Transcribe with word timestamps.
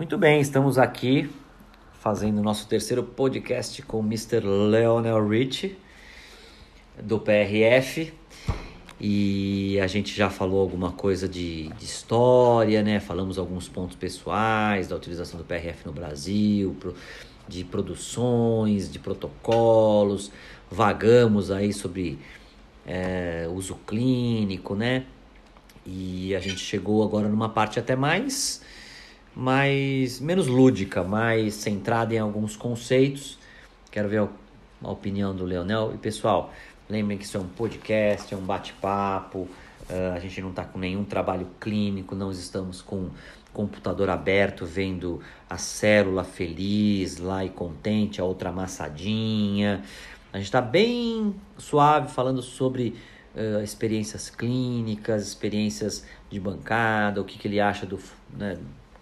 Muito 0.00 0.16
bem, 0.16 0.40
estamos 0.40 0.78
aqui 0.78 1.30
fazendo 1.92 2.38
o 2.38 2.42
nosso 2.42 2.66
terceiro 2.66 3.02
podcast 3.02 3.82
com 3.82 3.98
o 3.98 4.02
Mr. 4.02 4.40
Leonel 4.40 5.28
Rich, 5.28 5.76
do 7.02 7.20
PRF. 7.20 8.10
E 8.98 9.78
a 9.78 9.86
gente 9.86 10.16
já 10.16 10.30
falou 10.30 10.62
alguma 10.62 10.90
coisa 10.90 11.28
de, 11.28 11.68
de, 11.74 11.84
história, 11.84 12.82
né? 12.82 12.98
Falamos 12.98 13.36
alguns 13.36 13.68
pontos 13.68 13.94
pessoais 13.94 14.88
da 14.88 14.96
utilização 14.96 15.36
do 15.36 15.44
PRF 15.44 15.84
no 15.84 15.92
Brasil, 15.92 16.74
de 17.46 17.62
produções, 17.62 18.90
de 18.90 18.98
protocolos, 18.98 20.32
vagamos 20.70 21.50
aí 21.50 21.74
sobre 21.74 22.18
é, 22.86 23.46
uso 23.52 23.74
clínico, 23.86 24.74
né? 24.74 25.04
E 25.84 26.34
a 26.34 26.40
gente 26.40 26.60
chegou 26.60 27.04
agora 27.04 27.28
numa 27.28 27.50
parte 27.50 27.78
até 27.78 27.94
mais, 27.94 28.62
mais 29.34 30.20
menos 30.20 30.46
lúdica, 30.46 31.02
mais 31.02 31.54
centrada 31.54 32.14
em 32.14 32.18
alguns 32.18 32.56
conceitos. 32.56 33.38
Quero 33.90 34.08
ver 34.08 34.28
a 34.82 34.90
opinião 34.90 35.34
do 35.34 35.44
Leonel. 35.44 35.92
E 35.94 35.98
pessoal, 35.98 36.52
lembrem 36.88 37.18
que 37.18 37.24
isso 37.24 37.36
é 37.36 37.40
um 37.40 37.48
podcast, 37.48 38.32
é 38.32 38.36
um 38.36 38.44
bate-papo. 38.44 39.48
Uh, 39.88 40.14
a 40.14 40.20
gente 40.20 40.40
não 40.40 40.50
está 40.50 40.64
com 40.64 40.78
nenhum 40.78 41.04
trabalho 41.04 41.48
clínico, 41.58 42.14
não 42.14 42.30
estamos 42.30 42.80
com 42.80 43.10
computador 43.52 44.08
aberto 44.08 44.64
vendo 44.64 45.20
a 45.48 45.58
célula 45.58 46.22
feliz 46.22 47.18
lá 47.18 47.44
e 47.44 47.48
contente, 47.48 48.20
a 48.20 48.24
outra 48.24 48.50
amassadinha. 48.50 49.82
A 50.32 50.36
gente 50.36 50.46
está 50.46 50.60
bem 50.60 51.34
suave 51.58 52.12
falando 52.12 52.40
sobre 52.40 52.94
uh, 53.34 53.62
experiências 53.62 54.30
clínicas, 54.30 55.26
experiências 55.26 56.04
de 56.30 56.38
bancada, 56.38 57.20
o 57.20 57.24
que, 57.24 57.38
que 57.38 57.48
ele 57.48 57.60
acha 57.60 57.84
do. 57.84 57.98
Né, 58.36 58.56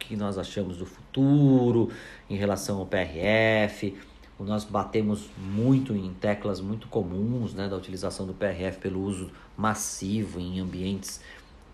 que 0.08 0.16
nós 0.16 0.38
achamos 0.38 0.78
do 0.78 0.86
futuro 0.86 1.90
em 2.30 2.36
relação 2.36 2.78
ao 2.78 2.86
PRF. 2.86 3.94
Nós 4.40 4.64
batemos 4.64 5.28
muito 5.36 5.94
em 5.94 6.14
teclas 6.14 6.60
muito 6.60 6.88
comuns 6.88 7.52
né, 7.52 7.68
da 7.68 7.76
utilização 7.76 8.26
do 8.26 8.32
PRF 8.32 8.78
pelo 8.78 9.02
uso 9.02 9.30
massivo 9.56 10.40
em 10.40 10.60
ambientes 10.60 11.20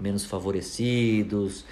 menos 0.01 0.25
favorecidos, 0.25 1.65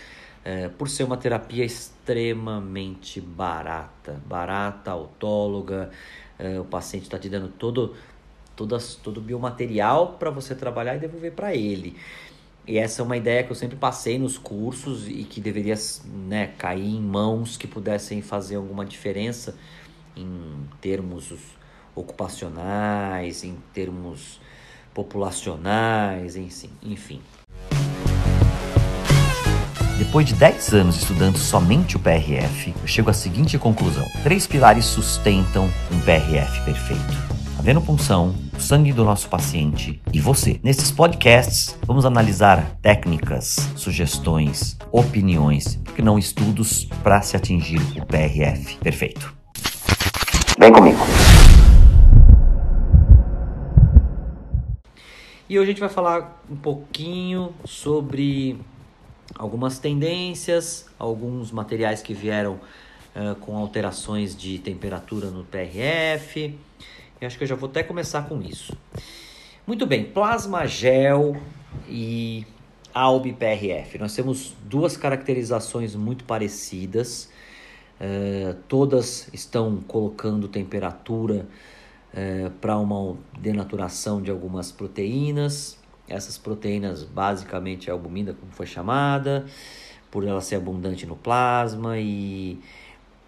é, 0.44 0.68
por 0.68 0.88
ser 0.88 1.04
uma 1.04 1.16
terapia 1.16 1.64
extremamente 1.64 3.20
barata, 3.20 4.20
barata, 4.26 4.92
autóloga, 4.92 5.90
é, 6.38 6.60
o 6.60 6.64
paciente 6.64 7.04
está 7.04 7.18
te 7.18 7.28
dando 7.28 7.48
todo, 7.48 7.94
todas, 8.54 8.94
todo 8.94 9.18
o 9.18 9.20
biomaterial 9.20 10.16
para 10.18 10.30
você 10.30 10.54
trabalhar 10.54 10.96
e 10.96 11.00
devolver 11.00 11.32
para 11.32 11.54
ele. 11.54 11.96
E 12.66 12.78
essa 12.78 13.02
é 13.02 13.04
uma 13.04 13.16
ideia 13.16 13.42
que 13.42 13.50
eu 13.50 13.56
sempre 13.56 13.76
passei 13.76 14.18
nos 14.18 14.38
cursos 14.38 15.08
e 15.08 15.24
que 15.24 15.40
deveria 15.40 15.74
né, 16.04 16.52
cair 16.58 16.94
em 16.94 17.00
mãos 17.00 17.56
que 17.56 17.66
pudessem 17.66 18.22
fazer 18.22 18.54
alguma 18.54 18.84
diferença 18.84 19.56
em 20.16 20.68
termos 20.80 21.32
ocupacionais, 21.94 23.42
em 23.42 23.56
termos 23.72 24.40
populacionais, 24.94 26.36
enfim. 26.82 27.20
Depois 29.98 30.26
de 30.26 30.34
10 30.34 30.74
anos 30.74 30.96
estudando 30.96 31.38
somente 31.38 31.96
o 31.96 31.98
PRF, 31.98 32.74
eu 32.80 32.86
chego 32.86 33.10
à 33.10 33.12
seguinte 33.12 33.58
conclusão: 33.58 34.06
três 34.22 34.46
pilares 34.46 34.84
sustentam 34.84 35.64
um 35.90 36.00
PRF 36.00 36.64
perfeito. 36.64 37.31
Venopunção, 37.62 38.34
o 38.56 38.60
sangue 38.60 38.92
do 38.92 39.04
nosso 39.04 39.28
paciente 39.28 40.02
e 40.12 40.18
você. 40.18 40.58
Nesses 40.64 40.90
podcasts, 40.90 41.78
vamos 41.86 42.04
analisar 42.04 42.76
técnicas, 42.82 43.70
sugestões, 43.76 44.76
opiniões, 44.90 45.76
porque 45.76 46.02
não 46.02 46.18
estudos 46.18 46.86
para 47.04 47.22
se 47.22 47.36
atingir 47.36 47.78
o 47.96 48.04
PRF 48.04 48.78
perfeito. 48.78 49.32
Vem 50.58 50.72
comigo. 50.72 50.98
E 55.48 55.56
hoje 55.56 55.70
a 55.70 55.72
gente 55.72 55.80
vai 55.80 55.88
falar 55.88 56.42
um 56.50 56.56
pouquinho 56.56 57.54
sobre 57.64 58.58
algumas 59.36 59.78
tendências, 59.78 60.86
alguns 60.98 61.52
materiais 61.52 62.02
que 62.02 62.12
vieram 62.12 62.54
uh, 63.14 63.36
com 63.36 63.56
alterações 63.56 64.36
de 64.36 64.58
temperatura 64.58 65.30
no 65.30 65.44
PRF. 65.44 66.58
Eu 67.22 67.28
acho 67.28 67.38
que 67.38 67.44
eu 67.44 67.48
já 67.48 67.54
vou 67.54 67.70
até 67.70 67.84
começar 67.84 68.22
com 68.28 68.42
isso. 68.42 68.76
Muito 69.64 69.86
bem, 69.86 70.02
plasma 70.02 70.66
gel 70.66 71.36
e 71.88 72.44
ALB 72.92 73.32
PRF. 73.34 73.96
Nós 73.96 74.12
temos 74.12 74.56
duas 74.64 74.96
caracterizações 74.96 75.94
muito 75.94 76.24
parecidas. 76.24 77.30
Uh, 78.00 78.54
todas 78.66 79.32
estão 79.32 79.76
colocando 79.86 80.48
temperatura 80.48 81.46
uh, 82.12 82.50
para 82.60 82.76
uma 82.76 83.16
denaturação 83.38 84.20
de 84.20 84.28
algumas 84.28 84.72
proteínas. 84.72 85.78
Essas 86.08 86.36
proteínas, 86.36 87.04
basicamente, 87.04 87.88
é 87.88 87.92
a 87.92 87.94
albumina, 87.94 88.34
como 88.34 88.50
foi 88.50 88.66
chamada, 88.66 89.46
por 90.10 90.26
ela 90.26 90.40
ser 90.40 90.56
abundante 90.56 91.06
no 91.06 91.14
plasma 91.14 92.00
e 92.00 92.58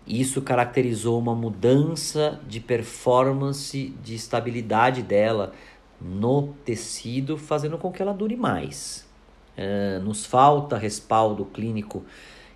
isso 0.06 0.42
caracterizou 0.42 1.18
uma 1.18 1.34
mudança 1.34 2.40
de 2.46 2.60
performance, 2.60 3.90
de 4.02 4.14
estabilidade 4.14 5.02
dela 5.02 5.52
no 6.00 6.54
tecido, 6.64 7.38
fazendo 7.38 7.78
com 7.78 7.90
que 7.90 8.02
ela 8.02 8.12
dure 8.12 8.36
mais. 8.36 9.08
Uh, 9.56 10.02
nos 10.02 10.26
falta 10.26 10.76
respaldo 10.76 11.44
clínico 11.44 12.04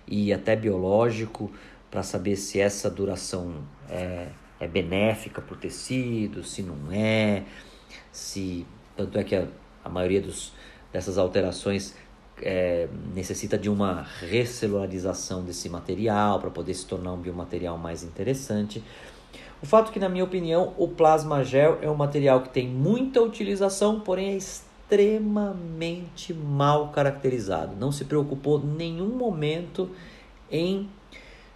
e 0.07 0.33
até 0.33 0.55
biológico 0.55 1.51
para 1.89 2.03
saber 2.03 2.35
se 2.35 2.59
essa 2.59 2.89
duração 2.89 3.63
é, 3.89 4.27
é 4.59 4.67
benéfica 4.67 5.41
para 5.41 5.55
o 5.55 5.57
tecido, 5.57 6.43
se 6.43 6.61
não 6.61 6.91
é, 6.91 7.45
se 8.11 8.67
tanto 8.95 9.17
é 9.17 9.23
que 9.23 9.35
a 9.35 9.47
a 9.83 9.89
maioria 9.89 10.21
dos, 10.21 10.53
dessas 10.91 11.17
alterações 11.17 11.95
é, 12.41 12.87
necessita 13.13 13.57
de 13.57 13.69
uma 13.69 14.05
recelularização 14.21 15.43
desse 15.43 15.69
material 15.69 16.39
para 16.39 16.49
poder 16.49 16.73
se 16.73 16.85
tornar 16.85 17.13
um 17.13 17.17
biomaterial 17.17 17.77
mais 17.77 18.03
interessante. 18.03 18.83
O 19.61 19.65
fato 19.65 19.91
que, 19.91 19.99
na 19.99 20.07
minha 20.07 20.23
opinião, 20.23 20.73
o 20.77 20.87
plasma 20.87 21.43
gel 21.43 21.79
é 21.81 21.89
um 21.89 21.95
material 21.95 22.41
que 22.41 22.49
tem 22.49 22.67
muita 22.67 23.21
utilização, 23.21 23.99
porém 23.99 24.29
é 24.29 24.37
extremamente 24.37 26.33
mal 26.33 26.89
caracterizado. 26.89 27.75
Não 27.75 27.91
se 27.91 28.05
preocupou 28.05 28.59
em 28.59 28.67
nenhum 28.67 29.09
momento 29.09 29.89
em 30.49 30.89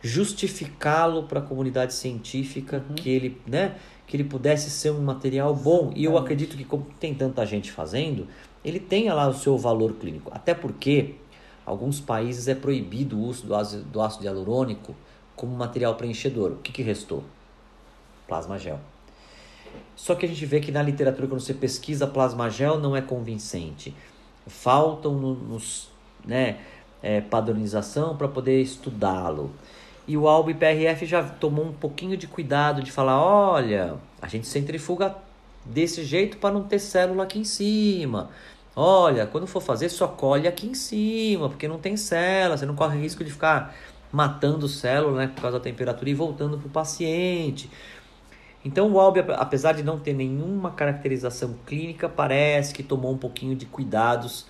justificá-lo 0.01 1.23
para 1.23 1.39
a 1.39 1.41
comunidade 1.41 1.93
científica 1.93 2.83
uhum. 2.89 2.95
que 2.95 3.09
ele, 3.09 3.41
né, 3.47 3.75
que 4.05 4.17
ele 4.17 4.25
pudesse 4.25 4.69
ser 4.69 4.91
um 4.91 5.01
material 5.01 5.55
bom. 5.55 5.93
E 5.95 6.03
eu 6.03 6.17
acredito 6.17 6.57
que, 6.57 6.65
como 6.65 6.85
tem 6.99 7.15
tanta 7.15 7.45
gente 7.45 7.71
fazendo, 7.71 8.27
ele 8.63 8.79
tenha 8.79 9.13
lá 9.13 9.27
o 9.27 9.33
seu 9.33 9.57
valor 9.57 9.93
clínico. 9.93 10.31
Até 10.33 10.53
porque 10.53 11.15
alguns 11.65 11.99
países 11.99 12.47
é 12.47 12.55
proibido 12.55 13.17
o 13.17 13.21
uso 13.21 13.45
do 13.45 13.55
ácido, 13.55 13.83
do 13.83 14.01
ácido 14.01 14.25
hialurônico 14.25 14.95
como 15.35 15.55
material 15.55 15.95
preenchedor. 15.95 16.51
O 16.51 16.55
que, 16.57 16.71
que 16.71 16.81
restou? 16.81 17.23
Plasma 18.27 18.57
gel. 18.57 18.79
Só 19.95 20.15
que 20.15 20.25
a 20.25 20.29
gente 20.29 20.45
vê 20.45 20.59
que 20.59 20.71
na 20.71 20.81
literatura, 20.81 21.27
quando 21.27 21.41
você 21.41 21.53
pesquisa 21.53 22.07
plasma 22.07 22.49
gel, 22.49 22.79
não 22.79 22.95
é 22.95 23.01
convincente. 23.01 23.93
Faltam 24.47 25.13
nos, 25.13 25.89
né, 26.25 26.59
é, 27.01 27.21
padronização 27.21 28.15
para 28.15 28.27
poder 28.27 28.61
estudá-lo. 28.61 29.51
E 30.07 30.17
o 30.17 30.27
Albo 30.27 30.53
PRF 30.53 31.05
já 31.05 31.23
tomou 31.23 31.65
um 31.65 31.71
pouquinho 31.71 32.17
de 32.17 32.27
cuidado 32.27 32.81
de 32.83 32.91
falar: 32.91 33.21
olha, 33.21 33.95
a 34.21 34.27
gente 34.27 34.47
centrifuga 34.47 35.15
desse 35.65 36.03
jeito 36.03 36.37
para 36.37 36.53
não 36.53 36.63
ter 36.63 36.79
célula 36.79 37.23
aqui 37.23 37.39
em 37.39 37.43
cima. 37.43 38.29
Olha, 38.75 39.27
quando 39.27 39.45
for 39.45 39.61
fazer, 39.61 39.89
só 39.89 40.07
colhe 40.07 40.47
aqui 40.47 40.67
em 40.67 40.73
cima, 40.73 41.47
porque 41.47 41.67
não 41.67 41.77
tem 41.77 41.95
célula, 41.95 42.57
você 42.57 42.65
não 42.65 42.75
corre 42.75 42.99
risco 42.99 43.23
de 43.23 43.31
ficar 43.31 43.75
matando 44.11 44.67
célula 44.67 45.17
né, 45.17 45.27
por 45.27 45.41
causa 45.41 45.57
da 45.57 45.63
temperatura 45.63 46.09
e 46.09 46.13
voltando 46.13 46.57
para 46.57 46.67
o 46.67 46.69
paciente. 46.69 47.69
Então 48.65 48.91
o 48.91 48.99
Albi, 48.99 49.19
apesar 49.35 49.73
de 49.73 49.83
não 49.83 49.99
ter 49.99 50.13
nenhuma 50.13 50.71
caracterização 50.71 51.55
clínica, 51.65 52.07
parece 52.07 52.73
que 52.73 52.81
tomou 52.81 53.11
um 53.11 53.17
pouquinho 53.17 53.55
de 53.55 53.65
cuidados 53.65 54.45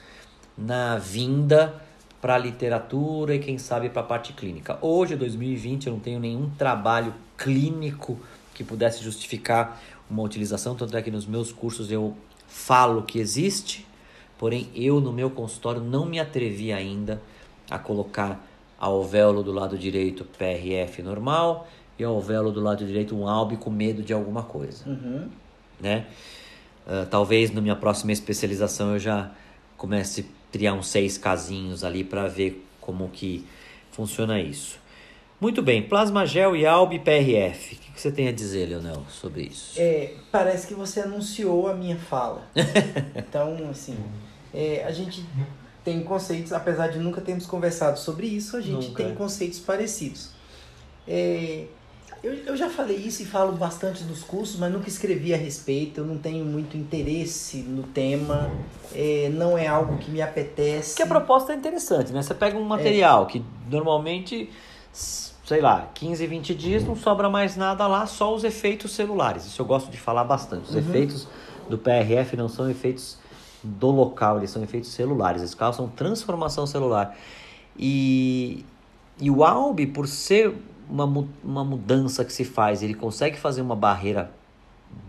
na 0.57 0.97
vinda 0.97 1.81
para 2.21 2.35
a 2.35 2.37
literatura 2.37 3.35
e 3.35 3.39
quem 3.39 3.57
sabe 3.57 3.89
para 3.89 4.01
a 4.01 4.05
parte 4.05 4.31
clínica. 4.31 4.77
Hoje, 4.81 5.15
2020, 5.15 5.87
eu 5.87 5.93
não 5.93 5.99
tenho 5.99 6.19
nenhum 6.19 6.49
trabalho 6.51 7.13
clínico 7.37 8.17
que 8.53 8.63
pudesse 8.63 9.03
justificar 9.03 9.81
uma 10.09 10.21
utilização, 10.21 10.75
tanto 10.75 10.95
é 10.95 11.01
que 11.01 11.11
nos 11.11 11.25
meus 11.25 11.51
cursos 11.51 11.91
eu 11.91 12.15
falo 12.47 13.01
que 13.01 13.19
existe, 13.19 13.85
porém 14.37 14.69
eu 14.75 14.99
no 14.99 15.11
meu 15.11 15.29
consultório 15.29 15.81
não 15.81 16.05
me 16.05 16.19
atrevi 16.19 16.71
ainda 16.71 17.21
a 17.69 17.77
colocar 17.77 18.45
a 18.79 18.85
alvéolo 18.85 19.43
do 19.43 19.51
lado 19.51 19.77
direito 19.77 20.25
PRF 20.25 21.01
normal 21.01 21.67
e 21.97 22.03
a 22.03 22.07
alvéolo 22.07 22.51
do 22.51 22.59
lado 22.59 22.85
direito 22.85 23.15
um 23.15 23.27
albe 23.27 23.57
com 23.57 23.69
medo 23.69 24.01
de 24.03 24.13
alguma 24.13 24.43
coisa, 24.43 24.87
uhum. 24.87 25.29
né? 25.79 26.05
Uh, 26.85 27.05
talvez 27.09 27.49
na 27.51 27.61
minha 27.61 27.75
próxima 27.77 28.11
especialização 28.11 28.93
eu 28.93 28.99
já 28.99 29.31
comece 29.77 30.21
a 30.21 30.51
criar 30.51 30.73
uns 30.73 30.87
seis 30.87 31.17
casinhos 31.17 31.83
ali 31.83 32.03
para 32.03 32.27
ver 32.27 32.65
como 32.81 33.07
que 33.09 33.45
funciona 33.91 34.39
isso. 34.39 34.82
Muito 35.43 35.61
bem, 35.61 35.83
plasma 35.83 36.25
gel 36.25 36.55
e 36.55 36.65
alb 36.65 36.97
PRF. 36.99 37.75
O 37.75 37.77
que 37.77 37.99
você 37.99 38.09
tem 38.09 38.29
a 38.29 38.31
dizer, 38.31 38.69
Leonel, 38.69 39.03
sobre 39.09 39.41
isso? 39.41 39.73
É, 39.77 40.13
parece 40.31 40.65
que 40.65 40.73
você 40.73 41.01
anunciou 41.01 41.67
a 41.67 41.73
minha 41.73 41.97
fala. 41.97 42.47
então, 43.13 43.57
assim, 43.69 43.97
é, 44.53 44.85
a 44.87 44.91
gente 44.93 45.21
tem 45.83 46.01
conceitos, 46.01 46.53
apesar 46.53 46.87
de 46.87 46.97
nunca 46.97 47.19
termos 47.19 47.45
conversado 47.45 47.99
sobre 47.99 48.25
isso, 48.25 48.55
a 48.55 48.61
gente 48.61 48.87
Nunca. 48.87 49.03
tem 49.03 49.13
conceitos 49.13 49.59
parecidos. 49.59 50.29
É, 51.05 51.65
eu, 52.23 52.35
eu 52.45 52.55
já 52.55 52.69
falei 52.69 52.95
isso 52.95 53.21
e 53.21 53.25
falo 53.25 53.51
bastante 53.51 54.05
dos 54.05 54.23
cursos, 54.23 54.57
mas 54.57 54.71
nunca 54.71 54.87
escrevi 54.87 55.33
a 55.33 55.37
respeito, 55.37 55.99
eu 55.99 56.05
não 56.05 56.17
tenho 56.17 56.45
muito 56.45 56.77
interesse 56.77 57.57
no 57.57 57.83
tema, 57.83 58.49
é, 58.95 59.29
não 59.33 59.57
é 59.57 59.67
algo 59.67 59.97
que 59.97 60.09
me 60.09 60.21
apetece. 60.21 60.91
Porque 60.91 61.03
a 61.03 61.07
proposta 61.07 61.51
é 61.51 61.57
interessante, 61.57 62.13
né? 62.13 62.21
Você 62.21 62.33
pega 62.33 62.57
um 62.57 62.63
material 62.63 63.27
que 63.27 63.43
normalmente, 63.69 64.49
sei 65.43 65.61
lá, 65.61 65.89
15, 65.93 66.25
20 66.25 66.55
dias 66.55 66.85
não 66.85 66.95
sobra 66.95 67.29
mais 67.29 67.55
nada 67.55 67.85
lá, 67.87 68.05
só 68.05 68.33
os 68.33 68.43
efeitos 68.43 68.91
celulares. 68.93 69.45
Isso 69.45 69.61
eu 69.61 69.65
gosto 69.65 69.91
de 69.91 69.97
falar 69.97 70.23
bastante. 70.23 70.69
Os 70.69 70.75
efeitos 70.75 71.27
do 71.69 71.77
PRF 71.77 72.37
não 72.37 72.47
são 72.47 72.69
efeitos 72.69 73.17
do 73.61 73.91
local, 73.91 74.37
eles 74.37 74.49
são 74.51 74.63
efeitos 74.63 74.89
celulares. 74.91 75.41
Eles 75.41 75.53
causam 75.53 75.87
transformação 75.87 76.65
celular. 76.65 77.15
E, 77.77 78.65
e 79.19 79.29
o 79.29 79.43
ALB, 79.43 79.87
por 79.87 80.07
ser 80.07 80.53
uma, 80.89 81.05
uma 81.43 81.63
mudança 81.63 82.23
que 82.23 82.31
se 82.31 82.45
faz, 82.45 82.83
ele 82.83 82.93
consegue 82.93 83.37
fazer 83.37 83.61
uma 83.61 83.75
barreira 83.75 84.31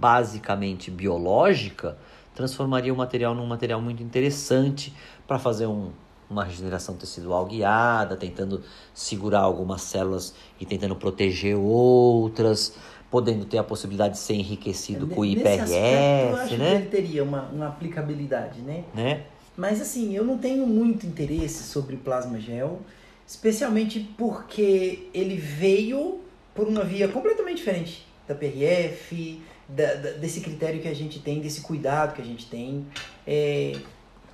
basicamente 0.01 0.91
biológica, 0.91 1.97
transformaria 2.35 2.93
o 2.93 2.97
material 2.97 3.35
num 3.35 3.47
material 3.47 3.81
muito 3.81 4.03
interessante 4.03 4.93
para 5.27 5.39
fazer 5.39 5.67
um- 5.67 5.91
uma 6.29 6.45
regeneração 6.45 6.95
tecidual 6.97 7.45
guiada, 7.47 8.17
tentando 8.17 8.63
segurar 8.93 9.41
algumas 9.41 9.83
células 9.83 10.35
e 10.61 10.67
tentando 10.67 10.97
proteger 10.97 11.57
outras, 11.57 12.75
podendo 13.11 13.45
ter 13.45 13.59
a 13.59 13.63
possibilidade 13.65 14.15
de 14.15 14.21
ser 14.21 14.35
enriquecido 14.35 15.07
com 15.07 15.21
o 15.21 15.25
Nesse 15.25 15.47
aspecto, 15.47 15.75
eu 15.75 16.37
acho 16.37 16.45
IPRF, 16.45 16.49
que 16.49 16.57
né? 16.57 16.75
ele 16.77 16.87
teria 16.87 17.23
uma, 17.25 17.43
uma 17.43 17.69
aplicabilidade, 17.69 18.61
né? 18.61 18.85
né? 18.95 19.25
Mas 19.57 19.81
assim, 19.81 20.15
eu 20.17 20.25
não 20.25 20.37
tenho 20.39 20.67
muito 20.67 21.07
interesse 21.07 21.63
sobre 21.65 21.97
plasma 21.97 22.41
gel, 22.41 22.81
especialmente 23.27 24.01
porque 24.19 25.09
ele 25.15 25.37
veio 25.37 26.21
por 26.55 26.67
uma 26.69 26.83
via 26.85 27.07
completamente 27.09 27.59
diferente 27.59 28.07
da 28.27 28.35
PRF, 28.35 29.41
da- 29.69 29.95
da- 29.95 30.11
desse 30.13 30.41
critério 30.41 30.81
que 30.81 30.89
a 30.89 30.95
gente 30.95 31.19
tem, 31.21 31.41
desse 31.41 31.61
cuidado 31.61 32.15
que 32.15 32.23
a 32.23 32.25
gente 32.25 32.47
tem. 32.47 32.85
É, 33.27 33.73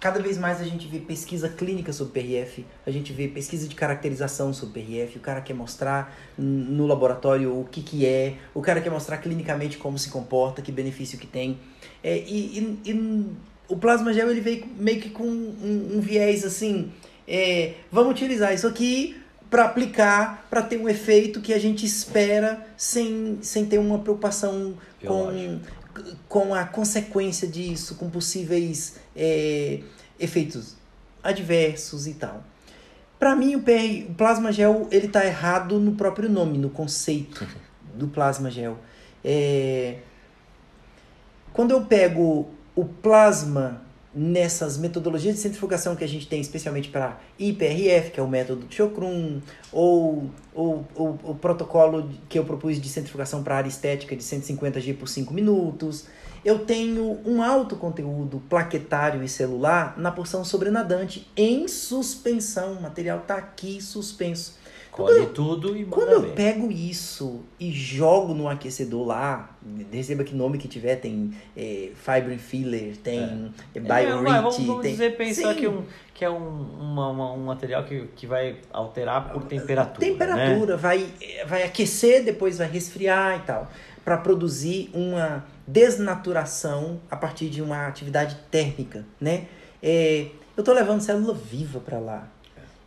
cada 0.01 0.19
vez 0.21 0.39
mais 0.39 0.61
a 0.61 0.65
gente 0.65 0.89
vê 0.89 0.99
pesquisa 0.99 1.49
clínica 1.49 1.93
sobre 1.93 2.23
PRF, 2.23 2.65
a 2.87 2.91
gente 2.91 3.13
vê 3.13 3.29
pesquisa 3.29 3.69
de 3.69 3.75
caracterização 3.75 4.53
sobre 4.53 4.81
PRF, 4.83 5.19
o 5.19 5.21
cara 5.21 5.41
quer 5.43 5.53
mostrar 5.55 6.17
no 6.39 6.87
laboratório 6.87 7.61
o 7.61 7.65
que, 7.71 7.83
que 7.83 8.07
é, 8.07 8.37
o 8.55 8.63
cara 8.63 8.81
quer 8.81 8.91
mostrar 8.91 9.19
clinicamente 9.19 9.77
como 9.77 9.99
se 9.99 10.09
comporta, 10.09 10.63
que 10.63 10.73
benefício 10.73 11.19
que 11.19 11.27
tem. 11.27 11.59
É, 12.03 12.17
e, 12.17 12.59
e- 12.85 12.91
e 12.91 13.27
o 13.69 13.77
plasma 13.77 14.13
gel 14.13 14.31
ele 14.31 14.41
veio 14.41 14.65
meio 14.79 15.01
que 15.01 15.11
com 15.11 15.23
um, 15.25 15.97
um 15.97 16.01
viés 16.01 16.45
assim, 16.45 16.91
é, 17.29 17.75
vamos 17.93 18.13
utilizar 18.13 18.55
isso 18.55 18.67
aqui 18.67 19.17
para 19.51 19.65
aplicar, 19.65 20.47
para 20.49 20.63
ter 20.63 20.79
um 20.79 20.89
efeito 20.89 21.41
que 21.41 21.53
a 21.53 21.59
gente 21.59 21.85
espera 21.85 22.65
sem, 22.77 23.39
sem 23.43 23.67
ter 23.67 23.79
uma 23.79 23.99
preocupação 23.99 24.75
com, 25.05 25.61
com 26.29 26.55
a 26.55 26.65
consequência 26.65 27.47
disso, 27.49 27.97
com 27.97 28.09
possíveis 28.09 28.95
é, 29.21 29.81
efeitos 30.19 30.77
adversos 31.23 32.07
e 32.07 32.15
tal. 32.15 32.43
Para 33.19 33.37
mim, 33.37 33.55
o, 33.55 33.63
PR, 33.63 34.09
o 34.09 34.15
plasma 34.15 34.51
gel 34.51 34.89
ele 34.91 35.09
tá 35.09 35.27
errado 35.27 35.79
no 35.79 35.93
próprio 35.93 36.29
nome, 36.31 36.57
no 36.57 36.71
conceito 36.71 37.47
do 37.95 38.09
plasma 38.09 38.51
gel. 38.51 38.79
É, 39.23 39.99
quando 41.53 41.73
eu 41.73 41.85
pego 41.85 42.49
o 42.75 42.87
plasma 42.87 43.83
nessas 44.13 44.77
metodologias 44.77 45.37
de 45.37 45.41
centrifugação 45.41 45.95
que 45.95 46.03
a 46.03 46.09
gente 46.09 46.27
tem, 46.27 46.41
especialmente 46.41 46.89
para 46.89 47.21
IPRF, 47.39 48.11
que 48.11 48.19
é 48.19 48.23
o 48.23 48.27
método 48.27 48.67
de 48.67 48.75
Chocrum, 48.75 49.41
ou, 49.71 50.31
ou, 50.55 50.89
ou 50.95 51.19
o 51.23 51.35
protocolo 51.35 52.11
que 52.29 52.39
eu 52.39 52.45
propus 52.45 52.81
de 52.81 52.89
centrifugação 52.89 53.43
para 53.45 53.57
área 53.57 53.69
estética 53.69 54.17
de 54.17 54.23
150G 54.23 54.97
por 54.97 55.09
5 55.09 55.33
minutos, 55.33 56.07
eu 56.45 56.61
tenho 56.61 57.19
um 57.25 57.43
alto 57.43 57.77
conteúdo 57.77 58.43
plaquetário 58.49 59.23
e 59.23 59.29
celular 59.29 59.95
na 59.99 60.11
porção 60.11 60.45
sobrenadante 60.45 61.27
em 61.37 61.67
suspensão. 61.69 62.75
O 62.75 62.83
material 62.83 63.19
está 63.19 63.37
aqui 63.37 63.81
suspenso. 63.81 64.59
Colhe 64.91 65.27
tudo 65.27 65.77
e 65.77 65.85
Quando 65.85 66.09
manda 66.09 66.17
eu 66.17 66.23
ver. 66.23 66.35
pego 66.35 66.71
isso 66.71 67.43
e 67.61 67.71
jogo 67.71 68.35
no 68.35 68.49
aquecedor 68.49 69.07
lá, 69.07 69.57
receba 69.93 70.25
que 70.25 70.35
nome 70.35 70.59
que 70.59 70.67
tiver, 70.67 70.97
tem 70.97 71.33
é, 71.57 71.91
Fibrin 71.95 72.39
Filler, 72.39 72.97
tem 72.97 73.53
é. 73.75 73.79
É, 73.79 73.81
vai, 73.81 74.07
vamos, 74.07 74.59
vamos 74.59 74.83
tem... 74.83 74.91
dizer, 74.91 75.17
pensar 75.17 75.55
Sim. 75.55 75.61
que, 75.61 75.69
um, 75.69 75.85
que 76.13 76.25
é 76.25 76.29
um, 76.31 76.37
uma- 76.37 77.09
uma- 77.11 77.33
um 77.33 77.45
material 77.45 77.85
que, 77.85 78.09
que 78.17 78.27
vai 78.27 78.57
alterar 78.73 79.33
por 79.33 79.45
temperatura. 79.45 80.05
né? 80.07 80.13
Temperatura, 80.13 80.77
vai, 80.77 81.07
vai 81.47 81.63
aquecer, 81.63 82.25
depois 82.25 82.59
vai 82.59 82.69
resfriar 82.69 83.39
e 83.39 83.47
tal, 83.47 83.71
para 84.05 84.17
produzir 84.17 84.91
uma 84.93 85.45
desnaturação 85.73 87.01
a 87.11 87.17
partir 87.17 87.49
de 87.49 87.63
uma 87.63 87.87
atividade 87.87 88.37
térmica, 88.51 89.07
né? 89.21 89.47
É, 89.83 90.27
eu 90.57 90.63
tô 90.63 90.73
levando 90.73 91.01
célula 91.01 91.33
viva 91.33 91.81
para 91.81 91.99
lá. 91.99 92.29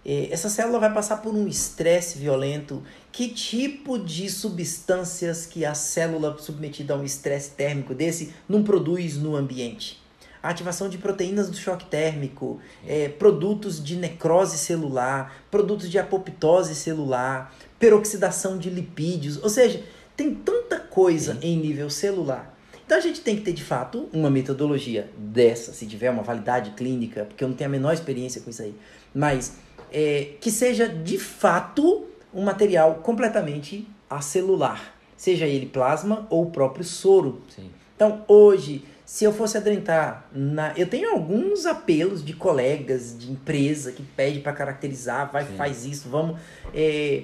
É, 0.05 0.27
essa 0.31 0.49
célula 0.49 0.79
vai 0.79 0.93
passar 0.93 1.17
por 1.17 1.33
um 1.33 1.47
estresse 1.47 2.17
violento. 2.17 2.83
Que 3.11 3.29
tipo 3.29 3.97
de 3.97 4.29
substâncias 4.29 5.45
que 5.45 5.65
a 5.65 5.73
célula 5.73 6.37
submetida 6.37 6.93
a 6.93 6.97
um 6.97 7.03
estresse 7.03 7.51
térmico 7.51 7.93
desse 7.93 8.33
não 8.47 8.63
produz 8.63 9.17
no 9.17 9.35
ambiente? 9.35 10.01
A 10.41 10.49
ativação 10.49 10.89
de 10.89 10.97
proteínas 10.97 11.49
do 11.49 11.55
choque 11.55 11.85
térmico, 11.85 12.59
é, 12.85 13.07
produtos 13.07 13.81
de 13.81 13.95
necrose 13.95 14.57
celular, 14.57 15.33
produtos 15.49 15.89
de 15.89 15.97
apoptose 15.97 16.75
celular, 16.75 17.55
peroxidação 17.79 18.57
de 18.57 18.69
lipídios, 18.69 19.41
ou 19.41 19.49
seja, 19.49 19.81
tem 20.17 20.35
tanta 20.35 20.79
coisa 20.79 21.35
Sim. 21.35 21.47
em 21.47 21.57
nível 21.57 21.89
celular. 21.89 22.52
Então 22.85 22.97
a 22.97 23.01
gente 23.01 23.21
tem 23.21 23.35
que 23.35 23.41
ter 23.41 23.53
de 23.53 23.63
fato 23.63 24.09
uma 24.11 24.29
metodologia 24.29 25.09
dessa, 25.17 25.71
se 25.73 25.85
tiver 25.85 26.09
uma 26.09 26.23
validade 26.23 26.71
clínica, 26.71 27.25
porque 27.25 27.43
eu 27.43 27.47
não 27.47 27.55
tenho 27.55 27.69
a 27.69 27.71
menor 27.71 27.93
experiência 27.93 28.41
com 28.41 28.49
isso 28.49 28.61
aí, 28.61 28.75
mas 29.13 29.57
é, 29.91 30.33
que 30.41 30.51
seja 30.51 30.87
de 30.87 31.17
fato 31.17 32.05
um 32.33 32.43
material 32.43 32.95
completamente 32.95 33.87
acelular, 34.09 34.93
seja 35.15 35.45
ele 35.45 35.67
plasma 35.67 36.27
ou 36.29 36.43
o 36.43 36.51
próprio 36.51 36.83
soro. 36.83 37.41
Sim. 37.55 37.69
Então, 37.95 38.25
hoje, 38.27 38.83
se 39.05 39.23
eu 39.23 39.31
fosse 39.31 39.57
adentrar 39.57 40.27
na. 40.33 40.73
Eu 40.75 40.87
tenho 40.87 41.11
alguns 41.11 41.65
apelos 41.65 42.23
de 42.25 42.33
colegas, 42.33 43.17
de 43.17 43.31
empresa 43.31 43.91
que 43.91 44.01
pede 44.01 44.39
para 44.39 44.51
caracterizar, 44.53 45.31
vai, 45.31 45.45
Sim. 45.45 45.55
faz 45.55 45.85
isso, 45.85 46.09
vamos. 46.09 46.39
é, 46.73 47.23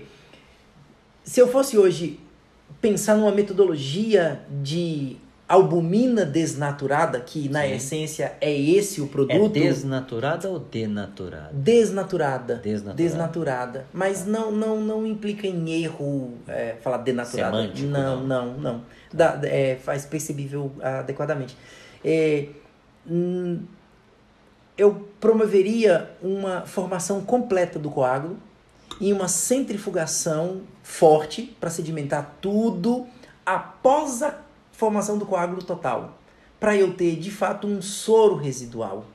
Se 1.23 1.39
eu 1.39 1.47
fosse 1.47 1.77
hoje 1.77 2.19
pensar 2.79 3.15
numa 3.15 3.31
metodologia 3.31 4.45
de 4.61 5.17
albumina 5.49 6.23
desnaturada, 6.25 7.19
que 7.19 7.49
na 7.49 7.63
Sim. 7.63 7.71
essência 7.73 8.33
é 8.39 8.55
esse 8.55 9.01
o 9.01 9.05
É 9.05 9.07
produto. 9.07 9.49
desnaturada 9.51 10.47
ou 10.47 10.59
denaturada? 10.59 11.49
Desnaturada. 11.51 12.55
Desnaturada. 12.57 12.95
Desnaturada. 12.95 13.85
Mas 13.91 14.27
não, 14.27 14.51
não, 14.51 14.79
não 14.79 15.07
implica 15.07 15.47
em 15.47 15.83
erro 15.83 16.35
é, 16.47 16.75
falar 16.81 16.97
denaturada. 16.97 17.57
Semântico, 17.57 17.87
não, 17.89 18.23
não, 18.23 18.53
não. 18.59 18.81
Dá- 19.11 19.39
é, 19.43 19.75
faz 19.83 20.05
percebível 20.05 20.71
adequadamente. 20.81 21.57
É, 22.05 22.45
hum, 23.09 23.61
eu 24.77 25.09
promoveria 25.19 26.11
uma 26.21 26.61
formação 26.61 27.21
completa 27.21 27.79
do 27.79 27.89
coágulo 27.89 28.37
e 29.01 29.11
uma 29.11 29.27
centrifugação 29.27 30.61
forte 30.83 31.55
para 31.59 31.69
sedimentar 31.71 32.35
tudo 32.39 33.07
após 33.45 34.21
a 34.21 34.37
formação 34.79 35.17
do 35.17 35.25
coágulo 35.25 35.61
total, 35.61 36.17
para 36.57 36.73
eu 36.75 36.93
ter 36.93 37.17
de 37.17 37.29
fato 37.29 37.67
um 37.67 37.81
soro 37.81 38.35
residual. 38.37 39.05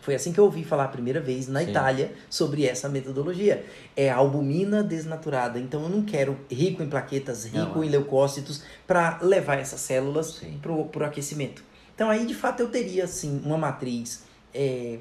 Foi 0.00 0.14
assim 0.14 0.32
que 0.32 0.38
eu 0.38 0.44
ouvi 0.44 0.62
falar 0.62 0.84
a 0.84 0.88
primeira 0.88 1.20
vez 1.20 1.48
na 1.48 1.60
Sim. 1.64 1.70
Itália 1.70 2.12
sobre 2.30 2.64
essa 2.64 2.88
metodologia. 2.88 3.66
É 3.96 4.08
albumina 4.08 4.80
desnaturada. 4.84 5.58
Então 5.58 5.82
eu 5.82 5.88
não 5.88 6.02
quero 6.02 6.38
rico 6.48 6.80
em 6.80 6.88
plaquetas, 6.88 7.44
rico 7.44 7.56
Não, 7.74 7.82
é. 7.82 7.86
em 7.86 7.88
leucócitos 7.90 8.62
para 8.86 9.18
levar 9.20 9.58
essas 9.58 9.80
células 9.80 10.40
para 10.62 10.70
o 10.72 11.04
aquecimento. 11.04 11.64
Então 11.92 12.08
aí 12.08 12.24
de 12.24 12.34
fato 12.34 12.60
eu 12.60 12.68
teria 12.68 13.02
assim 13.02 13.42
uma 13.44 13.58
matriz 13.58 14.22
é, 14.54 14.98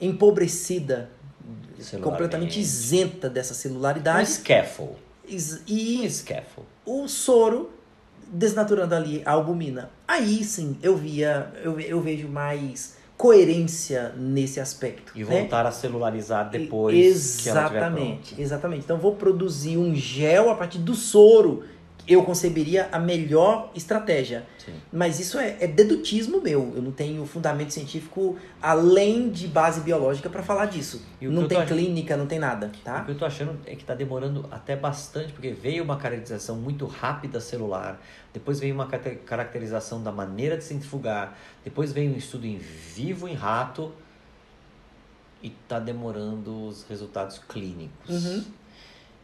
empobrecida, 0.00 1.08
completamente 2.02 2.58
isenta 2.58 3.30
dessa 3.30 3.52
Um 3.52 3.56
celularidade 3.56 4.28
scaffold. 4.28 4.96
is- 5.28 5.60
Um 5.60 5.62
e 5.68 6.10
scaffold. 6.10 6.68
o 6.84 7.06
soro 7.06 7.70
desnaturando 8.30 8.94
ali 8.94 9.22
a 9.24 9.32
albumina. 9.32 9.90
Aí 10.06 10.42
sim 10.44 10.76
eu 10.82 10.96
via, 10.96 11.52
eu, 11.62 11.78
eu 11.80 12.00
vejo 12.00 12.28
mais 12.28 12.96
coerência 13.16 14.14
nesse 14.16 14.60
aspecto. 14.60 15.12
E 15.14 15.24
né? 15.24 15.40
voltar 15.40 15.66
a 15.66 15.72
celularizar 15.72 16.48
depois 16.48 16.96
exatamente, 17.46 18.40
Exatamente. 18.40 18.84
Então 18.84 18.96
vou 18.96 19.16
produzir 19.16 19.76
um 19.76 19.94
gel 19.94 20.50
a 20.50 20.54
partir 20.54 20.78
do 20.78 20.94
soro. 20.94 21.64
Eu 22.08 22.22
conceberia 22.24 22.88
a 22.90 22.98
melhor 22.98 23.70
estratégia. 23.74 24.46
Sim. 24.58 24.72
Mas 24.90 25.20
isso 25.20 25.38
é, 25.38 25.58
é 25.60 25.66
dedutismo 25.66 26.40
meu. 26.40 26.72
Eu 26.74 26.80
não 26.80 26.90
tenho 26.90 27.26
fundamento 27.26 27.70
científico 27.74 28.38
além 28.62 29.28
de 29.28 29.46
base 29.46 29.82
biológica 29.82 30.30
para 30.30 30.42
falar 30.42 30.64
disso. 30.66 31.02
O 31.20 31.26
Não 31.26 31.46
tem 31.46 31.58
achando- 31.58 31.76
clínica, 31.76 32.16
não 32.16 32.26
tem 32.26 32.38
nada, 32.38 32.68
O 32.74 32.78
tá? 32.82 33.04
que 33.04 33.10
eu 33.10 33.18
tô 33.18 33.26
achando 33.26 33.58
é 33.66 33.76
que 33.76 33.84
tá 33.84 33.94
demorando 33.94 34.46
até 34.50 34.74
bastante, 34.74 35.34
porque 35.34 35.50
veio 35.50 35.84
uma 35.84 35.98
caracterização 35.98 36.56
muito 36.56 36.86
rápida 36.86 37.40
celular, 37.40 38.00
depois 38.32 38.58
veio 38.58 38.74
uma 38.74 38.86
caracterização 38.86 40.02
da 40.02 40.10
maneira 40.10 40.56
de 40.56 40.64
centrifugar, 40.64 41.36
depois 41.62 41.92
veio 41.92 42.10
um 42.12 42.16
estudo 42.16 42.46
em 42.46 42.56
vivo 42.56 43.28
em 43.28 43.34
rato 43.34 43.92
e 45.42 45.50
tá 45.68 45.78
demorando 45.78 46.66
os 46.68 46.84
resultados 46.88 47.38
clínicos. 47.48 48.08
Uhum. 48.26 48.44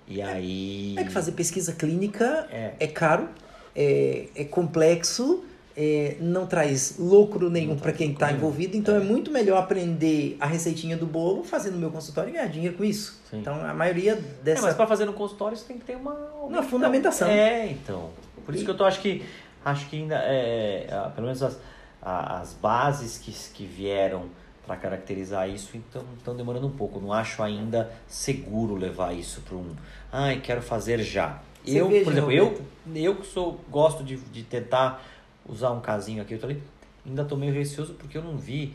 E 0.07 0.21
aí. 0.21 0.95
É 0.99 1.05
que 1.05 1.11
fazer 1.11 1.33
pesquisa 1.33 1.73
clínica 1.73 2.47
É. 2.51 2.73
é 2.79 2.87
caro, 2.87 3.29
é, 3.75 4.29
é 4.35 4.45
complexo, 4.45 5.45
é, 5.77 6.17
não 6.21 6.47
traz 6.47 6.97
lucro 6.99 7.51
nenhum 7.51 7.77
para 7.77 7.93
quem 7.93 8.13
está 8.13 8.31
envolvido, 8.31 8.77
então 8.77 8.95
é. 8.95 8.99
É. 8.99 9.01
muito 9.01 9.31
melhor 9.31 9.59
aprender 9.59 10.37
a 10.39 10.47
receitinha 10.47 10.97
do 10.97 11.07
bolo 11.07 11.43
fazendo 11.43 11.75
no 11.75 11.81
meu 11.81 11.91
consultório 11.91 12.31
e 12.31 12.33
ganhar 12.35 12.47
dinheiro 12.49 12.77
com 12.77 12.85
isso. 12.85 13.21
Sim. 13.31 13.39
Então 13.41 13.55
a 13.65 13.75
maioria 13.75 14.13
É, 14.13 14.43
dessa. 14.45 14.63
mas 14.63 14.75
para 14.75 14.87
fazer 14.87 15.05
no 15.07 15.13
consultório 15.15 15.57
você 15.57 15.65
tem 15.65 15.79
que 15.79 15.85
ter 15.85 15.97
uma. 15.97 16.13
Uma 16.45 16.63
fundamentação. 16.63 17.27
É, 17.29 17.67
então. 17.71 18.11
Por 18.45 18.55
isso 18.55 18.63
E- 18.63 18.67
que 18.67 18.71
eu 18.71 18.77
tô, 18.77 18.85
acho 18.85 19.01
que 19.01 19.25
acho 19.65 19.89
que 19.89 19.97
ainda 19.97 20.17
é, 20.17 20.87
ah, 20.93 21.11
pelo 21.15 21.27
menos 21.27 21.43
as, 21.43 21.59
as 22.03 22.53
bases 22.53 23.17
que, 23.19 23.33
que 23.55 23.65
vieram 23.65 24.27
para 24.67 24.77
caracterizar 24.77 25.49
isso 25.49 25.77
então 25.77 26.05
estão 26.17 26.37
demorando 26.37 26.67
um 26.67 26.71
pouco. 26.71 27.01
Não 27.01 27.13
acho 27.13 27.43
ainda 27.43 27.93
seguro 28.07 28.75
levar 28.75 29.15
isso 29.15 29.41
para 29.43 29.57
um. 29.57 29.75
Ai, 30.13 30.41
quero 30.41 30.63
fazer 30.63 31.03
já. 31.03 31.43
Você 31.65 31.81
eu, 31.81 31.89
veja, 31.89 32.05
por 32.05 32.13
exemplo, 32.13 32.33
eu, 32.33 32.45
Roberto. 32.45 32.65
eu 32.95 33.17
que 33.17 33.27
sou 33.27 33.61
gosto 33.71 34.05
de, 34.05 34.17
de 34.17 34.43
tentar 34.43 35.03
usar 35.47 35.71
um 35.71 35.81
casinho 35.81 36.23
aqui, 36.23 36.35
outro 36.35 36.51
ali, 36.51 36.63
ainda 37.07 37.25
tô 37.25 37.37
meio 37.37 37.53
receoso 37.53 37.95
porque 37.95 38.17
eu 38.17 38.23
não 38.23 38.37
vi 38.37 38.75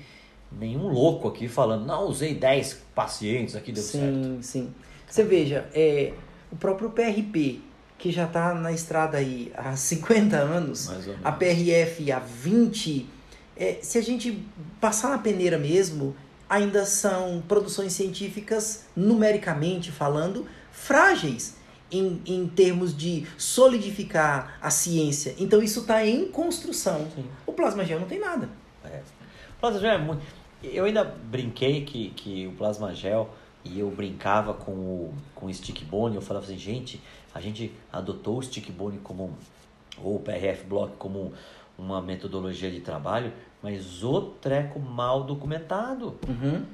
nenhum 0.51 0.87
louco 0.87 1.27
aqui 1.27 1.47
falando, 1.47 1.85
não, 1.85 2.07
usei 2.07 2.33
10 2.33 2.85
pacientes 2.95 3.55
aqui, 3.55 3.71
deu 3.71 3.83
certo. 3.83 4.15
sim, 4.15 4.39
sim. 4.41 4.73
Você 5.07 5.23
veja, 5.23 5.67
é, 5.73 6.13
o 6.51 6.55
próprio 6.55 6.89
PRP, 6.89 7.61
que 7.97 8.11
já 8.11 8.25
está 8.25 8.53
na 8.53 8.71
estrada 8.71 9.17
aí 9.17 9.51
há 9.55 9.75
50 9.75 10.35
anos, 10.37 10.89
a 11.23 11.31
PRF 11.31 12.11
há 12.11 12.19
20, 12.19 13.07
é, 13.59 13.79
se 13.81 13.97
a 13.97 14.01
gente 14.01 14.41
passar 14.79 15.09
na 15.09 15.17
peneira 15.17 15.57
mesmo, 15.57 16.15
ainda 16.49 16.85
são 16.85 17.43
produções 17.45 17.91
científicas, 17.91 18.85
numericamente 18.95 19.91
falando, 19.91 20.47
frágeis 20.71 21.57
em, 21.91 22.21
em 22.25 22.47
termos 22.47 22.95
de 22.95 23.27
solidificar 23.37 24.57
a 24.61 24.69
ciência. 24.69 25.35
Então 25.37 25.61
isso 25.61 25.81
está 25.81 26.05
em 26.05 26.29
construção. 26.29 27.05
Sim. 27.13 27.25
O 27.45 27.51
plasma 27.51 27.83
gel 27.83 27.99
não 27.99 28.07
tem 28.07 28.19
nada. 28.19 28.49
Plasma 29.59 29.79
gel 29.79 29.91
é 29.91 29.97
muito. 29.97 30.23
Eu 30.63 30.85
ainda 30.85 31.03
brinquei 31.03 31.83
que, 31.83 32.11
que 32.11 32.47
o 32.47 32.53
plasma 32.53 32.93
gel 32.93 33.29
e 33.63 33.79
eu 33.79 33.89
brincava 33.91 34.53
com 34.53 34.71
o, 34.71 35.13
com 35.35 35.47
o 35.47 35.53
stick 35.53 35.83
bone. 35.83 36.15
Eu 36.15 36.21
falava 36.21 36.45
assim, 36.45 36.57
gente, 36.57 37.01
a 37.33 37.41
gente 37.41 37.73
adotou 37.91 38.37
o 38.37 38.41
stick 38.41 38.71
bone 38.71 38.99
como 38.99 39.37
ou 40.01 40.15
o 40.15 40.19
PRF 40.19 40.63
block 40.65 40.95
como 40.97 41.33
uma 41.79 42.01
metodologia 42.01 42.69
de 42.69 42.81
trabalho, 42.81 43.31
mas 43.61 44.03
o 44.03 44.21
treco 44.21 44.79
mal 44.79 45.23
documentado. 45.23 46.17
Uhum. 46.27 46.65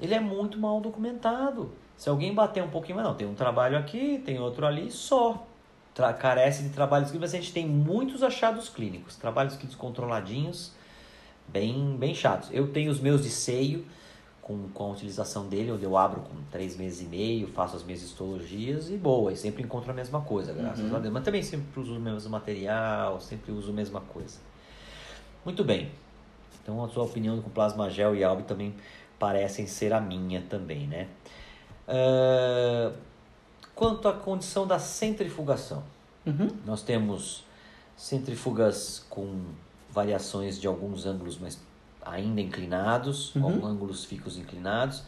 Ele 0.00 0.14
é 0.14 0.20
muito 0.20 0.58
mal 0.58 0.80
documentado. 0.80 1.70
Se 1.96 2.08
alguém 2.08 2.34
bater 2.34 2.62
um 2.62 2.70
pouquinho, 2.70 2.96
mas 2.96 3.06
não, 3.06 3.14
tem 3.14 3.26
um 3.26 3.34
trabalho 3.34 3.76
aqui, 3.76 4.22
tem 4.24 4.38
outro 4.38 4.66
ali, 4.66 4.90
só. 4.90 5.46
Tra 5.94 6.12
carece 6.12 6.62
de 6.62 6.70
trabalhos 6.70 7.10
clínicos, 7.10 7.32
mas 7.32 7.38
a 7.38 7.42
gente 7.42 7.52
tem 7.52 7.66
muitos 7.66 8.22
achados 8.22 8.68
clínicos, 8.68 9.16
trabalhos 9.16 9.54
clínicos 9.54 9.76
controladinhos, 9.76 10.72
bem, 11.48 11.96
bem 11.98 12.14
chatos. 12.14 12.48
Eu 12.52 12.72
tenho 12.72 12.90
os 12.90 13.00
meus 13.00 13.22
de 13.22 13.28
seio, 13.28 13.84
com, 14.42 14.68
com 14.70 14.84
a 14.84 14.88
utilização 14.92 15.46
dele, 15.48 15.70
onde 15.72 15.84
eu 15.84 15.96
abro 15.96 16.20
com 16.22 16.34
três 16.50 16.76
meses 16.76 17.00
e 17.02 17.04
meio, 17.04 17.46
faço 17.48 17.76
as 17.76 17.82
minhas 17.82 18.02
histologias 18.02 18.90
e 18.90 18.96
boa, 18.96 19.32
e 19.32 19.36
sempre 19.36 19.62
encontro 19.62 19.90
a 19.90 19.94
mesma 19.94 20.20
coisa, 20.22 20.52
graças 20.52 20.90
Uhum. 20.90 20.96
a 20.96 20.98
Deus. 20.98 21.12
Mas 21.14 21.24
também 21.24 21.42
sempre 21.42 21.80
uso 21.80 21.96
o 21.96 22.00
mesmo 22.00 22.30
material, 22.30 23.20
sempre 23.20 23.52
uso 23.52 23.70
a 23.70 23.74
mesma 23.74 24.00
coisa. 24.00 24.38
Muito 25.44 25.62
bem. 25.64 25.90
Então 26.62 26.82
a 26.84 26.88
sua 26.88 27.04
opinião 27.04 27.40
com 27.40 27.48
plasma 27.50 27.88
gel 27.90 28.14
e 28.14 28.22
albe 28.24 28.42
também 28.42 28.74
parecem 29.18 29.66
ser 29.66 29.92
a 29.92 30.00
minha 30.00 30.42
também, 30.42 30.86
né? 30.86 31.08
Ah, 31.88 32.92
quanto 33.74 34.08
à 34.08 34.12
condição 34.12 34.66
da 34.66 34.78
centrifugação, 34.78 35.82
Uhum. 36.26 36.48
nós 36.66 36.82
temos 36.82 37.44
centrifugas 37.96 39.04
com 39.08 39.42
variações 39.90 40.60
de 40.60 40.66
alguns 40.66 41.06
ângulos, 41.06 41.38
mas 41.38 41.58
ainda 42.10 42.40
inclinados, 42.40 43.34
Uhum. 43.34 43.60
ou 43.60 43.66
ângulos 43.66 44.04
fixos 44.04 44.36
inclinados, 44.38 45.02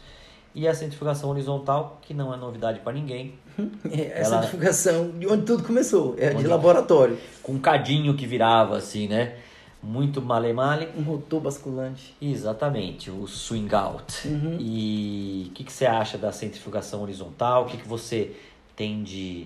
e 0.55 0.67
a 0.67 0.73
centrifugação 0.73 1.29
horizontal, 1.31 1.99
que 2.01 2.13
não 2.13 2.33
é 2.33 2.37
novidade 2.37 2.79
para 2.79 2.93
ninguém, 2.93 3.35
É, 3.91 4.19
essa 4.21 4.35
Ela- 4.35 4.45
divulgação 4.45 5.09
de 5.11 5.27
onde 5.27 5.45
tudo 5.45 5.63
começou, 5.63 6.15
é 6.17 6.33
de 6.33 6.47
laboratório. 6.47 7.17
com 7.43 7.53
um 7.53 7.59
cadinho 7.59 8.15
que 8.15 8.25
virava 8.25 8.77
assim, 8.77 9.07
né? 9.07 9.37
Muito 9.85 10.21
male-male. 10.21 10.87
Um 10.97 11.01
rotor 11.03 11.41
basculante. 11.41 12.15
Exatamente, 12.21 13.11
o 13.11 13.27
swing 13.27 13.75
out. 13.75 14.25
Uhum. 14.27 14.57
E 14.59 15.47
o 15.49 15.53
que, 15.53 15.63
que 15.65 15.71
você 15.73 15.85
acha 15.85 16.17
da 16.17 16.31
centrifugação 16.31 17.01
horizontal? 17.01 17.63
O 17.63 17.65
que, 17.67 17.75
que 17.77 17.87
você 17.87 18.33
tem 18.77 19.03
de, 19.03 19.45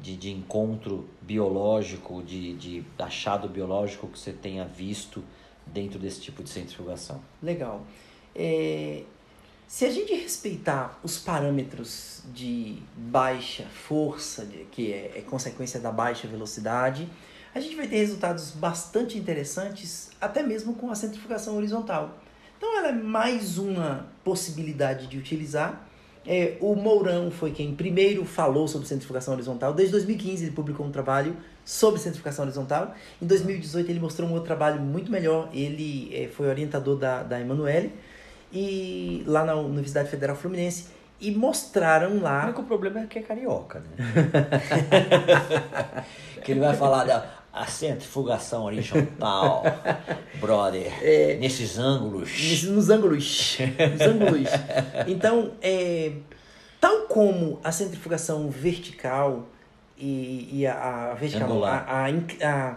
de, 0.00 0.16
de 0.16 0.30
encontro 0.30 1.08
biológico, 1.22 2.22
de, 2.22 2.52
de 2.54 2.84
achado 2.98 3.48
biológico 3.48 4.06
que 4.08 4.18
você 4.18 4.32
tenha 4.32 4.64
visto 4.66 5.24
dentro 5.66 5.98
desse 5.98 6.20
tipo 6.20 6.42
de 6.42 6.50
centrifugação? 6.50 7.20
Legal. 7.42 7.84
É, 8.34 9.02
se 9.66 9.84
a 9.84 9.90
gente 9.90 10.14
respeitar 10.14 10.98
os 11.02 11.18
parâmetros 11.18 12.22
de 12.32 12.78
baixa 12.96 13.64
força, 13.64 14.46
que 14.70 14.92
é, 14.92 15.12
é 15.16 15.20
consequência 15.22 15.80
da 15.80 15.90
baixa 15.90 16.28
velocidade, 16.28 17.08
a 17.54 17.60
gente 17.60 17.76
vai 17.76 17.86
ter 17.86 17.96
resultados 17.96 18.50
bastante 18.50 19.16
interessantes, 19.16 20.10
até 20.20 20.42
mesmo 20.42 20.74
com 20.74 20.90
a 20.90 20.94
centrifugação 20.94 21.56
horizontal. 21.56 22.18
Então, 22.56 22.76
ela 22.78 22.88
é 22.88 22.92
mais 22.92 23.58
uma 23.58 24.06
possibilidade 24.22 25.06
de 25.06 25.18
utilizar. 25.18 25.86
É, 26.26 26.56
o 26.60 26.74
Mourão 26.74 27.30
foi 27.30 27.50
quem 27.50 27.74
primeiro 27.74 28.24
falou 28.24 28.66
sobre 28.66 28.88
centrifugação 28.88 29.34
horizontal. 29.34 29.74
Desde 29.74 29.92
2015 29.92 30.44
ele 30.44 30.52
publicou 30.52 30.86
um 30.86 30.90
trabalho 30.90 31.36
sobre 31.64 32.00
centrifugação 32.00 32.44
horizontal. 32.44 32.94
Em 33.20 33.26
2018 33.26 33.90
ele 33.90 34.00
mostrou 34.00 34.28
um 34.28 34.32
outro 34.32 34.46
trabalho 34.46 34.80
muito 34.80 35.10
melhor. 35.10 35.48
Ele 35.52 36.10
é, 36.14 36.28
foi 36.28 36.48
orientador 36.48 36.96
da, 36.96 37.22
da 37.22 37.40
Emanuele 37.40 37.92
e 38.52 39.24
lá 39.26 39.44
na 39.44 39.54
Universidade 39.54 40.08
Federal 40.10 40.36
Fluminense 40.36 40.86
e 41.20 41.30
mostraram 41.30 42.18
O 42.18 42.22
lá 42.22 42.44
único 42.44 42.64
problema 42.64 43.00
é 43.00 43.06
que 43.06 43.18
é 43.18 43.22
carioca, 43.22 43.80
né? 43.80 44.04
que 46.44 46.52
ele 46.52 46.60
vai 46.60 46.74
falar 46.76 47.04
da 47.04 47.24
a 47.52 47.66
centrifugação 47.66 48.64
horizontal, 48.64 49.62
brother, 50.40 50.90
nesses 51.38 51.78
ângulos. 51.78 52.28
Nesses- 52.28 52.64
nos 52.64 52.90
ângulos. 52.90 53.58
Nos 53.92 54.00
ângulos. 54.00 54.48
Então, 55.06 55.52
é, 55.62 56.14
tal 56.80 57.02
como 57.02 57.60
a 57.62 57.70
centrifugação 57.70 58.50
vertical 58.50 59.46
e, 59.98 60.60
e 60.60 60.66
a, 60.66 61.10
a 61.10 61.14
vertical, 61.14 61.48
a, 61.64 61.76
a, 61.78 62.06
a- 62.70 62.76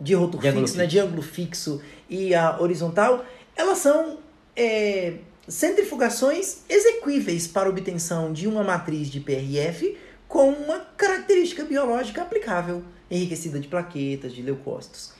de 0.00 0.14
rotor 0.14 0.40
De 0.40 0.48
ângulo 0.48 0.66
fixo, 0.66 0.78
né, 0.78 0.86
de 0.86 0.98
ângulo 0.98 1.22
fixo 1.22 1.82
e 2.08 2.34
a 2.34 2.58
horizontal, 2.60 3.24
elas 3.54 3.78
são 3.78 4.18
é, 4.56 5.14
centrifugações 5.46 6.62
exequíveis 6.68 7.46
para 7.46 7.68
obtenção 7.68 8.32
de 8.32 8.46
uma 8.48 8.64
matriz 8.64 9.08
de 9.08 9.20
PRF 9.20 9.96
com 10.28 10.48
uma 10.50 10.78
característica 10.96 11.64
biológica 11.64 12.22
aplicável, 12.22 12.82
enriquecida 13.10 13.60
de 13.60 13.68
plaquetas, 13.68 14.32
de 14.34 14.42
leucócitos. 14.42 15.12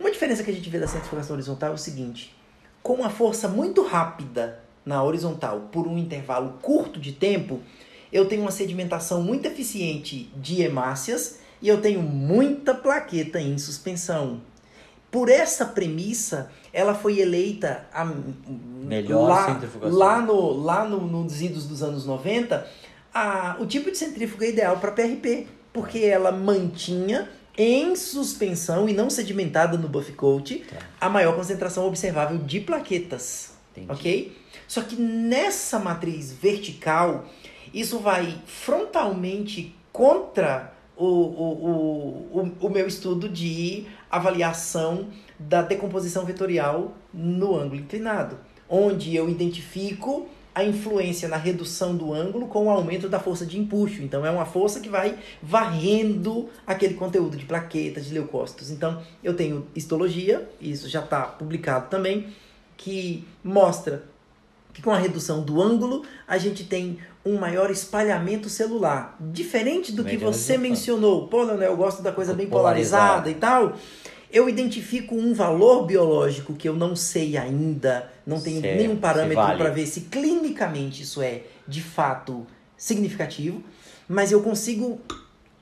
Uma 0.00 0.10
diferença 0.10 0.42
que 0.42 0.50
a 0.50 0.54
gente 0.54 0.68
vê 0.70 0.78
da 0.78 0.86
centrifugação 0.86 1.34
horizontal 1.34 1.70
é 1.70 1.74
o 1.74 1.78
seguinte: 1.78 2.34
com 2.82 2.94
uma 2.94 3.10
força 3.10 3.46
muito 3.48 3.82
rápida 3.82 4.60
na 4.84 5.02
horizontal 5.02 5.68
por 5.72 5.86
um 5.86 5.98
intervalo 5.98 6.58
curto 6.62 6.98
de 6.98 7.12
tempo, 7.12 7.60
eu 8.12 8.26
tenho 8.26 8.42
uma 8.42 8.50
sedimentação 8.50 9.22
muito 9.22 9.46
eficiente 9.46 10.30
de 10.36 10.62
hemácias 10.62 11.38
e 11.60 11.68
eu 11.68 11.80
tenho 11.80 12.00
muita 12.02 12.74
plaqueta 12.74 13.40
em 13.40 13.58
suspensão. 13.58 14.40
Por 15.10 15.28
essa 15.30 15.64
premissa, 15.64 16.50
ela 16.72 16.94
foi 16.94 17.18
eleita 17.18 17.86
a 17.92 18.04
Melhor 18.04 19.28
lá, 19.28 19.60
lá 19.82 20.20
no 20.20 20.52
lá 20.52 20.84
no, 20.84 21.00
nos 21.06 21.40
idos 21.40 21.66
dos 21.66 21.82
anos 21.82 22.04
90, 22.06 22.66
a, 23.12 23.56
o 23.58 23.66
tipo 23.66 23.90
de 23.90 23.96
centrífuga 23.98 24.46
ideal 24.46 24.78
para 24.78 24.92
PRP, 24.92 25.46
porque 25.72 26.00
ela 26.00 26.30
mantinha 26.30 27.28
em 27.56 27.96
suspensão 27.96 28.88
e 28.88 28.92
não 28.92 29.10
sedimentada 29.10 29.76
no 29.76 29.88
buff 29.88 30.12
coat, 30.12 30.64
Tá. 30.70 30.76
a 31.00 31.08
maior 31.08 31.34
concentração 31.34 31.86
observável 31.86 32.38
de 32.38 32.60
plaquetas. 32.60 33.50
Entendi. 33.72 33.90
Ok? 33.92 34.38
Só 34.68 34.82
que 34.82 34.94
nessa 34.96 35.78
matriz 35.78 36.32
vertical, 36.32 37.26
isso 37.72 37.98
vai 37.98 38.40
frontalmente 38.46 39.74
contra 39.92 40.72
o, 40.96 41.04
o, 41.04 42.40
o, 42.40 42.52
o, 42.60 42.70
meu 42.70 42.86
estudo 42.86 43.28
de 43.28 43.86
avaliação 44.10 45.08
da 45.38 45.62
decomposição 45.62 46.24
vetorial 46.24 46.92
no 47.14 47.56
ângulo 47.56 47.76
inclinado, 47.80 48.38
onde 48.68 49.14
eu 49.14 49.28
identifico 49.28 50.28
a 50.58 50.64
influência 50.64 51.28
na 51.28 51.36
redução 51.36 51.96
do 51.96 52.12
ângulo 52.12 52.48
com 52.48 52.66
o 52.66 52.70
aumento 52.70 53.08
da 53.08 53.20
força 53.20 53.46
de 53.46 53.56
empuxo. 53.56 54.02
Então 54.02 54.26
é 54.26 54.30
uma 54.30 54.44
força 54.44 54.80
que 54.80 54.88
vai 54.88 55.16
varrendo 55.40 56.48
aquele 56.66 56.94
conteúdo 56.94 57.36
de 57.36 57.44
plaquetas, 57.44 58.06
de 58.06 58.14
leucócitos. 58.14 58.68
Então 58.68 59.00
eu 59.22 59.34
tenho 59.34 59.68
histologia, 59.76 60.50
isso 60.60 60.88
já 60.88 60.98
está 60.98 61.22
publicado 61.22 61.88
também, 61.88 62.34
que 62.76 63.24
mostra 63.44 64.02
que 64.74 64.82
com 64.82 64.90
a 64.90 64.98
redução 64.98 65.42
do 65.42 65.62
ângulo 65.62 66.04
a 66.26 66.38
gente 66.38 66.64
tem 66.64 66.98
um 67.28 67.38
maior 67.38 67.70
espalhamento 67.70 68.48
celular. 68.48 69.16
Diferente 69.20 69.92
do 69.92 70.04
que 70.04 70.16
você 70.16 70.56
mencionou, 70.56 71.28
pô, 71.28 71.42
Leonel, 71.42 71.72
eu 71.72 71.76
gosto 71.76 72.02
da 72.02 72.10
coisa 72.10 72.32
bem 72.32 72.46
Polarizada. 72.46 73.28
e 73.30 73.34
tal. 73.34 73.74
Eu 74.30 74.48
identifico 74.48 75.14
um 75.14 75.32
valor 75.32 75.86
biológico 75.86 76.54
que 76.54 76.68
eu 76.68 76.74
não 76.74 76.94
sei 76.94 77.36
ainda, 77.36 78.10
não 78.26 78.40
tenho 78.40 78.60
Certo, 78.60 78.76
nenhum 78.76 78.94
se 78.94 79.00
parâmetro 79.00 79.42
vale. 79.42 79.58
para 79.58 79.70
ver 79.70 79.86
se 79.86 80.02
clinicamente 80.02 81.02
isso 81.02 81.22
é 81.22 81.42
de 81.66 81.82
fato 81.82 82.46
significativo, 82.76 83.62
mas 84.06 84.30
eu 84.30 84.42
consigo 84.42 85.00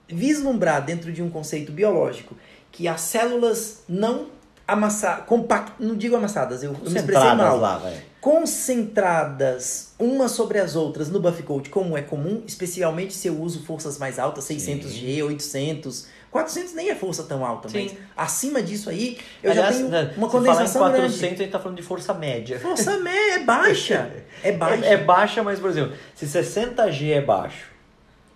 vislumbrar 0.08 0.84
dentro 0.84 1.12
de 1.12 1.22
um 1.22 1.30
conceito 1.30 1.70
biológico 1.72 2.36
que 2.72 2.86
as 2.88 3.00
células 3.00 3.82
não 3.88 4.26
amassadas, 4.66 5.24
compact, 5.26 5.72
não 5.78 5.94
digo 5.96 6.16
amassadas, 6.16 6.62
eu, 6.62 6.72
eu 6.72 6.90
me 6.90 6.96
expressei 6.98 7.04
Concentradas 7.14 7.46
mal 7.46 7.58
lá, 7.58 7.78
vai. 7.78 8.02
concentradas 8.20 9.94
umas 9.98 10.32
sobre 10.32 10.58
as 10.58 10.74
outras 10.74 11.08
no 11.08 11.20
buff 11.20 11.42
code, 11.42 11.70
como 11.70 11.96
é 11.96 12.02
comum, 12.02 12.42
especialmente 12.46 13.14
se 13.14 13.28
eu 13.28 13.40
uso 13.40 13.64
forças 13.64 13.98
mais 13.98 14.18
altas, 14.18 14.44
600G, 14.48 15.24
800, 15.24 16.06
400 16.30 16.74
nem 16.74 16.90
é 16.90 16.94
força 16.94 17.22
tão 17.22 17.46
alta, 17.46 17.68
Sim. 17.68 17.84
mas 17.84 17.98
acima 18.16 18.62
disso 18.62 18.90
aí 18.90 19.18
eu 19.42 19.52
Aliás, 19.52 19.68
já 19.68 19.76
tenho 19.76 19.88
né, 19.88 20.12
uma 20.16 20.26
se 20.26 20.32
condensação 20.32 20.82
falar 20.82 20.90
em 20.90 21.00
grande. 21.00 21.14
400, 21.14 21.40
a 21.40 21.42
gente 21.44 21.52
tá 21.52 21.58
falando 21.60 21.76
de 21.76 21.82
força 21.82 22.12
média. 22.14 22.58
Força 22.58 22.98
média 22.98 23.34
é 23.34 23.38
baixa, 23.38 24.10
é 24.42 24.52
baixa. 24.52 24.84
É, 24.84 24.92
é 24.92 24.96
baixa, 24.96 25.42
mas, 25.42 25.58
por 25.60 25.70
exemplo, 25.70 25.96
se 26.14 26.26
60G 26.26 27.12
é 27.12 27.20
baixo, 27.20 27.70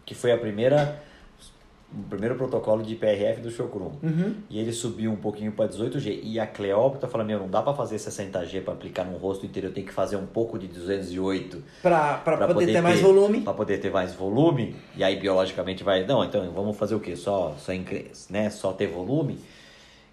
que 0.06 0.14
foi 0.14 0.32
a 0.32 0.38
primeira, 0.38 1.02
o 1.92 2.02
primeiro 2.08 2.36
protocolo 2.36 2.82
de 2.84 2.94
PRF 2.94 3.40
do 3.40 3.50
Chocrum, 3.50 3.90
Uhum. 4.02 4.34
e 4.48 4.60
ele 4.60 4.72
subiu 4.72 5.10
um 5.10 5.16
pouquinho 5.16 5.50
para 5.52 5.68
18G, 5.68 6.20
e 6.22 6.38
a 6.38 6.46
Cleópatra 6.46 7.08
fala, 7.08 7.24
meu, 7.24 7.38
não 7.40 7.48
dá 7.48 7.60
para 7.62 7.74
fazer 7.74 7.96
60G 7.96 8.62
para 8.62 8.74
aplicar 8.74 9.04
no 9.04 9.16
rosto 9.18 9.44
inteiro, 9.44 9.68
eu 9.68 9.72
tenho 9.72 9.86
que 9.86 9.92
fazer 9.92 10.14
um 10.16 10.26
pouco 10.26 10.56
de 10.58 10.68
208 10.68 11.62
Pra, 11.82 12.14
pra, 12.18 12.36
Pra 12.36 12.46
poder, 12.46 12.54
poder 12.60 12.72
ter 12.72 12.80
mais 12.80 12.98
ter. 13.00 13.04
volume. 13.04 13.40
para 13.40 13.54
poder 13.54 13.78
ter 13.78 13.90
mais 13.90 14.14
volume, 14.14 14.76
e 14.96 15.02
aí 15.02 15.16
biologicamente 15.18 15.82
vai, 15.82 16.04
não, 16.06 16.22
então 16.24 16.48
vamos 16.52 16.76
fazer 16.76 16.94
o 16.94 17.00
quê? 17.00 17.16
Só, 17.16 17.56
só, 17.58 17.72
né, 18.30 18.50
só 18.50 18.72
ter 18.72 18.86
volume, 18.86 19.38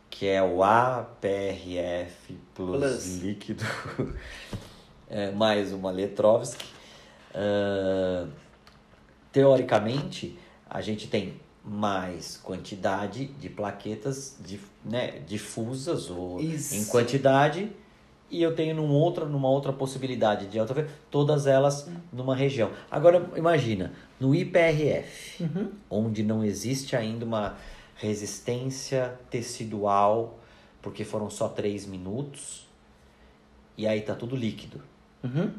que 0.09 0.25
é 0.27 0.41
o 0.41 0.63
APRF 0.63 2.35
plus, 2.55 2.79
Plus. 2.79 3.17
líquido, 3.21 3.63
é, 5.09 5.29
mais 5.31 5.71
uma 5.71 5.91
Letrovsky. 5.91 6.65
Ah, 7.35 8.25
teoricamente, 9.31 10.37
a 10.69 10.81
gente 10.81 11.07
tem 11.07 11.33
mais 11.69 12.37
quantidade 12.37 13.25
de 13.25 13.49
plaquetas 13.49 14.37
dif- 14.39 14.71
né, 14.85 15.19
difusas 15.27 16.09
ou 16.09 16.39
Isso. 16.39 16.73
em 16.75 16.85
quantidade 16.85 17.69
e 18.29 18.41
eu 18.41 18.55
tenho 18.55 18.75
num 18.75 18.89
outra, 18.89 19.25
numa 19.25 19.49
outra 19.49 19.73
possibilidade 19.73 20.47
de 20.47 20.57
alta 20.57 20.87
todas 21.11 21.45
elas 21.45 21.89
numa 22.11 22.35
região. 22.35 22.71
Agora 22.89 23.29
imagina, 23.35 23.91
no 24.19 24.33
IPRF, 24.33 25.43
Uhum. 25.43 25.71
onde 25.89 26.23
não 26.23 26.43
existe 26.43 26.95
ainda 26.95 27.25
uma 27.25 27.57
resistência 27.95 29.17
tecidual, 29.29 30.39
porque 30.81 31.03
foram 31.03 31.29
só 31.29 31.49
três 31.49 31.85
minutos, 31.85 32.65
e 33.77 33.85
aí 33.87 34.01
tá 34.01 34.15
tudo 34.15 34.35
líquido. 34.35 34.81
Uhum. 35.23 35.51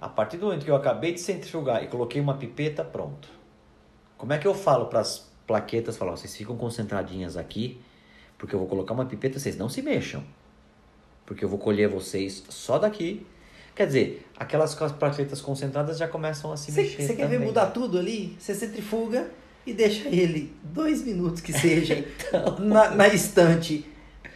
A 0.00 0.08
partir 0.08 0.36
do 0.36 0.46
momento 0.46 0.64
que 0.64 0.70
eu 0.70 0.76
acabei 0.76 1.12
de 1.12 1.20
centrifugar 1.20 1.82
e 1.82 1.88
coloquei 1.88 2.20
uma 2.20 2.34
pipeta, 2.34 2.84
pronto. 2.84 3.28
Como 4.16 4.32
é 4.32 4.38
que 4.38 4.46
eu 4.46 4.54
falo 4.54 4.86
para 4.86 5.00
as 5.00 5.27
plaquetas, 5.48 5.96
falar, 5.96 6.12
ó, 6.12 6.16
vocês 6.16 6.36
ficam 6.36 6.56
concentradinhas 6.56 7.36
aqui, 7.36 7.80
porque 8.36 8.54
eu 8.54 8.58
vou 8.60 8.68
colocar 8.68 8.94
uma 8.94 9.06
pipeta, 9.06 9.40
vocês 9.40 9.56
não 9.56 9.68
se 9.68 9.82
mexam. 9.82 10.22
Porque 11.26 11.44
eu 11.44 11.48
vou 11.48 11.58
colher 11.58 11.88
vocês 11.88 12.44
só 12.48 12.78
daqui. 12.78 13.26
Quer 13.74 13.86
dizer, 13.86 14.26
aquelas 14.36 14.74
plaquetas 14.74 15.40
concentradas 15.40 15.98
já 15.98 16.06
começam 16.06 16.52
a 16.52 16.56
se 16.56 16.70
Você 16.70 16.82
mexer 16.82 17.02
você 17.02 17.14
quer 17.16 17.28
ver 17.28 17.40
mudar 17.40 17.66
tudo 17.66 17.98
ali? 17.98 18.36
Você 18.38 18.54
centrifuga 18.54 19.30
e 19.66 19.72
deixa 19.72 20.08
ele 20.08 20.52
dois 20.62 21.02
minutos 21.04 21.40
que 21.40 21.52
seja 21.52 22.04
Então. 22.28 22.58
na, 22.60 22.90
na 22.90 23.08
estante. 23.08 23.84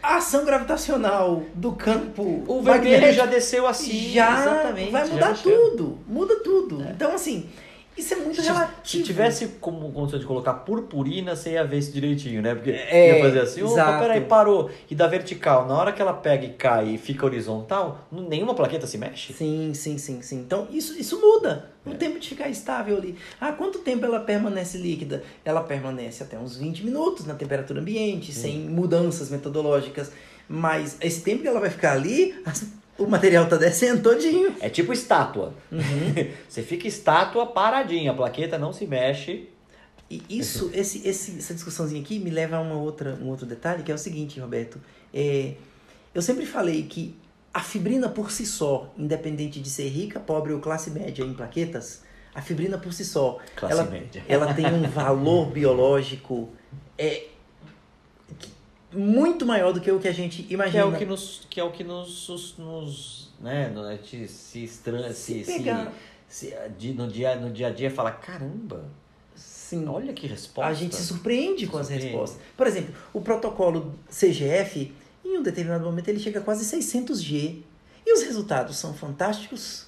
A 0.03 0.17
ação 0.17 0.45
gravitacional 0.45 1.45
do 1.55 1.73
campo 1.73 2.43
O 2.49 2.61
vermelho 2.61 3.13
já 3.13 3.25
desceu 3.25 3.67
assim. 3.69 4.11
já 4.13 4.41
exatamente, 4.41 4.91
vai 4.91 5.09
mudar 5.09 5.35
tudo. 5.41 5.99
Muda 6.09 6.41
tudo. 6.43 6.83
Então, 6.91 7.13
assim, 7.15 7.49
isso 7.97 8.15
é 8.15 8.17
muito 8.17 8.41
Se, 8.41 8.47
relativo. 8.49 8.81
se 8.85 9.03
tivesse 9.03 9.47
como 9.61 9.91
condição 9.93 10.19
de 10.19 10.27
colocar 10.27 10.55
purpurina, 10.55 11.37
você 11.37 11.53
ia 11.53 11.65
ver 11.65 11.79
isso 11.79 11.93
direitinho, 11.93 12.41
né? 12.43 12.55
Porque 12.55 12.71
É, 12.71 13.09
ia 13.17 13.25
fazer 13.25 13.41
assim, 13.41 13.63
opa, 13.63 13.99
peraí, 13.99 14.21
parou. 14.23 14.71
E 14.91 14.95
da 14.95 15.07
vertical, 15.07 15.67
na 15.67 15.75
hora 15.75 15.93
que 15.93 16.01
ela 16.01 16.13
pega 16.15 16.45
e 16.47 16.51
cai 16.55 16.95
e 16.95 16.99
fica 16.99 17.27
horizontal, 17.27 18.07
nenhuma 18.11 18.55
plaqueta 18.55 18.87
se 18.87 18.97
mexe. 18.99 19.33
Sim, 19.33 19.73
sim, 19.75 19.99
sim, 19.99 20.23
sim. 20.23 20.37
Então 20.41 20.67
isso, 20.71 20.99
isso 20.99 21.21
muda. 21.21 21.71
É. 21.85 21.91
O 21.91 21.95
tempo 21.95 22.19
de 22.19 22.29
ficar 22.29 22.49
estável 22.49 22.97
ali. 22.97 23.17
Ah, 23.41 23.53
quanto 23.53 23.81
tempo 23.81 24.05
ela 24.05 24.21
permanece 24.21 24.79
líquida? 24.79 25.23
Ela 25.45 25.63
permanece 25.63 26.23
até 26.23 26.39
uns 26.39 26.57
20 26.57 26.85
minutos 26.85 27.27
na 27.27 27.35
temperatura 27.35 27.81
ambiente, 27.81 28.33
sem 28.33 28.61
mudanças 28.61 29.31
metodológicas. 29.31 30.13
Mas 30.49 30.97
esse 31.01 31.23
tempo 31.23 31.43
que 31.43 31.49
ela 31.49 31.61
vai 31.61 31.71
ficar 31.71 31.93
ali, 31.93 32.35
as- 32.45 32.67
o 32.99 33.07
material 33.07 33.49
tá 33.49 33.57
descendo 33.57 34.03
todinho. 34.03 34.55
É 34.61 34.69
tipo 34.69 34.93
estátua. 34.93 35.55
Uhum. 35.71 35.81
você 36.49 36.63
fica 36.63 36.87
estátua 36.87 37.47
paradinha, 37.47 38.11
a 38.11 38.15
plaqueta 38.15 38.59
não 38.59 38.73
se 38.73 38.87
mexe. 38.87 39.49
E 40.11 40.23
isso, 40.29 40.71
esse, 40.75 41.07
esse, 41.09 41.39
essa 41.39 41.55
discussãozinha 41.55 42.01
aqui 42.03 42.19
me 42.19 42.29
leva 42.29 42.57
a 42.57 42.61
uma 42.61 42.77
outra, 42.77 43.19
um 43.23 43.29
outro 43.29 43.47
detalhe, 43.47 43.83
que 43.83 43.91
é 43.91 43.95
o 43.95 43.99
seguinte, 43.99 44.39
Roberto. 44.39 44.79
É, 45.13 45.55
eu 46.15 46.21
sempre 46.21 46.45
falei 46.45 46.83
que 46.83 47.17
a 47.53 47.61
fibrina 47.61 48.09
por 48.09 48.31
si 48.31 48.45
só, 48.45 48.93
independente 48.97 49.61
de 49.61 49.71
ser 49.71 49.89
rica, 49.89 50.21
pobre 50.21 50.53
ou 50.53 50.61
classe 50.61 50.91
média 50.91 51.25
em 51.25 51.33
plaquetas, 51.33 52.03
a 52.35 52.41
fibrina 52.41 52.79
por 52.79 52.93
si 52.93 53.05
só, 53.05 53.39
Classe 53.57 53.75
ela, 53.75 53.85
média. 53.91 54.23
ela 54.29 54.55
tem 54.55 54.67
um 54.67 54.83
valor 54.89 55.47
biológico 55.53 56.51
é, 56.97 57.25
muito 58.93 59.45
maior 59.47 59.73
do 59.73 59.81
que 59.81 59.91
o 59.91 59.99
que 59.99 60.09
a 60.09 60.13
gente 60.13 60.43
Que 60.43 60.55
imagina. 60.55 60.83
é 60.83 60.85
o 60.85 60.97
que 60.97 61.05
nos. 61.05 61.47
Que 61.49 61.61
é 61.61 61.65
o 61.65 61.71
que 61.71 61.83
nos. 61.85 62.29
nos, 62.59 63.31
né? 63.41 63.69
no- 63.69 63.83
A 63.85 63.93
gente 63.97 64.29
se 64.29 64.65
estranha. 64.65 65.13
Se, 65.13 65.45
Se 65.45 65.63
se, 66.29 66.55
se- 66.79 66.93
no, 66.95 67.09
dia, 67.09 67.37
no 67.37 67.51
dia 67.51 67.69
a 67.69 67.71
dia 67.71 67.91
fala, 67.91 68.11
caramba, 68.11 68.85
Sim. 69.35 69.87
olha 69.89 70.13
que 70.13 70.27
resposta. 70.27 70.71
A 70.71 70.75
gente 70.75 70.95
se 70.95 71.03
surpreende 71.05 71.67
Se 71.67 71.71
com 71.71 71.79
as 71.79 71.87
surpreende. 71.87 72.07
respostas. 72.13 72.41
Por 72.57 72.67
exemplo, 72.67 72.95
o 73.13 73.21
protocolo 73.21 73.95
CGF, 74.11 74.93
em 75.25 75.39
um 75.39 75.43
determinado 75.43 75.85
momento, 75.85 76.09
ele 76.09 76.19
chega 76.21 76.41
a 76.41 76.43
quase 76.43 76.65
600G. 76.65 77.63
E 78.05 78.13
os 78.15 78.23
resultados 78.23 78.77
são 78.77 78.93
fantásticos. 78.95 79.87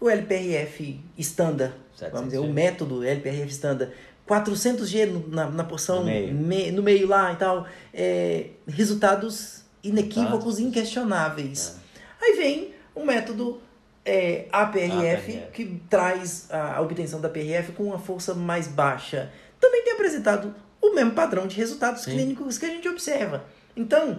O 0.00 0.10
LPRF 0.10 0.98
standard, 1.16 1.72
vamos 2.10 2.30
dizer, 2.30 2.38
700G. 2.38 2.50
o 2.50 2.52
método 2.52 3.04
LPRF 3.04 3.50
standard, 3.52 3.92
400G 4.32 5.06
no- 5.06 5.28
na, 5.28 5.50
na 5.50 5.64
porção 5.64 6.00
No 6.00 6.06
meio. 6.06 6.32
me- 6.34 6.70
no 6.70 6.82
meio 6.82 7.06
lá 7.06 7.32
e 7.32 7.36
tal. 7.36 7.66
É, 7.92 8.46
resultados 8.66 9.62
inequívocos, 9.82 10.58
inquestionáveis. 10.58 11.76
Aí 12.20 12.36
vem 12.36 12.74
o 12.94 13.04
método 13.04 13.60
é, 14.04 14.46
APRF, 14.50 14.92
APRF. 14.92 15.38
que 15.52 15.80
traz 15.88 16.48
a 16.50 16.80
obtenção 16.80 17.20
da 17.20 17.28
PRF 17.28 17.72
com 17.72 17.84
uma 17.84 17.98
força 17.98 18.34
mais 18.34 18.66
baixa. 18.66 19.30
Também 19.60 19.84
tem 19.84 19.92
apresentado 19.92 20.54
o 20.80 20.92
mesmo 20.94 21.12
padrão 21.12 21.46
de 21.46 21.56
resultados 21.56 22.02
Sim. 22.02 22.12
clínicos 22.12 22.58
que 22.58 22.66
a 22.66 22.68
gente 22.68 22.88
observa. 22.88 23.44
Então, 23.76 24.18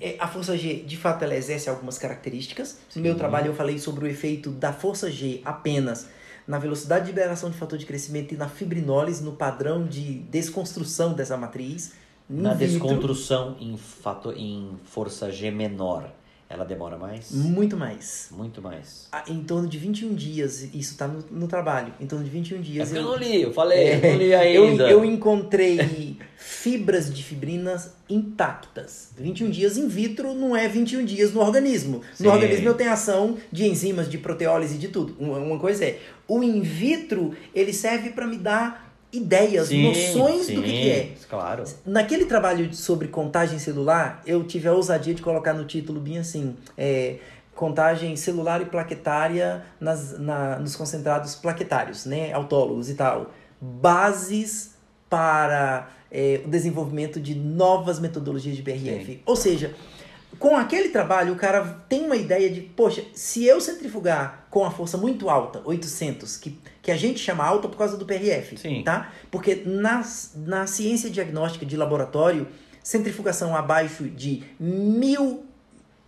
é, 0.00 0.16
a 0.18 0.28
força 0.28 0.56
G, 0.56 0.82
de 0.82 0.96
fato, 0.98 1.24
ela 1.24 1.34
exerce 1.34 1.70
algumas 1.70 1.96
características. 1.96 2.76
No 2.94 3.00
meu 3.02 3.14
trabalho, 3.14 3.46
eu 3.48 3.54
falei 3.54 3.78
sobre 3.78 4.04
o 4.04 4.08
efeito 4.08 4.50
da 4.50 4.72
força 4.72 5.10
G 5.10 5.40
apenas 5.44 6.08
na 6.46 6.58
velocidade 6.58 7.06
de 7.06 7.10
liberação 7.12 7.50
de 7.50 7.56
fator 7.56 7.78
de 7.78 7.86
crescimento 7.86 8.32
e 8.34 8.36
na 8.36 8.48
fibrinólise, 8.48 9.22
no 9.22 9.32
padrão 9.32 9.86
de 9.86 10.18
desconstrução 10.30 11.12
dessa 11.12 11.36
matriz. 11.36 11.92
Na 12.28 12.54
vitro. 12.54 12.66
desconstrução 12.68 13.56
em, 13.60 13.76
fator, 13.76 14.34
em 14.36 14.76
força 14.84 15.30
G 15.30 15.50
menor, 15.50 16.10
ela 16.52 16.64
demora 16.66 16.98
mais? 16.98 17.30
Muito 17.32 17.76
mais. 17.76 18.28
Muito 18.30 18.60
mais. 18.60 19.08
Ah, 19.10 19.24
Em 19.26 19.42
torno 19.42 19.66
de 19.66 19.78
21 19.78 20.14
dias, 20.14 20.62
isso 20.64 20.92
está 20.92 21.08
no, 21.08 21.24
no 21.30 21.48
trabalho, 21.48 21.94
em 21.98 22.06
torno 22.06 22.22
de 22.24 22.30
21 22.30 22.58
É 22.58 22.60
dias. 22.60 22.88
porque 22.88 22.98
eu 23.00 23.04
eu- 23.06 23.10
não 23.10 23.16
li, 23.18 23.42
eu 23.42 23.52
falei, 23.54 23.78
É, 23.78 23.96
eu 23.96 24.10
não 24.12 24.18
li 24.18 24.54
eu, 24.54 24.64
ainda. 24.64 24.90
eu 24.90 25.04
encontrei 25.04 26.18
fibras 26.36 27.12
de 27.12 27.22
fibrinas 27.22 27.92
intactas. 28.08 29.10
21 29.16 29.50
dias 29.50 29.76
in 29.76 29.88
vitro 29.88 30.34
não 30.34 30.54
é 30.56 30.68
21 30.68 31.04
dias 31.04 31.32
no 31.32 31.40
organismo. 31.40 32.02
Sim. 32.14 32.24
No 32.24 32.30
organismo 32.30 32.68
eu 32.68 32.74
tenho 32.74 32.92
ação 32.92 33.36
de 33.50 33.66
enzimas, 33.66 34.08
de 34.08 34.18
proteólise, 34.18 34.76
de 34.78 34.88
tudo. 34.88 35.16
Uma 35.18 35.38
uma 35.38 35.58
coisa 35.58 35.84
é, 35.84 36.00
o 36.28 36.42
in 36.42 36.60
vitro, 36.60 37.34
ele 37.54 37.72
serve 37.72 38.10
para 38.10 38.26
me 38.26 38.36
dar 38.36 38.91
ideias, 39.12 39.68
Sim, 39.68 39.84
noções 39.84 40.46
do 40.46 40.62
que, 40.62 40.68
sim, 40.68 40.82
que 40.82 40.90
é. 40.90 41.12
Claro. 41.28 41.64
Naquele 41.84 42.24
trabalho 42.24 42.72
sobre 42.72 43.08
contagem 43.08 43.58
celular, 43.58 44.22
eu 44.26 44.42
tive 44.44 44.68
a 44.68 44.72
ousadia 44.72 45.14
de 45.14 45.20
colocar 45.20 45.52
no 45.52 45.64
título 45.64 46.00
bem 46.00 46.18
assim, 46.18 46.56
é, 46.76 47.16
contagem 47.54 48.16
celular 48.16 48.62
e 48.62 48.64
plaquetária 48.64 49.64
nas, 49.78 50.18
na, 50.18 50.58
nos 50.58 50.74
concentrados 50.74 51.34
plaquetários, 51.34 52.06
né, 52.06 52.32
autólogos 52.32 52.88
e 52.88 52.94
tal. 52.94 53.30
Bases 53.60 54.74
para 55.10 55.90
é, 56.10 56.40
o 56.44 56.48
desenvolvimento 56.48 57.20
de 57.20 57.34
novas 57.34 58.00
metodologias 58.00 58.56
de 58.56 58.62
BRF. 58.62 59.22
Ou 59.26 59.36
seja, 59.36 59.74
com 60.38 60.56
aquele 60.56 60.88
trabalho, 60.88 61.34
o 61.34 61.36
cara 61.36 61.84
tem 61.88 62.06
uma 62.06 62.16
ideia 62.16 62.50
de, 62.50 62.62
poxa, 62.62 63.04
se 63.12 63.44
eu 63.44 63.60
centrifugar 63.60 64.41
com 64.52 64.64
a 64.66 64.70
força 64.70 64.98
muito 64.98 65.30
alta, 65.30 65.62
800, 65.64 66.36
que, 66.36 66.58
que 66.82 66.90
a 66.90 66.96
gente 66.96 67.18
chama 67.18 67.42
alta 67.42 67.66
por 67.68 67.78
causa 67.78 67.96
do 67.96 68.04
PRF, 68.04 68.58
Sim. 68.58 68.82
tá? 68.84 69.10
Porque 69.30 69.62
nas, 69.64 70.34
na 70.36 70.66
ciência 70.66 71.08
diagnóstica 71.08 71.64
de 71.64 71.74
laboratório, 71.74 72.46
centrifugação 72.84 73.56
abaixo 73.56 74.04
de 74.10 74.42
1000 74.60 75.42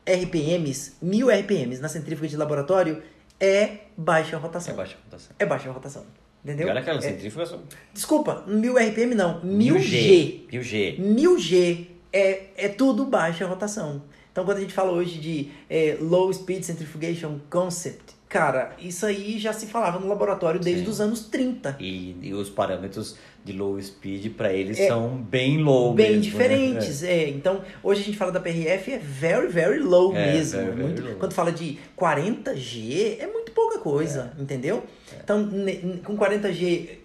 RPMs, 0.07 0.92
1000 1.00 1.30
RPMs 1.30 1.80
na 1.80 1.88
centrífuga 1.88 2.28
de 2.28 2.37
laboratório 2.37 3.02
é 3.40 3.78
baixa 3.96 4.37
É 4.37 4.38
rotação. 4.38 4.76
baixa 4.76 4.96
rotação. 5.02 5.37
É 5.38 5.46
baixa 5.46 5.70
rotação. 5.72 6.04
Entendeu? 6.44 6.66
E 6.66 6.70
olha 6.70 6.80
aquela 6.80 6.98
É- 6.98 7.00
centrífuga. 7.00 7.59
desculpa, 7.94 8.44
1000 8.46 8.76
RPM 8.76 9.14
não, 9.14 9.42
1000 9.42 9.76
1000G. 9.76 9.80
G. 9.80 10.44
1000G. 10.52 10.96
1000G 11.00 11.87
é, 12.12 12.42
é 12.57 12.68
tudo 12.68 13.07
baixa 13.07 13.46
rotação. 13.46 14.02
Então, 14.30 14.44
quando 14.44 14.59
a 14.59 14.61
gente 14.61 14.74
fala 14.74 14.92
hoje 14.92 15.18
de 15.18 15.48
é, 15.70 15.96
Low 15.98 16.30
Speed 16.30 16.62
Centrifugation 16.64 17.38
Concept, 17.48 18.13
cara, 18.35 18.75
isso 18.81 19.07
aí 19.07 19.38
já 19.38 19.53
se 19.53 19.66
falava 19.66 20.01
no 20.01 20.09
laboratório 20.09 20.59
desde 20.59 20.85
Sim. 20.87 20.90
os 20.90 21.01
anos 21.01 21.20
30. 21.27 21.77
E, 21.79 22.16
e 22.20 22.35
os 22.35 22.51
parâmetros 22.51 23.16
de 23.44 23.53
low 23.53 23.81
speed 23.81 24.33
para 24.35 24.53
eles 24.53 24.77
É, 24.81 24.88
são 24.88 25.18
bem 25.18 25.62
low 25.62 25.94
Bem 25.94 26.09
mesmo, 26.16 26.23
diferentes, 26.23 27.05
é. 27.05 27.29
Então, 27.29 27.62
hoje 27.81 28.01
a 28.01 28.05
gente 28.05 28.16
fala 28.18 28.33
da 28.33 28.40
PRF, 28.40 28.90
é 28.90 28.99
very, 28.99 29.47
very 29.47 29.79
low 29.79 30.16
É, 30.16 30.33
mesmo. 30.33 30.59
very, 30.59 30.70
é 30.70 30.75
very 30.75 30.83
muito- 30.88 31.03
low. 31.05 31.14
Quando 31.14 31.33
fala 31.33 31.53
de 31.53 31.79
40G, 31.97 33.18
é 33.20 33.27
muito 33.29 33.53
pouca 33.53 33.79
coisa, 33.79 34.33
entendeu? 34.37 34.83
Então, 35.23 35.47
ne- 35.47 35.79
ne- 35.81 35.97
com 35.99 36.16
40G, 36.16 36.99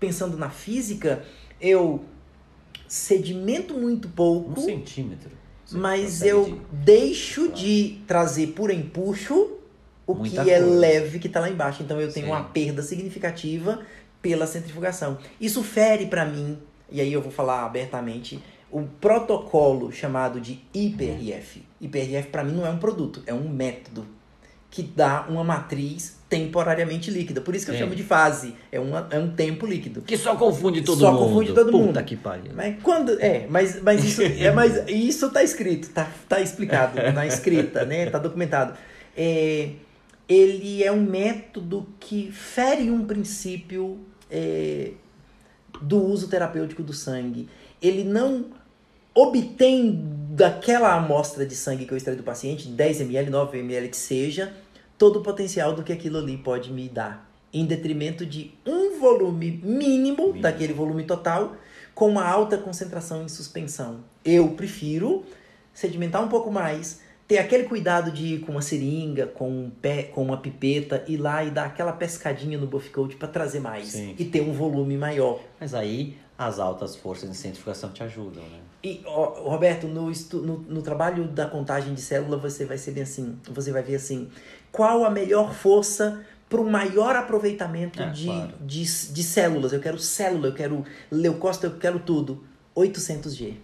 pensando 0.00 0.36
na 0.36 0.50
física, 0.50 1.22
eu 1.60 2.04
sedimento 2.88 3.74
muito 3.74 4.08
pouco. 4.08 4.58
Um 4.58 4.64
centímetro. 4.64 5.30
Mas 5.70 6.22
eu 6.22 6.44
de- 6.44 6.56
deixo 6.72 7.52
de 7.52 8.00
trazer 8.06 8.48
por 8.48 8.68
empuxo 8.70 9.58
o 10.06 10.14
Muita 10.14 10.42
que 10.44 10.50
é 10.50 10.58
coisa. 10.58 10.74
leve 10.78 11.18
que 11.18 11.26
está 11.26 11.40
lá 11.40 11.48
embaixo. 11.48 11.82
Então 11.82 12.00
eu 12.00 12.12
tenho 12.12 12.26
Sim. 12.26 12.32
uma 12.32 12.44
perda 12.44 12.82
significativa 12.82 13.80
pela 14.20 14.46
centrifugação. 14.46 15.18
Isso 15.40 15.62
fere 15.62 16.06
para 16.06 16.24
mim, 16.24 16.58
e 16.90 17.00
aí 17.00 17.12
eu 17.12 17.20
vou 17.20 17.32
falar 17.32 17.64
abertamente, 17.64 18.42
o 18.70 18.82
protocolo 18.82 19.92
chamado 19.92 20.40
de 20.40 20.60
IPRF. 20.72 21.62
IPRF 21.80 22.28
para 22.28 22.44
mim 22.44 22.52
não 22.52 22.66
é 22.66 22.70
um 22.70 22.78
produto, 22.78 23.22
é 23.26 23.34
um 23.34 23.48
método 23.48 24.06
que 24.70 24.82
dá 24.82 25.26
uma 25.28 25.44
matriz 25.44 26.16
temporariamente 26.30 27.10
líquida. 27.10 27.42
Por 27.42 27.54
isso 27.54 27.66
que 27.66 27.72
eu 27.72 27.74
Sim. 27.74 27.80
chamo 27.80 27.94
de 27.94 28.02
fase. 28.02 28.54
É, 28.72 28.80
uma, 28.80 29.06
é 29.10 29.18
um 29.18 29.30
tempo 29.30 29.66
líquido. 29.66 30.00
Que 30.00 30.16
só 30.16 30.34
confunde 30.34 30.80
todo 30.80 30.98
Só 30.98 31.12
mundo. 31.12 31.24
confunde 31.26 31.52
todo 31.52 31.70
Puta 31.70 31.84
mundo. 31.84 32.04
que 32.04 32.16
pariu. 32.16 32.52
Mas 32.54 32.76
quando. 32.82 33.20
É, 33.20 33.46
mas, 33.50 33.82
mas 33.82 34.02
isso 34.02 34.22
é 34.22 34.50
mas 34.50 34.82
isso 34.88 35.30
tá 35.30 35.42
escrito, 35.42 35.90
tá, 35.90 36.10
tá 36.26 36.40
explicado, 36.40 36.98
na 37.12 37.26
escrita, 37.26 37.84
né? 37.84 38.08
Tá 38.08 38.18
documentado. 38.18 38.72
É, 39.14 39.72
ele 40.32 40.82
é 40.82 40.90
um 40.90 41.02
método 41.02 41.86
que 42.00 42.32
fere 42.32 42.90
um 42.90 43.04
princípio 43.04 44.00
é, 44.30 44.92
do 45.82 46.02
uso 46.02 46.28
terapêutico 46.28 46.82
do 46.82 46.94
sangue. 46.94 47.48
Ele 47.82 48.02
não 48.02 48.46
obtém 49.14 50.00
daquela 50.30 50.94
amostra 50.94 51.44
de 51.44 51.54
sangue 51.54 51.84
que 51.84 51.92
eu 51.92 51.96
extraí 51.98 52.16
do 52.16 52.22
paciente, 52.22 52.66
10 52.66 53.02
ml, 53.02 53.30
9 53.30 53.58
ml 53.58 53.88
que 53.88 53.96
seja, 53.96 54.54
todo 54.96 55.18
o 55.18 55.22
potencial 55.22 55.74
do 55.74 55.82
que 55.82 55.92
aquilo 55.92 56.16
ali 56.16 56.38
pode 56.38 56.72
me 56.72 56.88
dar. 56.88 57.30
Em 57.52 57.66
detrimento 57.66 58.24
de 58.24 58.54
um 58.64 58.98
volume 58.98 59.60
mínimo, 59.62 60.28
Mínimo. 60.28 60.40
daquele 60.40 60.72
volume 60.72 61.04
total, 61.04 61.54
com 61.94 62.08
uma 62.08 62.24
alta 62.24 62.56
concentração 62.56 63.22
em 63.22 63.28
suspensão. 63.28 64.00
Eu 64.24 64.48
prefiro 64.52 65.24
sedimentar 65.74 66.24
um 66.24 66.28
pouco 66.28 66.50
mais, 66.50 67.01
ter 67.32 67.38
aquele 67.38 67.64
cuidado 67.64 68.12
de 68.12 68.34
ir 68.34 68.40
com 68.40 68.52
uma 68.52 68.60
seringa, 68.60 69.26
com 69.26 69.48
um 69.48 69.70
pé, 69.70 70.02
com 70.02 70.22
uma 70.22 70.36
pipeta, 70.36 71.02
ir 71.08 71.16
lá 71.16 71.42
e 71.42 71.50
dar 71.50 71.64
aquela 71.64 71.92
pescadinha 71.92 72.58
no 72.58 72.66
buff 72.66 72.90
coat 72.90 73.16
para 73.16 73.26
trazer 73.26 73.58
mais 73.58 73.88
Sim. 73.88 74.14
e 74.18 74.24
ter 74.26 74.42
um 74.42 74.52
volume 74.52 74.98
maior. 74.98 75.40
Mas 75.58 75.72
aí 75.72 76.18
as 76.36 76.58
altas 76.58 76.94
forças 76.94 77.30
de 77.30 77.36
centrifugação 77.36 77.90
te 77.90 78.02
ajudam, 78.02 78.42
né? 78.42 78.58
E, 78.84 79.00
ó, 79.06 79.48
Roberto, 79.48 79.86
no, 79.86 80.10
no, 80.10 80.58
no 80.58 80.82
trabalho 80.82 81.26
da 81.26 81.46
contagem 81.46 81.94
de 81.94 82.02
célula, 82.02 82.36
você 82.36 82.66
vai 82.66 82.76
ser 82.76 82.90
bem 82.90 83.04
assim, 83.04 83.38
você 83.50 83.72
vai 83.72 83.82
ver 83.82 83.94
assim, 83.94 84.28
qual 84.70 85.02
a 85.04 85.10
melhor 85.10 85.54
força 85.54 86.20
para 86.50 86.60
o 86.60 86.70
maior 86.70 87.16
aproveitamento 87.16 88.02
É, 88.02 88.10
de, 88.10 88.26
claro. 88.26 88.52
de, 88.60 88.82
de 88.84 89.22
células. 89.22 89.72
Eu 89.72 89.80
quero 89.80 89.98
célula, 89.98 90.48
eu 90.48 90.54
quero 90.54 90.84
leucócito, 91.10 91.66
eu 91.66 91.78
quero 91.78 91.98
tudo. 92.00 92.44
800G. 92.76 93.54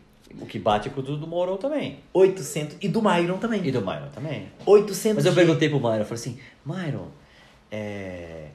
O 0.40 0.46
que 0.46 0.58
bate 0.58 0.90
com 0.90 1.02
tudo 1.02 1.18
do 1.18 1.26
Morão 1.26 1.56
também. 1.56 2.00
800 2.12 2.76
e 2.80 2.88
do 2.88 3.02
Myron 3.02 3.38
também. 3.38 3.66
E 3.66 3.72
do 3.72 3.80
Myron 3.80 4.08
também. 4.14 4.48
800G. 4.66 5.14
Mas 5.14 5.26
eu 5.26 5.34
perguntei 5.34 5.68
pro 5.68 5.78
Myron, 5.78 5.96
eu 5.96 6.04
falei 6.04 6.20
assim, 6.20 6.38
Myron, 6.64 7.08
é... 7.70 8.48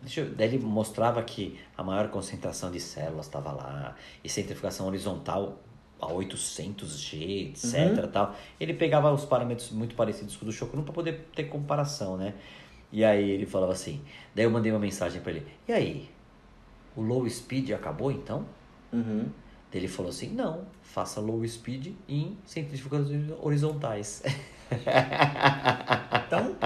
Deixa 0.00 0.20
eu... 0.22 0.34
Daí 0.34 0.48
ele 0.48 0.58
mostrava 0.58 1.22
que 1.22 1.58
a 1.76 1.82
maior 1.82 2.08
concentração 2.08 2.70
de 2.70 2.80
células 2.80 3.26
estava 3.26 3.52
lá, 3.52 3.94
e 4.22 4.28
centrifugação 4.28 4.86
horizontal 4.86 5.58
a 6.00 6.08
800G, 6.08 7.50
etc. 7.50 7.74
Uhum. 7.74 8.08
Tal. 8.08 8.34
Ele 8.58 8.74
pegava 8.74 9.12
os 9.12 9.24
parâmetros 9.24 9.70
muito 9.70 9.94
parecidos 9.94 10.36
com 10.36 10.44
o 10.44 10.46
do 10.46 10.52
Chocrun 10.52 10.82
para 10.82 10.92
poder 10.92 11.28
ter 11.34 11.44
comparação, 11.44 12.16
né? 12.16 12.34
E 12.90 13.04
aí 13.04 13.30
ele 13.30 13.46
falava 13.46 13.72
assim, 13.72 14.02
daí 14.34 14.44
eu 14.44 14.50
mandei 14.50 14.70
uma 14.70 14.80
mensagem 14.80 15.22
para 15.22 15.32
ele, 15.32 15.46
e 15.66 15.72
aí, 15.72 16.10
o 16.94 17.00
low 17.00 17.26
speed 17.30 17.70
acabou 17.70 18.10
então? 18.10 18.44
Uhum. 18.92 19.30
Daí 19.70 19.80
Ele 19.80 19.88
falou 19.88 20.10
assim, 20.10 20.28
não, 20.28 20.66
faça 20.82 21.20
low 21.20 21.46
speed 21.46 21.94
em 22.08 22.36
centrifugações 22.44 23.30
horizontais. 23.40 24.22
Então, 26.32 26.56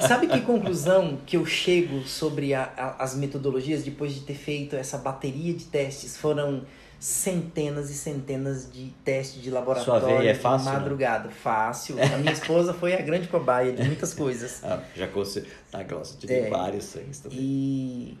sabe 0.00 0.26
que 0.26 0.40
conclusão 0.40 1.16
que 1.24 1.36
eu 1.36 1.46
chego 1.46 2.02
sobre 2.02 2.54
a- 2.54 2.72
a- 2.76 3.04
as 3.04 3.14
metodologias 3.14 3.84
depois 3.84 4.12
de 4.14 4.20
ter 4.22 4.34
feito 4.34 4.74
essa 4.76 4.98
bateria 4.98 5.54
de 5.54 5.64
testes? 5.66 6.16
Foram 6.16 6.62
centenas 6.98 7.90
e 7.90 7.94
centenas 7.94 8.70
de 8.72 8.92
testes 9.04 9.42
de 9.42 9.50
laboratório 9.50 10.00
Sua 10.08 10.18
veia 10.18 10.30
é 10.30 10.32
de 10.32 10.38
fácil, 10.40 10.70
né? 10.72 10.78
madrugada. 10.78 11.30
Fácil. 11.30 11.96
A 12.02 12.16
minha 12.18 12.32
esposa 12.32 12.72
foi 12.74 12.94
a 12.94 13.00
grande 13.00 13.28
cobaia 13.28 13.72
de 13.72 13.84
muitas 13.84 14.12
coisas. 14.14 14.60
Ah, 14.66 14.80
já 14.96 15.06
você 15.06 15.44
tá 15.70 15.82
grossa, 15.82 16.16
tive 16.18 16.34
É. 16.34 16.48
vários 16.50 16.84
sangues 16.84 17.20
também. 17.20 17.38
E 17.40 18.18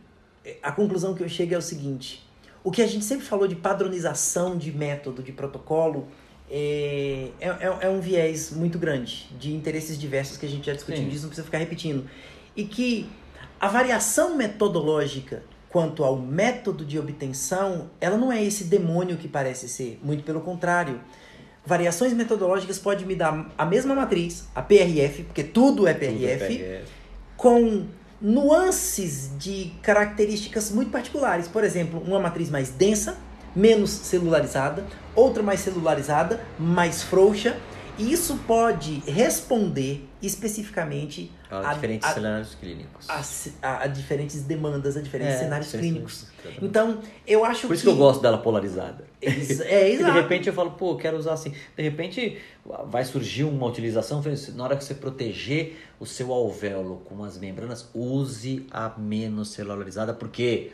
a 0.62 0.70
conclusão 0.72 1.14
que 1.14 1.22
eu 1.22 1.28
chego 1.28 1.54
é 1.54 1.58
o 1.58 1.62
seguinte: 1.62 2.24
o 2.64 2.70
que 2.70 2.82
a 2.82 2.86
gente 2.86 3.04
sempre 3.04 3.24
falou 3.26 3.46
de 3.48 3.56
padronização 3.56 4.56
de 4.56 4.70
método, 4.72 5.22
de 5.22 5.32
protocolo, 5.32 6.08
é, 6.50 7.28
é, 7.40 7.48
é- 7.48 7.78
é 7.82 7.88
um 7.88 8.00
viés 8.00 8.50
muito 8.50 8.78
grande 8.78 9.26
de 9.38 9.52
interesses 9.54 9.98
diversos 9.98 10.36
que 10.36 10.46
a 10.46 10.48
gente 10.48 10.66
já 10.66 10.72
discutiu 10.74 11.02
não 11.22 11.30
precisa 11.30 11.44
ficar 11.44 11.58
repetindo. 11.58 12.04
E 12.54 12.64
que 12.64 13.08
a 13.60 13.68
variação 13.68 14.36
metodológica 14.36 15.42
quanto 15.70 16.04
ao 16.04 16.18
método 16.18 16.84
de 16.84 16.98
obtenção, 16.98 17.88
ela 17.98 18.18
não 18.18 18.30
é 18.30 18.44
esse 18.44 18.64
demônio 18.64 19.16
que 19.16 19.26
parece 19.26 19.66
ser, 19.70 19.98
muito 20.02 20.22
pelo 20.22 20.42
contrário. 20.42 21.00
Variações 21.64 22.12
metodológicas 22.12 22.78
podem 22.78 23.06
me 23.06 23.14
dar 23.14 23.50
a 23.56 23.64
mesma 23.64 23.94
matriz, 23.94 24.46
a 24.54 24.60
PRF, 24.60 25.22
porque 25.22 25.42
tudo 25.42 25.86
é 25.86 25.94
Tudo 25.94 26.04
é 26.04 26.36
PRF, 26.36 26.58
PRF. 26.58 26.84
com 27.38 27.86
nuances 28.22 29.30
de 29.36 29.72
características 29.82 30.70
muito 30.70 30.90
particulares. 30.90 31.48
Por 31.48 31.64
exemplo, 31.64 32.00
uma 32.06 32.20
matriz 32.20 32.48
mais 32.48 32.70
densa, 32.70 33.18
menos 33.54 33.90
celularizada, 33.90 34.86
outra 35.14 35.42
mais 35.42 35.60
celularizada, 35.60 36.40
mais 36.58 37.02
frouxa. 37.02 37.56
E 37.98 38.12
isso 38.12 38.38
pode 38.46 39.02
responder 39.06 40.08
especificamente 40.22 41.30
A, 41.50 41.70
a- 41.70 41.74
diferentes 41.74 42.08
a- 42.08 42.14
cenários 42.14 42.54
clínicos. 42.54 43.06
a, 43.08 43.82
a- 43.82 43.86
diferentes 43.86 44.42
demandas, 44.42 44.96
a 44.96 45.02
diferentes 45.02 45.34
É, 45.34 45.38
cenários 45.38 45.70
clínicos. 45.72 46.26
exatamente. 46.32 46.64
Então, 46.64 46.98
eu 47.26 47.44
acho 47.44 47.66
Por 47.66 47.74
isso 47.74 47.82
que 47.84 47.88
eu 47.90 47.96
gosto 47.96 48.20
dela 48.22 48.38
polarizada. 48.38 49.04
Ex- 49.20 49.60
É, 49.60 49.88
E 49.92 49.96
de 49.96 50.02
exato. 50.02 50.12
repente 50.14 50.48
eu 50.48 50.52
falo, 50.54 50.72
pô, 50.72 50.96
quero 50.96 51.16
usar 51.16 51.32
assim. 51.34 51.52
De 51.76 51.82
repente 51.82 52.38
vai 52.86 53.04
surgir 53.04 53.44
uma 53.44 53.66
utilização, 53.66 54.22
na 54.54 54.64
hora 54.64 54.76
que 54.76 54.84
você 54.84 54.94
proteger 54.94 55.76
o 55.98 56.06
seu 56.06 56.32
alvéolo 56.32 57.02
com 57.08 57.22
as 57.24 57.38
membranas, 57.38 57.88
use 57.94 58.66
a 58.70 58.92
menos 58.96 59.50
celularizada, 59.50 60.12
porque 60.14 60.70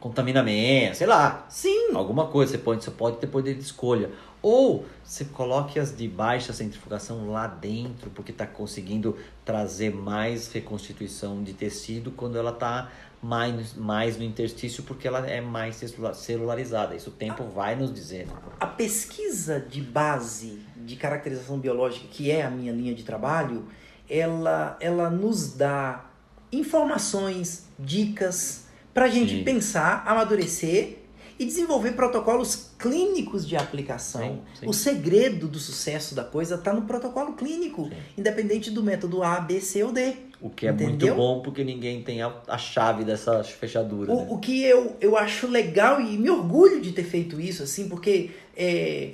contamina 0.00 0.42
menos, 0.42 0.98
sei 0.98 1.06
lá. 1.06 1.46
Sim. 1.48 1.90
Alguma 1.94 2.26
coisa, 2.26 2.52
você 2.52 2.58
pode, 2.58 2.84
você 2.84 2.90
pode 2.90 3.16
ter 3.16 3.26
poder 3.26 3.54
de 3.54 3.62
escolha. 3.62 4.10
Ou 4.48 4.86
você 5.02 5.24
coloque 5.24 5.76
as 5.76 5.96
de 5.96 6.06
baixa 6.06 6.52
centrifugação 6.52 7.28
lá 7.32 7.48
dentro, 7.48 8.10
porque 8.10 8.30
está 8.30 8.46
conseguindo 8.46 9.16
trazer 9.44 9.92
mais 9.92 10.52
reconstituição 10.52 11.42
de 11.42 11.52
tecido 11.52 12.12
quando 12.12 12.38
ela 12.38 12.52
está 12.52 12.88
mais, 13.20 13.74
mais 13.74 14.16
no 14.16 14.22
interstício, 14.22 14.84
porque 14.84 15.08
ela 15.08 15.28
é 15.28 15.40
mais 15.40 15.82
celularizada. 16.14 16.94
Isso 16.94 17.10
o 17.10 17.12
tempo 17.12 17.42
vai 17.42 17.74
nos 17.74 17.92
dizendo. 17.92 18.30
A 18.60 18.68
pesquisa 18.68 19.58
de 19.58 19.80
base 19.80 20.60
de 20.76 20.94
caracterização 20.94 21.58
biológica, 21.58 22.06
que 22.08 22.30
é 22.30 22.44
a 22.44 22.48
minha 22.48 22.72
linha 22.72 22.94
de 22.94 23.02
trabalho, 23.02 23.64
ela, 24.08 24.76
ela 24.78 25.10
nos 25.10 25.54
dá 25.54 26.06
informações, 26.52 27.66
dicas, 27.76 28.66
para 28.94 29.06
a 29.06 29.08
gente 29.08 29.38
Sim. 29.38 29.42
pensar, 29.42 30.04
amadurecer 30.06 30.95
e 31.38 31.44
desenvolver 31.44 31.92
protocolos 31.92 32.70
clínicos 32.78 33.46
de 33.46 33.56
aplicação. 33.56 34.20
Sim, 34.20 34.60
sim. 34.60 34.68
O 34.68 34.72
segredo 34.72 35.46
do 35.46 35.58
sucesso 35.58 36.14
da 36.14 36.24
coisa 36.24 36.54
está 36.54 36.72
no 36.72 36.82
protocolo 36.82 37.34
clínico, 37.34 37.88
sim. 37.88 37.96
independente 38.18 38.70
do 38.70 38.82
método 38.82 39.22
A, 39.22 39.40
B, 39.40 39.60
C 39.60 39.82
ou 39.82 39.92
D. 39.92 40.14
O 40.40 40.50
que 40.50 40.66
é 40.66 40.70
Entendeu? 40.70 40.88
muito 40.88 41.14
bom 41.14 41.42
porque 41.42 41.64
ninguém 41.64 42.02
tem 42.02 42.22
a, 42.22 42.32
a 42.46 42.58
chave 42.58 43.04
dessa 43.04 43.42
fechadura. 43.42 44.12
O, 44.12 44.16
né? 44.16 44.26
o 44.30 44.38
que 44.38 44.62
eu, 44.62 44.96
eu 45.00 45.16
acho 45.16 45.46
legal 45.46 46.00
e 46.00 46.16
me 46.18 46.30
orgulho 46.30 46.80
de 46.80 46.92
ter 46.92 47.04
feito 47.04 47.40
isso, 47.40 47.62
assim, 47.62 47.88
porque 47.88 48.30
é, 48.56 49.12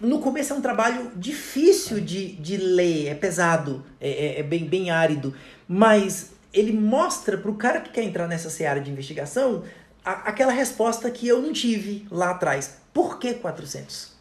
no 0.00 0.20
começo 0.20 0.52
é 0.52 0.56
um 0.56 0.60
trabalho 0.60 1.10
difícil 1.16 2.00
de, 2.00 2.32
de 2.32 2.56
ler, 2.56 3.08
é 3.08 3.14
pesado, 3.14 3.84
é, 4.00 4.10
é, 4.10 4.40
é 4.40 4.42
bem, 4.42 4.64
bem 4.64 4.90
árido, 4.90 5.34
mas 5.66 6.32
ele 6.52 6.72
mostra 6.72 7.36
para 7.36 7.50
o 7.50 7.54
cara 7.54 7.80
que 7.80 7.90
quer 7.90 8.02
entrar 8.02 8.26
nessa 8.26 8.48
seara 8.48 8.80
de 8.80 8.90
investigação 8.90 9.64
a, 10.08 10.12
aquela 10.30 10.52
resposta 10.52 11.10
que 11.10 11.28
eu 11.28 11.42
não 11.42 11.52
tive 11.52 12.06
lá 12.10 12.30
atrás. 12.30 12.78
Por 12.94 13.18
que 13.18 13.34
400? 13.34 14.12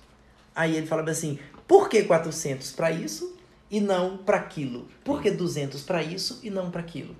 Aí 0.54 0.76
ele 0.76 0.86
fala 0.86 1.10
assim: 1.10 1.39
por 1.65 1.88
que 1.88 2.04
400 2.04 2.71
para 2.71 2.91
isso 2.91 3.38
e 3.71 3.80
não 3.80 4.17
para 4.17 4.38
aquilo? 4.38 4.88
Por 5.04 5.21
que 5.21 5.32
200 5.32 5.82
para 5.84 6.04
isso 6.04 6.41
e 6.43 6.50
não 6.50 6.69
para 6.69 6.82
aquilo? 6.82 7.15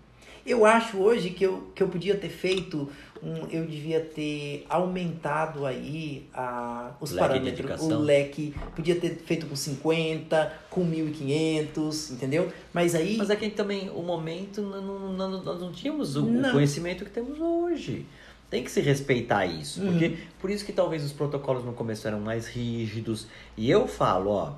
Eu 0.46 0.66
acho 0.66 0.98
hoje 0.98 1.30
que 1.32 1.46
eu, 1.46 1.72
que 1.76 1.84
eu 1.84 1.90
podia 1.90 2.16
ter 2.16 2.30
feito 2.30 2.90
um, 3.22 3.48
eu 3.50 3.66
devia 3.66 4.00
ter 4.00 4.66
aumentado 4.70 5.66
aí 5.66 6.26
a, 6.34 6.92
os 7.02 7.12
leque 7.12 7.28
parâmetros, 7.28 7.82
o 7.82 8.00
leque. 8.00 8.54
Podia 8.76 8.96
ter 8.96 9.18
feito 9.26 9.46
com 9.46 9.56
50, 9.56 10.54
com 10.70 10.86
1.500, 10.86 12.12
entendeu? 12.12 12.52
Mas 12.74 12.96
aí. 12.96 13.18
Mas 13.18 13.30
é 13.30 13.36
também, 13.50 13.90
o 13.90 14.02
momento, 14.02 14.62
não, 14.62 15.14
não, 15.14 15.44
nós 15.44 15.60
não 15.60 15.72
tínhamos 15.72 16.16
o, 16.16 16.26
não. 16.26 16.52
conhecimento 16.52 17.04
que 17.04 17.12
temos 17.12 17.40
hoje. 17.40 18.06
Tem 18.50 18.64
que 18.64 18.72
se 18.72 18.80
respeitar 18.80 19.46
isso. 19.46 19.82
Uhum. 19.82 19.92
Porque, 19.92 20.18
por 20.40 20.50
isso 20.50 20.66
que 20.66 20.72
talvez 20.72 21.04
os 21.04 21.12
protocolos 21.12 21.66
no 21.66 21.74
começo 21.74 22.08
eram 22.08 22.20
mais 22.20 22.48
rígidos. 22.48 23.28
E 23.58 23.70
eu 23.70 23.88
falo, 23.88 24.32
ó, 24.32 24.56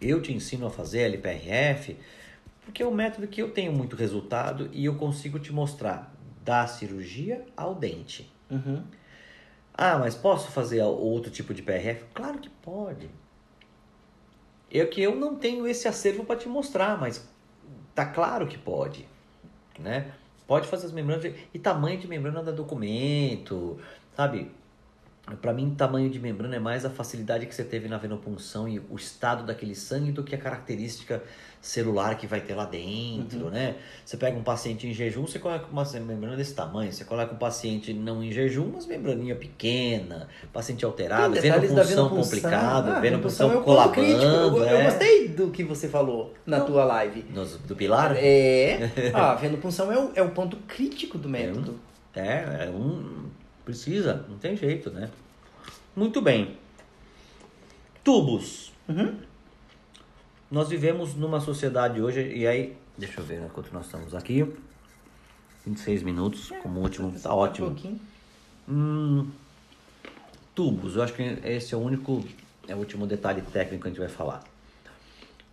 eu 0.00 0.22
te 0.22 0.32
ensino 0.32 0.66
a 0.66 0.70
fazer 0.70 1.00
LPRF 1.00 1.96
porque 2.64 2.82
é 2.82 2.86
um 2.86 2.94
método 2.94 3.26
que 3.26 3.42
eu 3.42 3.50
tenho 3.50 3.72
muito 3.72 3.94
resultado 3.94 4.70
e 4.72 4.84
eu 4.84 4.94
consigo 4.94 5.38
te 5.38 5.52
mostrar 5.52 6.14
da 6.42 6.66
cirurgia 6.66 7.44
ao 7.56 7.74
dente. 7.74 8.30
Uhum. 8.50 8.82
Ah, 9.72 9.98
mas 9.98 10.14
posso 10.14 10.50
fazer 10.50 10.82
outro 10.82 11.30
tipo 11.30 11.52
de 11.52 11.62
PRF? 11.62 12.04
Claro 12.14 12.38
que 12.38 12.48
pode. 12.48 13.10
Eu 14.70 14.88
que 14.88 15.02
eu 15.02 15.14
não 15.14 15.36
tenho 15.36 15.66
esse 15.66 15.86
acervo 15.86 16.24
para 16.24 16.36
te 16.36 16.48
mostrar, 16.48 16.98
mas 16.98 17.28
tá 17.94 18.06
claro 18.06 18.46
que 18.46 18.58
pode, 18.58 19.06
né? 19.78 20.12
Pode 20.46 20.66
fazer 20.68 20.86
as 20.86 20.92
membranas 20.92 21.24
e 21.52 21.58
tamanho 21.58 21.98
de 21.98 22.06
membrana 22.06 22.42
da 22.42 22.52
documento, 22.52 23.78
sabe? 24.16 24.50
Para 25.40 25.54
mim, 25.54 25.74
tamanho 25.74 26.10
de 26.10 26.18
membrana 26.18 26.56
é 26.56 26.58
mais 26.58 26.84
a 26.84 26.90
facilidade 26.90 27.46
que 27.46 27.54
você 27.54 27.64
teve 27.64 27.88
na 27.88 27.96
venopunção 27.96 28.68
e 28.68 28.78
o 28.78 28.96
estado 28.96 29.44
daquele 29.44 29.74
sangue 29.74 30.12
do 30.12 30.22
que 30.22 30.34
a 30.34 30.38
característica 30.38 31.22
celular 31.64 32.14
que 32.16 32.26
vai 32.26 32.42
ter 32.42 32.54
lá 32.54 32.66
dentro, 32.66 33.46
uhum. 33.46 33.50
né? 33.50 33.76
Você 34.04 34.18
pega 34.18 34.36
um 34.36 34.42
paciente 34.42 34.86
em 34.86 34.92
jejum, 34.92 35.26
você 35.26 35.38
coloca 35.38 35.66
uma 35.72 35.82
membrana 36.00 36.36
desse 36.36 36.54
tamanho. 36.54 36.92
Você 36.92 37.04
coloca 37.04 37.32
um 37.32 37.38
paciente 37.38 37.94
não 37.94 38.22
em 38.22 38.30
jejum, 38.30 38.64
umas 38.64 38.84
membraninha 38.86 39.34
pequena, 39.34 40.28
paciente 40.52 40.84
alterado, 40.84 41.40
venopunção 41.40 42.10
complicado, 42.10 42.90
ah, 42.90 43.00
venopunção 43.00 43.60
é 43.60 43.62
colabando. 43.62 44.02
Eu, 44.02 44.64
é. 44.64 44.80
eu, 44.80 44.84
gostei 44.84 45.28
do 45.28 45.50
que 45.50 45.64
você 45.64 45.88
falou 45.88 46.34
na 46.44 46.58
não. 46.58 46.66
tua 46.66 46.84
live. 46.84 47.24
No, 47.32 47.46
do 47.46 47.74
pilar? 47.74 48.14
É. 48.14 48.90
ah, 49.14 49.32
a 49.32 49.34
venopunção 49.34 49.90
é 49.90 49.98
o, 49.98 50.10
é 50.14 50.22
o 50.22 50.28
ponto 50.32 50.58
crítico 50.68 51.16
do 51.16 51.30
método. 51.30 51.80
É, 52.14 52.20
um, 52.20 52.24
é, 52.26 52.66
é 52.66 52.70
um... 52.70 53.24
Precisa, 53.64 54.24
não 54.28 54.38
tem 54.38 54.56
jeito, 54.56 54.90
né? 54.90 55.10
Muito 55.96 56.20
bem. 56.20 56.58
Tubos. 58.02 58.72
Uhum. 58.88 59.18
Nós 60.50 60.68
vivemos 60.68 61.14
numa 61.14 61.40
sociedade 61.40 62.00
hoje, 62.00 62.20
e 62.34 62.46
aí, 62.46 62.76
deixa 62.96 63.20
eu 63.20 63.24
ver 63.24 63.40
né, 63.40 63.50
quanto 63.52 63.72
nós 63.72 63.86
estamos 63.86 64.14
aqui. 64.14 64.46
26 65.66 66.02
minutos 66.02 66.52
é, 66.52 66.58
como 66.58 66.80
último, 66.80 67.10
tá 67.18 67.34
ótimo. 67.34 67.74
hum, 68.68 69.30
tubos, 70.54 70.96
eu 70.96 71.02
acho 71.02 71.14
que 71.14 71.22
esse 71.22 71.74
é 71.74 71.76
o 71.76 71.80
único, 71.80 72.22
é 72.68 72.74
o 72.74 72.78
último 72.78 73.06
detalhe 73.06 73.40
técnico 73.40 73.82
que 73.82 73.88
a 73.88 73.90
gente 73.90 74.00
vai 74.00 74.08
falar. 74.08 74.44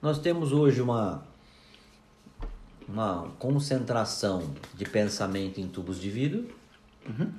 Nós 0.01 0.19
temos 0.19 0.51
hoje 0.51 0.81
uma 0.81 1.23
uma 2.87 3.31
concentração 3.39 4.53
de 4.73 4.83
pensamento 4.83 5.61
em 5.61 5.67
tubos 5.67 5.99
de 5.99 6.09
vidro, 6.09 6.45
uhum. 7.07 7.31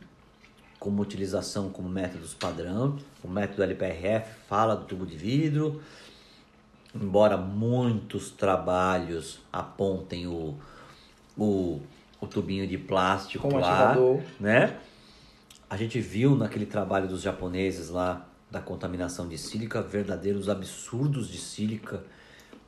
Como 0.82 1.00
utilização 1.00 1.70
como 1.70 1.88
métodos 1.88 2.34
padrão. 2.34 2.98
O 3.22 3.28
método 3.28 3.62
LPRF 3.62 4.28
fala 4.48 4.74
do 4.74 4.84
tubo 4.84 5.06
de 5.06 5.16
vidro, 5.16 5.80
embora 6.92 7.36
muitos 7.36 8.32
trabalhos 8.32 9.38
apontem 9.52 10.26
o, 10.26 10.56
o, 11.38 11.80
o 12.20 12.26
tubinho 12.26 12.66
de 12.66 12.76
plástico 12.76 13.48
Com 13.48 13.58
lá, 13.58 13.94
né? 14.40 14.76
A 15.70 15.76
gente 15.76 16.00
viu 16.00 16.34
naquele 16.34 16.66
trabalho 16.66 17.06
dos 17.06 17.22
japoneses 17.22 17.88
lá 17.88 18.26
da 18.50 18.60
contaminação 18.60 19.28
de 19.28 19.38
sílica 19.38 19.80
verdadeiros 19.80 20.48
absurdos 20.48 21.28
de 21.28 21.38
sílica 21.38 22.02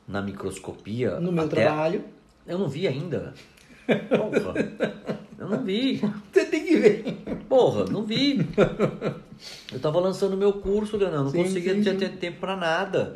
na 0.07 0.21
microscopia. 0.21 1.19
No 1.19 1.33
meu 1.33 1.43
Até... 1.43 1.65
trabalho. 1.65 2.05
Eu 2.47 2.57
não 2.59 2.69
vi 2.69 2.87
ainda. 2.87 3.33
Porra. 3.85 5.24
Eu 5.45 5.49
não 5.49 5.63
vi. 5.63 6.01
Você 6.33 6.45
tem 6.45 6.65
que 6.65 6.77
ver. 6.77 7.03
Porra, 7.47 7.85
não 7.85 8.03
vi. 8.03 8.39
Eu 9.71 9.79
tava 9.79 9.99
lançando 9.99 10.35
meu 10.35 10.53
curso, 10.53 10.97
Leonardo. 10.97 11.25
Não 11.25 11.31
sim, 11.31 11.43
conseguia 11.43 11.75
sim, 11.75 11.97
ter, 11.97 12.09
sim. 12.09 12.17
tempo 12.17 12.39
para 12.39 12.55
nada. 12.55 13.15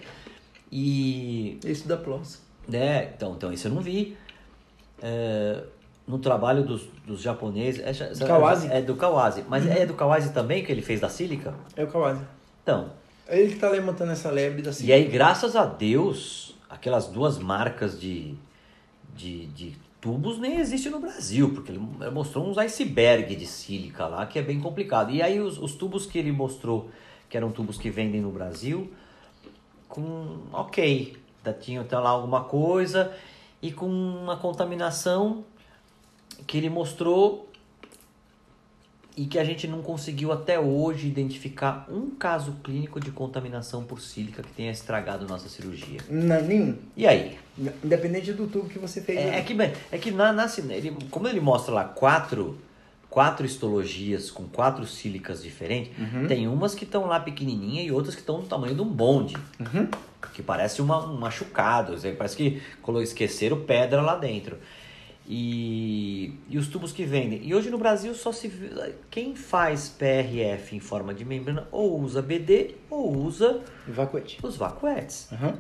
E. 0.72 1.60
Isso 1.66 1.88
da 1.88 1.98
PLOS. 1.98 2.42
É, 2.72 3.12
então, 3.16 3.34
então 3.34 3.52
isso 3.52 3.68
eu 3.68 3.72
não 3.72 3.82
vi. 3.82 4.16
É, 5.02 5.64
no 6.08 6.20
trabalho 6.20 6.64
dos, 6.64 6.88
dos 7.06 7.22
japoneses. 7.22 7.82
É, 7.84 8.14
do 8.14 8.26
Kawase? 8.26 8.68
É 8.72 8.82
do 8.82 8.96
Kawase. 8.96 9.44
Mas 9.50 9.66
uhum. 9.66 9.72
é 9.72 9.86
do 9.86 9.96
Kawase 9.96 10.32
também 10.32 10.64
que 10.64 10.72
ele 10.72 10.84
fez 10.84 11.00
da 11.00 11.10
sílica? 11.10 11.56
É 11.76 11.84
o 11.84 11.88
Kawase. 11.88 12.22
Então. 12.62 12.92
É 13.28 13.40
ele 13.40 13.54
que 13.54 13.60
tá 13.60 13.70
levantando 13.70 14.12
essa 14.12 14.30
lebre 14.30 14.62
da 14.62 14.72
sílica. 14.72 14.92
E 14.92 14.94
aí, 14.94 15.06
graças 15.06 15.56
a 15.56 15.66
Deus, 15.66 16.56
aquelas 16.70 17.08
duas 17.08 17.40
marcas 17.40 18.00
de, 18.00 18.36
de, 19.16 19.48
de 19.48 19.89
tubos 20.02 20.38
nem 20.38 20.58
existe 20.60 20.90
no 20.90 21.00
Brasil, 21.00 21.54
porque 21.54 21.72
ele 21.72 21.80
mostrou 22.12 22.48
uns 22.48 22.58
iceberg 22.58 23.36
de 23.36 23.46
sílica 23.46 24.08
lá, 24.08 24.26
que 24.26 24.40
é 24.40 24.42
bem 24.42 24.60
complicado. 24.60 25.12
E 25.12 25.22
aí, 25.22 25.40
os, 25.40 25.58
os 25.58 25.76
tubos 25.76 26.06
que 26.06 26.18
ele 26.18 26.32
mostrou, 26.32 26.90
que 27.30 27.36
eram 27.36 27.52
tubos 27.52 27.78
que 27.78 27.90
vendem 27.90 28.22
no 28.22 28.32
Brasil 28.32 28.92
com 29.90 30.38
ok, 30.54 31.18
tinha 31.60 31.82
até 31.82 31.98
lá 31.98 32.12
alguma 32.12 32.44
coisa 32.44 33.12
e 33.62 33.72
com 33.72 33.88
uma 33.88 34.38
contaminação 34.38 35.44
que 36.46 36.58
ele 36.58 36.70
mostrou 36.70 37.49
e 39.20 39.26
que 39.26 39.38
a 39.38 39.44
gente 39.44 39.68
não 39.68 39.82
conseguiu 39.82 40.32
até 40.32 40.58
hoje 40.58 41.06
identificar 41.06 41.86
um 41.92 42.10
caso 42.12 42.56
clínico 42.64 43.02
de 43.02 43.12
contaminação 43.12 43.84
por 43.84 44.00
sílica 44.00 44.42
que 44.42 44.54
tenha 44.54 44.72
estragado 44.72 45.28
nossa 45.28 45.50
cirurgia. 45.50 46.00
Não, 46.10 46.42
nenhum. 46.42 46.78
E 46.96 47.06
aí? 47.06 47.38
Independente 47.84 48.32
do 48.32 48.48
tubo 48.48 48.70
que 48.70 48.80
você 48.80 49.02
fez. 49.02 49.20
É, 49.20 49.40
é 49.40 49.42
que, 49.42 49.54
é 49.92 49.98
que 49.98 50.12
na, 50.12 50.32
na, 50.32 50.50
ele, 50.70 50.96
como 51.12 51.28
ele 51.28 51.42
mostra 51.42 51.74
lá 51.74 51.84
quatro 51.84 52.58
quatro 53.10 53.46
histologias 53.46 54.32
com 54.32 54.44
quatro 54.44 54.86
sílicas 54.86 55.44
diferentes, 55.44 55.92
uhum. 55.98 56.26
tem 56.26 56.48
umas 56.48 56.74
que 56.74 56.86
estão 56.86 57.06
lá 57.06 57.20
pequenininha 57.20 57.84
e 57.84 57.92
outras 57.92 58.16
que 58.16 58.22
estão 58.22 58.38
no 58.38 58.48
tamanho 58.48 58.76
de 58.76 58.82
um 58.82 58.88
bonde. 58.88 59.36
Uhum. 59.60 59.90
Que 60.34 60.42
parece 60.42 60.82
uma, 60.82 61.06
um 61.06 61.18
machucado, 61.18 61.98
parece 62.18 62.38
que 62.38 62.62
esqueceram 63.02 63.60
pedra 63.66 64.02
lá 64.02 64.16
dentro. 64.16 64.58
E, 65.32 66.34
e 66.50 66.58
os 66.58 66.68
tubos 66.68 66.92
que 66.92 67.06
vendem. 67.06 67.40
E 67.44 67.54
hoje 67.54 67.70
no 67.70 67.78
Brasil 67.78 68.16
só 68.16 68.32
se 68.32 68.52
quem 69.12 69.36
faz 69.36 69.88
PRF 69.88 70.76
em 70.76 70.80
forma 70.80 71.14
de 71.14 71.24
membrana 71.24 71.68
ou 71.72 72.02
usa 72.02 72.20
BD 72.20 72.76
ou 72.90 73.16
usa 73.16 73.62
vacuete. 73.88 74.40
os 74.42 74.58
vacuetes. 74.58 75.30
Uhum. 75.32 75.54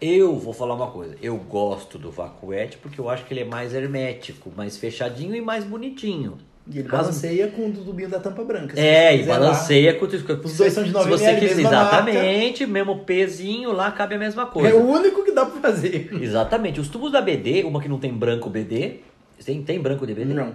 Eu 0.00 0.38
vou 0.38 0.54
falar 0.54 0.74
uma 0.74 0.90
coisa, 0.90 1.16
eu 1.22 1.36
gosto 1.36 1.98
do 1.98 2.10
vacuete 2.10 2.78
porque 2.78 2.98
eu 2.98 3.08
acho 3.10 3.26
que 3.26 3.34
ele 3.34 3.40
é 3.40 3.44
mais 3.44 3.74
hermético, 3.74 4.50
mais 4.56 4.78
fechadinho 4.78 5.34
e 5.34 5.40
mais 5.42 5.64
bonitinho. 5.64 6.38
E 6.68 6.80
ele 6.80 6.88
balanceia 6.88 7.46
com 7.48 7.68
o 7.68 7.72
tubinho 7.72 8.08
da 8.08 8.18
tampa 8.18 8.42
branca. 8.42 8.78
É, 8.80 9.14
e 9.14 9.18
quiser 9.18 9.32
lá. 9.32 9.38
balanceia 9.38 9.94
com 9.94 10.06
com- 10.06 10.46
Os 10.48 10.56
dois 10.56 10.72
são 10.72 10.82
de 10.82 10.88
Se 10.88 10.94
9 10.94 11.10
você 11.10 11.24
ml, 11.24 11.40
quiser, 11.48 11.60
exatamente, 11.60 12.66
mesmo 12.66 12.98
pezinho, 13.04 13.72
lá 13.72 13.92
cabe 13.92 14.16
a 14.16 14.18
mesma 14.18 14.46
coisa. 14.46 14.70
É 14.70 14.74
o 14.74 14.84
único 14.84 15.24
que 15.24 15.30
dá 15.32 15.46
pra 15.46 15.60
fazer. 15.60 16.08
Exatamente. 16.20 16.80
Os 16.80 16.88
tubos 16.88 17.12
da 17.12 17.20
BD, 17.20 17.62
uma 17.62 17.80
que 17.80 17.88
não 17.88 17.98
tem 18.00 18.12
branco 18.12 18.50
BD, 18.50 18.96
tem, 19.44 19.62
tem 19.62 19.80
branco 19.80 20.04
de 20.06 20.14
BD? 20.14 20.34
Não. 20.34 20.54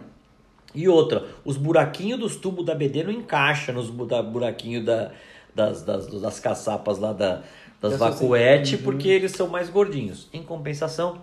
E 0.75 0.87
outra, 0.89 1.25
os 1.45 1.55
buraquinhos 1.57 2.19
dos 2.19 2.35
tubos 2.35 2.65
da 2.65 2.75
BD 2.75 3.03
não 3.03 3.11
encaixa 3.11 3.71
nos 3.71 3.89
da- 4.07 4.21
buraquinhos 4.21 4.83
da, 4.85 5.11
das, 5.55 5.81
das, 5.83 6.07
das 6.07 6.39
caçapas 6.41 6.97
lá 6.99 7.13
da, 7.13 7.41
das 7.81 7.91
Das 7.91 7.99
vacuete, 7.99 8.75
Uhum. 8.75 8.81
porque 8.83 9.07
eles 9.07 9.31
são 9.31 9.47
mais 9.47 9.69
gordinhos. 9.69 10.27
Em 10.33 10.43
compensação, 10.43 11.21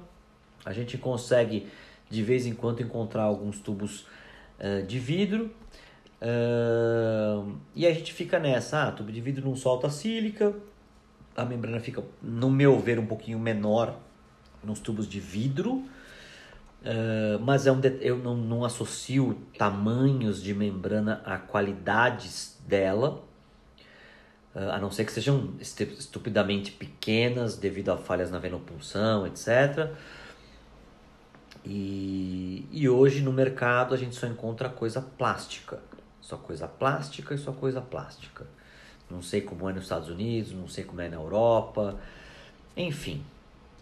a 0.64 0.72
gente 0.72 0.96
consegue 0.96 1.66
de 2.11 2.22
vez 2.22 2.46
em 2.46 2.55
quando 2.55 2.83
encontrar 2.83 3.22
alguns 3.24 3.59
tubos 3.59 4.07
de 4.87 4.99
vidro. 4.99 5.51
eh, 6.21 7.42
e 7.75 7.87
a 7.87 7.92
gente 7.92 8.12
fica 8.12 8.38
nessa, 8.38 8.88
ah, 8.88 8.92
tubo 8.92 9.12
de 9.12 9.21
vidro 9.21 9.44
não 9.47 9.57
solta 9.57 9.88
sílica, 9.90 10.55
a 11.37 11.44
membrana 11.44 11.81
fica, 11.81 12.03
no 12.23 12.51
meu 12.51 12.79
ver, 12.81 12.99
um 12.99 13.07
pouquinho 13.07 13.38
menor 13.38 13.97
nos 14.62 14.81
tubos 14.81 15.09
de 15.09 15.21
vidro. 15.21 15.85
Uh, 16.81 17.40
mas 17.40 17.66
é 17.66 17.73
um 17.73 17.81
eu 18.01 18.16
não, 18.18 18.37
não 18.37 18.64
associo 18.64 19.37
tamanhos 19.59 20.40
de 20.40 20.55
membrana 20.55 21.21
a 21.25 21.37
qualidades 21.37 22.57
dela, 22.68 23.25
uh, 24.55 24.71
a 24.71 24.79
não 24.79 24.88
ser 24.88 25.05
que 25.05 25.11
sejam 25.11 25.55
estu- 25.61 25.83
estupidamente 25.83 26.71
pequenas 26.71 27.57
devido 27.57 27.90
a 27.90 27.97
falhas 27.97 28.31
na 28.31 28.38
venopulsão, 28.38 29.27
etc. 29.27 29.90
E, 31.64 32.66
e 32.71 32.88
hoje 32.88 33.21
no 33.21 33.33
mercado 33.33 33.94
a 33.94 33.97
gente 33.97 34.14
só 34.14 34.27
encontra 34.27 34.68
coisa 34.68 35.01
plástica, 35.01 35.81
só 36.21 36.37
coisa 36.37 36.66
plástica 36.66 37.35
e 37.35 37.38
só 37.38 37.53
coisa 37.53 37.81
plástica. 37.81 38.47
Não 39.11 39.23
sei 39.23 39.40
como 39.40 39.68
é 39.68 39.73
nos 39.73 39.85
Estados 39.85 40.09
Unidos, 40.09 40.53
não 40.53 40.68
sei 40.68 40.85
como 40.85 41.01
é 41.01 41.09
na 41.09 41.16
Europa, 41.16 41.99
enfim. 42.77 43.23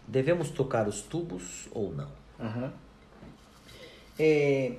Devemos 0.07 0.49
trocar 0.49 0.87
os 0.87 1.01
tubos 1.01 1.67
ou 1.71 1.93
não? 1.93 2.09
Aham. 2.39 2.71
É, 4.17 4.77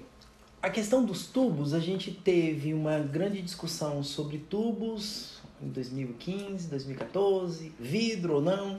a 0.61 0.71
questão 0.71 1.05
dos 1.05 1.27
tubos, 1.27 1.75
a 1.75 1.79
gente 1.79 2.11
teve 2.11 2.75
uma 2.75 2.99
grande 2.99 3.41
discussão 3.41 4.03
sobre 4.03 4.39
tubos 4.39 5.39
em 5.63 5.69
2015, 5.69 6.69
2014, 6.69 7.73
vidro 7.79 8.35
ou 8.35 8.43
não. 8.43 8.79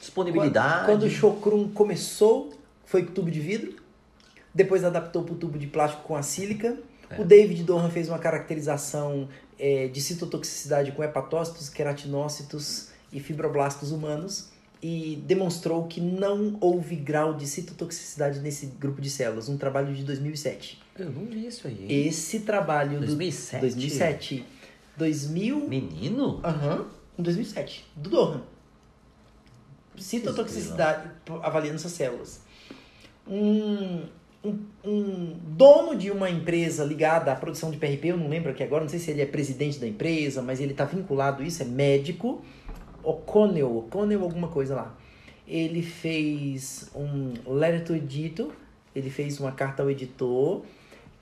Disponibilidade. 0.00 0.86
Quando, 0.86 0.86
quando 0.86 1.02
o 1.04 1.10
Chocrum 1.10 1.68
começou, 1.70 2.52
foi 2.84 3.04
com 3.04 3.12
tubo 3.12 3.30
de 3.30 3.40
vidro. 3.40 3.76
Depois 4.54 4.84
adaptou 4.84 5.24
para 5.24 5.34
o 5.34 5.36
tubo 5.36 5.58
de 5.58 5.66
plástico 5.66 6.02
com 6.04 6.14
a 6.14 6.22
sílica. 6.22 6.78
É. 7.10 7.20
O 7.20 7.24
David 7.24 7.62
Dohan 7.64 7.90
fez 7.90 8.08
uma 8.08 8.18
caracterização 8.18 9.28
é, 9.58 9.88
de 9.88 10.00
citotoxicidade 10.00 10.92
com 10.92 11.02
hepatócitos, 11.02 11.68
queratinócitos 11.68 12.88
e 13.12 13.20
fibroblastos 13.20 13.92
humanos 13.92 14.50
e 14.82 15.22
demonstrou 15.26 15.86
que 15.86 16.00
não 16.00 16.58
houve 16.60 16.94
grau 16.94 17.34
de 17.34 17.46
citotoxicidade 17.46 18.40
nesse 18.40 18.66
grupo 18.66 19.00
de 19.00 19.08
células. 19.08 19.48
Um 19.48 19.56
trabalho 19.56 19.94
de 19.94 20.04
2007. 20.04 20.82
Eu 20.98 21.10
não 21.10 21.24
vi 21.24 21.46
isso 21.46 21.66
aí. 21.66 21.86
hein? 21.88 22.06
Esse 22.06 22.40
trabalho 22.40 23.00
2007? 23.00 23.56
do 23.56 23.60
2007. 23.60 24.46
2000 24.96 25.68
Menino? 25.68 26.40
Aham, 26.44 26.86
em 27.18 27.22
2007, 27.22 27.86
do 27.96 28.10
Dohan. 28.10 28.42
Citotoxicidade, 29.96 31.10
avaliando 31.42 31.76
essas 31.76 31.92
células. 31.92 32.40
Um, 33.26 34.02
um, 34.44 34.58
um 34.84 35.36
dono 35.46 35.96
de 35.96 36.10
uma 36.10 36.28
empresa 36.28 36.84
ligada 36.84 37.32
à 37.32 37.36
produção 37.36 37.70
de 37.70 37.78
PRP, 37.78 38.08
eu 38.08 38.16
não 38.16 38.28
lembro 38.28 38.50
aqui 38.50 38.62
agora, 38.62 38.82
não 38.82 38.88
sei 38.88 38.98
se 38.98 39.10
ele 39.10 39.22
é 39.22 39.26
presidente 39.26 39.78
da 39.78 39.86
empresa, 39.86 40.42
mas 40.42 40.60
ele 40.60 40.72
está 40.72 40.84
vinculado 40.84 41.42
a 41.42 41.46
isso, 41.46 41.62
é 41.62 41.64
médico, 41.66 42.42
O'Connell, 43.02 43.76
O'Connell 43.78 44.22
alguma 44.22 44.48
coisa 44.48 44.74
lá. 44.74 44.94
Ele 45.46 45.82
fez 45.82 46.90
um 46.94 47.32
letter 47.46 47.84
to 47.84 47.94
editor, 47.94 48.50
ele 48.94 49.10
fez 49.10 49.40
uma 49.40 49.52
carta 49.52 49.82
ao 49.82 49.90
editor, 49.90 50.62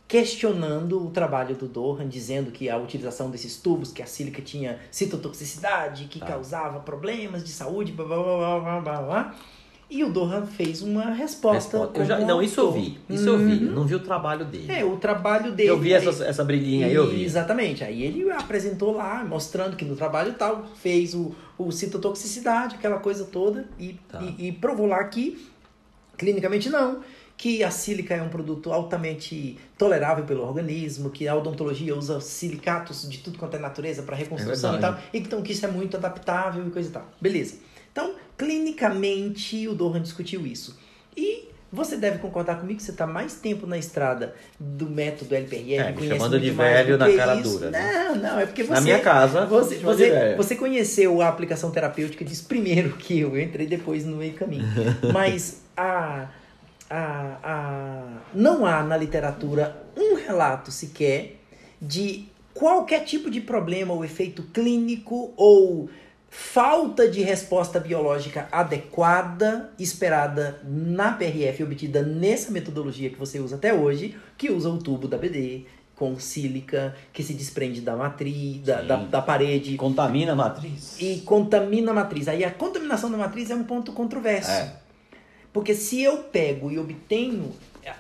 questionando 0.06 1.06
o 1.06 1.10
trabalho 1.10 1.56
do 1.56 1.66
Dohan, 1.66 2.08
dizendo 2.08 2.50
que 2.50 2.68
a 2.68 2.76
utilização 2.76 3.30
desses 3.30 3.56
tubos, 3.56 3.92
que 3.92 4.02
a 4.02 4.06
sílica 4.06 4.42
tinha 4.42 4.78
citotoxicidade, 4.90 6.04
que 6.04 6.18
Tá. 6.18 6.26
causava 6.26 6.80
problemas 6.80 7.42
de 7.42 7.50
saúde, 7.50 7.92
blá 7.92 8.04
blá 8.04 8.16
blá 8.16 8.60
blá 8.60 8.80
blá 8.80 9.02
blá. 9.02 9.36
E 9.94 10.02
o 10.02 10.10
Dohan 10.10 10.46
fez 10.46 10.80
uma 10.80 11.10
resposta. 11.10 11.76
Resposta. 11.76 12.00
Eu 12.00 12.06
já, 12.06 12.18
não, 12.20 12.42
isso 12.42 12.58
eu 12.58 12.72
vi. 12.72 12.98
Isso 13.10 13.28
eu 13.28 13.36
vi. 13.36 13.52
Uhum. 13.52 13.66
Eu 13.66 13.72
não 13.72 13.84
vi 13.84 13.94
o 13.94 14.00
trabalho 14.00 14.42
dele. 14.46 14.72
É, 14.72 14.82
o 14.82 14.96
trabalho 14.96 15.52
dele. 15.52 15.68
eu 15.68 15.78
vi 15.78 15.92
essa, 15.92 16.24
essa 16.24 16.42
brilhinha 16.42 16.86
aí, 16.86 16.94
eu 16.94 17.10
vi. 17.10 17.22
Exatamente. 17.22 17.84
Aí 17.84 18.02
ele 18.02 18.30
apresentou 18.30 18.96
lá, 18.96 19.22
mostrando 19.22 19.76
que 19.76 19.84
no 19.84 19.94
trabalho 19.94 20.32
tal, 20.32 20.64
fez 20.76 21.14
o, 21.14 21.34
o 21.58 21.70
citotoxicidade, 21.70 22.76
aquela 22.76 23.00
coisa 23.00 23.24
toda, 23.24 23.68
e, 23.78 23.92
Tá. 24.08 24.22
e, 24.22 24.48
e 24.48 24.52
provou 24.52 24.86
lá 24.86 25.04
que, 25.04 25.46
clinicamente 26.16 26.70
não, 26.70 27.00
que 27.36 27.62
a 27.62 27.70
sílica 27.70 28.14
é 28.14 28.22
um 28.22 28.30
produto 28.30 28.72
altamente 28.72 29.58
tolerável 29.76 30.24
pelo 30.24 30.42
organismo, 30.42 31.10
que 31.10 31.28
a 31.28 31.34
odontologia 31.34 31.94
usa 31.94 32.18
silicatos 32.18 33.06
de 33.10 33.18
tudo 33.18 33.38
quanto 33.38 33.56
é 33.56 33.58
natureza 33.58 34.02
para 34.02 34.16
reconstrução 34.16 34.74
É 34.74 34.78
e 34.78 34.80
tal, 34.80 34.98
e 35.12 35.18
então 35.18 35.42
que 35.42 35.52
isso 35.52 35.66
é 35.66 35.68
muito 35.70 35.98
adaptável 35.98 36.66
e 36.66 36.70
coisa 36.70 36.88
e 36.88 36.92
tal. 36.92 37.06
Beleza. 37.20 37.56
Então, 37.92 38.14
clinicamente, 38.42 39.68
o 39.68 39.74
Dohan 39.74 40.02
discutiu 40.02 40.44
isso. 40.44 40.76
E 41.16 41.48
você 41.72 41.96
deve 41.96 42.18
concordar 42.18 42.58
comigo 42.58 42.78
que 42.78 42.82
você 42.82 42.90
está 42.90 43.06
mais 43.06 43.34
tempo 43.34 43.66
na 43.66 43.78
estrada 43.78 44.34
do 44.58 44.90
método 44.90 45.34
LPRF. 45.34 45.74
É, 45.74 45.92
me 45.92 46.08
chamando 46.08 46.40
de 46.40 46.50
velho 46.50 46.98
na 46.98 47.12
cara 47.14 47.36
isso. 47.36 47.50
dura, 47.50 47.70
né? 47.70 47.92
Não, 47.92 48.16
não, 48.16 48.40
é 48.40 48.46
porque 48.46 48.64
você. 48.64 48.74
Na 48.74 48.80
minha 48.80 48.98
casa, 48.98 49.46
Você, 49.46 49.76
você, 49.76 50.34
você 50.36 50.56
conheceu 50.56 51.22
a 51.22 51.28
aplicação 51.28 51.70
terapêutica 51.70 52.24
disso 52.24 52.44
primeiro 52.46 52.96
que 52.98 53.20
eu. 53.20 53.36
Eu 53.36 53.42
entrei 53.42 53.66
depois 53.66 54.04
no 54.04 54.16
meio 54.16 54.34
caminho. 54.34 54.66
Mas 55.14 55.62
a, 55.76 56.28
a, 56.90 57.38
a, 57.42 58.04
não 58.34 58.66
há 58.66 58.82
na 58.82 58.96
literatura 58.96 59.76
um 59.96 60.16
relato 60.16 60.70
sequer 60.70 61.36
de 61.80 62.26
qualquer 62.52 63.04
tipo 63.04 63.30
de 63.30 63.40
problema 63.40 63.94
ou 63.94 64.04
efeito 64.04 64.42
clínico 64.52 65.32
ou 65.36 65.88
falta 66.34 67.06
de 67.06 67.20
resposta 67.20 67.78
biológica 67.78 68.48
adequada 68.50 69.70
esperada 69.78 70.62
na 70.64 71.12
PRF 71.12 71.62
obtida 71.62 72.00
nessa 72.02 72.50
metodologia 72.50 73.10
que 73.10 73.18
você 73.18 73.38
usa 73.38 73.56
até 73.56 73.74
hoje, 73.74 74.16
que 74.38 74.50
usa 74.50 74.70
o 74.70 74.78
tubo 74.78 75.06
da 75.06 75.18
BD 75.18 75.66
com 75.94 76.18
sílica 76.18 76.96
que 77.12 77.22
se 77.22 77.34
desprende 77.34 77.82
da 77.82 77.94
matriz, 77.94 78.62
da, 78.62 78.80
da, 78.80 78.96
da 78.96 79.20
parede 79.20 79.76
Contamina 79.76 80.32
a 80.32 80.34
matriz. 80.34 80.96
e 80.98 81.20
contamina 81.20 81.90
a 81.90 81.94
matriz. 81.94 82.26
Aí 82.28 82.42
a 82.42 82.50
contaminação 82.50 83.10
da 83.10 83.18
matriz 83.18 83.50
é 83.50 83.54
um 83.54 83.64
ponto 83.64 83.92
controverso. 83.92 84.50
É. 84.50 84.76
Porque 85.52 85.74
se 85.74 86.02
eu 86.02 86.16
pego 86.16 86.70
e 86.70 86.78
obtenho 86.78 87.52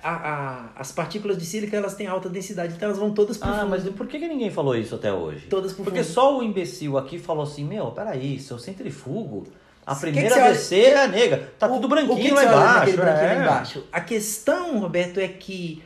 a- 0.02 0.10
a- 0.10 0.68
as 0.76 0.92
partículas 0.92 1.36
de 1.38 1.44
sílica, 1.44 1.76
elas 1.76 1.94
têm 1.94 2.06
alta 2.06 2.28
densidade, 2.28 2.74
então 2.74 2.86
elas 2.88 2.98
vão 2.98 3.12
todas 3.12 3.36
pro 3.36 3.48
Ah, 3.50 3.58
fundo. 3.60 3.70
mas 3.70 3.82
por 3.90 4.06
que, 4.06 4.18
que 4.18 4.28
ninguém 4.28 4.50
falou 4.50 4.76
isso 4.76 4.94
até 4.94 5.12
hoje? 5.12 5.46
Todas 5.48 5.72
pro 5.72 5.84
Porque 5.84 6.02
fundo. 6.02 6.12
só 6.12 6.38
o 6.38 6.42
imbecil 6.42 6.96
aqui 6.98 7.18
falou 7.18 7.42
assim, 7.44 7.64
meu, 7.64 7.90
peraí, 7.90 8.38
se 8.38 8.50
eu 8.52 8.58
centrifugo, 8.58 9.46
a 9.84 9.94
primeira 9.94 10.34
descer 10.50 10.92
é 10.92 11.02
a 11.02 11.08
nega. 11.08 11.50
Tá 11.58 11.66
O- 11.66 11.74
tudo 11.80 11.86
o 11.86 11.88
que 11.88 11.94
branquinho 12.06 12.28
que 12.28 12.30
lá 12.30 12.44
embaixo. 12.44 12.74
naquele 12.78 12.96
branquinho 12.96 13.26
lá 13.26 13.32
é. 13.32 13.42
embaixo? 13.42 13.84
A 13.92 14.00
questão, 14.00 14.78
Roberto, 14.78 15.18
é 15.18 15.26
que 15.28 15.82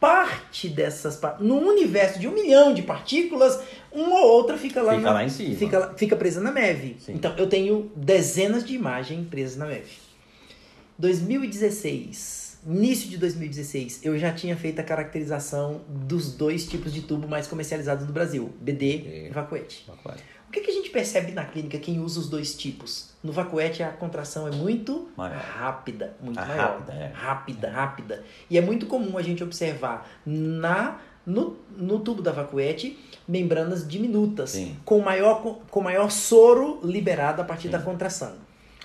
parte 0.00 0.68
dessas... 0.68 1.20
No 1.40 1.58
universo 1.58 2.18
de 2.18 2.26
um 2.28 2.32
milhão 2.32 2.72
de 2.74 2.82
partículas, 2.82 3.58
uma 3.92 4.20
ou 4.20 4.32
outra 4.32 4.56
fica 4.58 4.82
lá, 4.82 4.92
Fica 4.92 5.02
na- 5.04 5.12
lá 5.12 5.24
em 5.24 5.28
cima. 5.28 5.56
Fica, 5.56 5.78
lá- 5.78 5.94
fica 5.94 6.16
presa 6.16 6.40
na 6.40 6.50
MEV. 6.52 6.96
Sim. 7.00 7.12
Então, 7.14 7.34
eu 7.36 7.46
tenho 7.46 7.90
dezenas 7.96 8.64
de 8.64 8.74
imagens 8.74 9.26
presas 9.28 9.56
na 9.56 9.66
MEV. 9.66 9.86
2016, 10.98 12.43
início 12.66 13.08
de 13.10 13.18
2016, 13.18 14.00
eu 14.04 14.18
já 14.18 14.32
tinha 14.32 14.56
feito 14.56 14.80
a 14.80 14.82
caracterização 14.82 15.82
dos 15.88 16.32
dois 16.34 16.66
tipos 16.66 16.92
de 16.92 17.02
tubo 17.02 17.28
mais 17.28 17.46
comercializados 17.46 18.06
no 18.06 18.12
Brasil, 18.12 18.52
BD 18.60 19.04
É. 19.06 19.26
e 19.28 19.30
vacuete. 19.30 19.84
Aquário. 19.90 20.20
O 20.48 20.52
que, 20.54 20.60
que 20.60 20.70
a 20.70 20.74
gente 20.74 20.88
percebe 20.90 21.32
na 21.32 21.44
clínica 21.44 21.78
quem 21.78 21.98
usa 21.98 22.20
os 22.20 22.28
dois 22.28 22.54
tipos? 22.54 23.10
No 23.24 23.32
vacuete 23.32 23.82
a 23.82 23.90
contração 23.90 24.46
é 24.46 24.52
muito 24.52 25.08
Maior. 25.16 25.36
rápida, 25.36 26.16
muito 26.20 26.38
Ah, 26.38 26.46
maior. 26.46 26.60
rápida, 26.70 26.92
é. 26.92 27.10
rápida, 27.12 27.70
rápida. 27.70 28.24
E 28.48 28.56
é 28.56 28.60
muito 28.60 28.86
comum 28.86 29.18
a 29.18 29.22
gente 29.22 29.42
observar 29.42 30.08
na 30.24 31.00
no, 31.26 31.56
no 31.76 31.98
tubo 32.00 32.20
da 32.22 32.30
vacuete 32.30 32.98
membranas 33.26 33.88
diminutas, 33.88 34.50
Sim. 34.50 34.76
com 34.84 35.00
maior, 35.00 35.42
com 35.70 35.80
maior 35.80 36.10
soro 36.10 36.78
liberado 36.84 37.40
a 37.40 37.44
partir 37.44 37.64
Sim. 37.68 37.70
da 37.72 37.78
contração. 37.80 38.34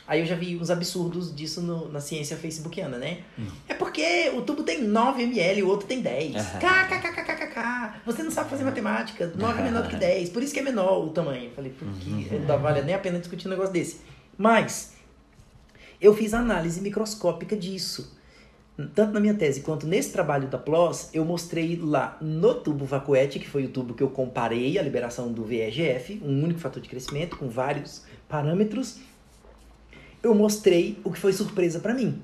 Aí 0.10 0.22
eu 0.22 0.26
já 0.26 0.34
vi 0.36 0.58
uns 0.58 0.72
absurdos 0.72 1.34
disso 1.36 1.62
no- 1.62 1.88
na 1.92 2.00
ciência 2.02 2.36
facebookiana, 2.36 2.98
né? 2.98 3.20
Hum. 3.38 3.46
É 3.68 3.76
porque 3.76 4.32
o 4.36 4.42
tubo 4.42 4.64
tem 4.64 4.82
9 4.84 5.22
ml 5.22 5.60
e 5.60 5.64
o 5.64 5.68
outro 5.68 5.88
tem 5.88 6.02
10. 6.02 6.36
Ah. 6.36 6.58
KKKKKK. 6.60 8.02
Você 8.06 8.24
não 8.24 8.32
sabe 8.32 8.50
fazer 8.50 8.64
matemática. 8.64 9.32
9 9.36 9.60
é 9.62 9.64
menor 9.64 9.84
do 9.84 9.90
que 9.90 9.96
10. 9.96 10.30
Por 10.30 10.42
isso 10.42 10.52
que 10.52 10.60
é 10.60 10.64
menor 10.64 11.06
o 11.06 11.10
tamanho. 11.12 11.46
Eu 11.46 11.52
falei, 11.52 11.72
porque 11.78 12.10
Uhum. 12.36 12.46
não 12.48 12.60
vale 12.60 12.82
nem 12.82 12.96
a 12.96 13.00
pena 13.00 13.20
discutir 13.20 13.48
um 13.48 13.52
negócio 13.52 13.72
desse. 13.72 13.98
Mas 14.36 14.94
eu 16.02 16.16
fiz 16.16 16.34
análise 16.34 16.82
microscópica 16.82 17.56
disso. 17.56 18.18
tanto 18.96 19.12
na 19.12 19.20
minha 19.20 19.34
tese 19.34 19.60
quanto 19.60 19.86
nesse 19.86 20.10
trabalho 20.14 20.48
da 20.48 20.58
PLOS, 20.58 21.10
eu 21.14 21.26
mostrei 21.26 21.76
lá 21.76 22.18
no 22.22 22.56
tubo 22.56 22.86
vacuete, 22.86 23.38
que 23.38 23.46
foi 23.50 23.66
o 23.66 23.70
tubo 23.70 23.94
que 23.94 24.02
eu 24.02 24.10
comparei 24.10 24.80
a 24.80 24.82
liberação 24.82 25.34
do 25.34 25.44
VEGF, 25.44 26.22
um 26.24 26.42
único 26.46 26.62
fator 26.62 26.82
de 26.82 26.88
crescimento 26.88 27.36
com 27.36 27.50
vários 27.50 28.06
parâmetros, 28.30 29.00
eu 30.22 30.34
mostrei 30.36 31.00
o 31.04 31.12
que 31.12 31.20
foi 31.20 31.34
surpresa 31.34 31.80
para 31.80 31.94
mim. 31.94 32.22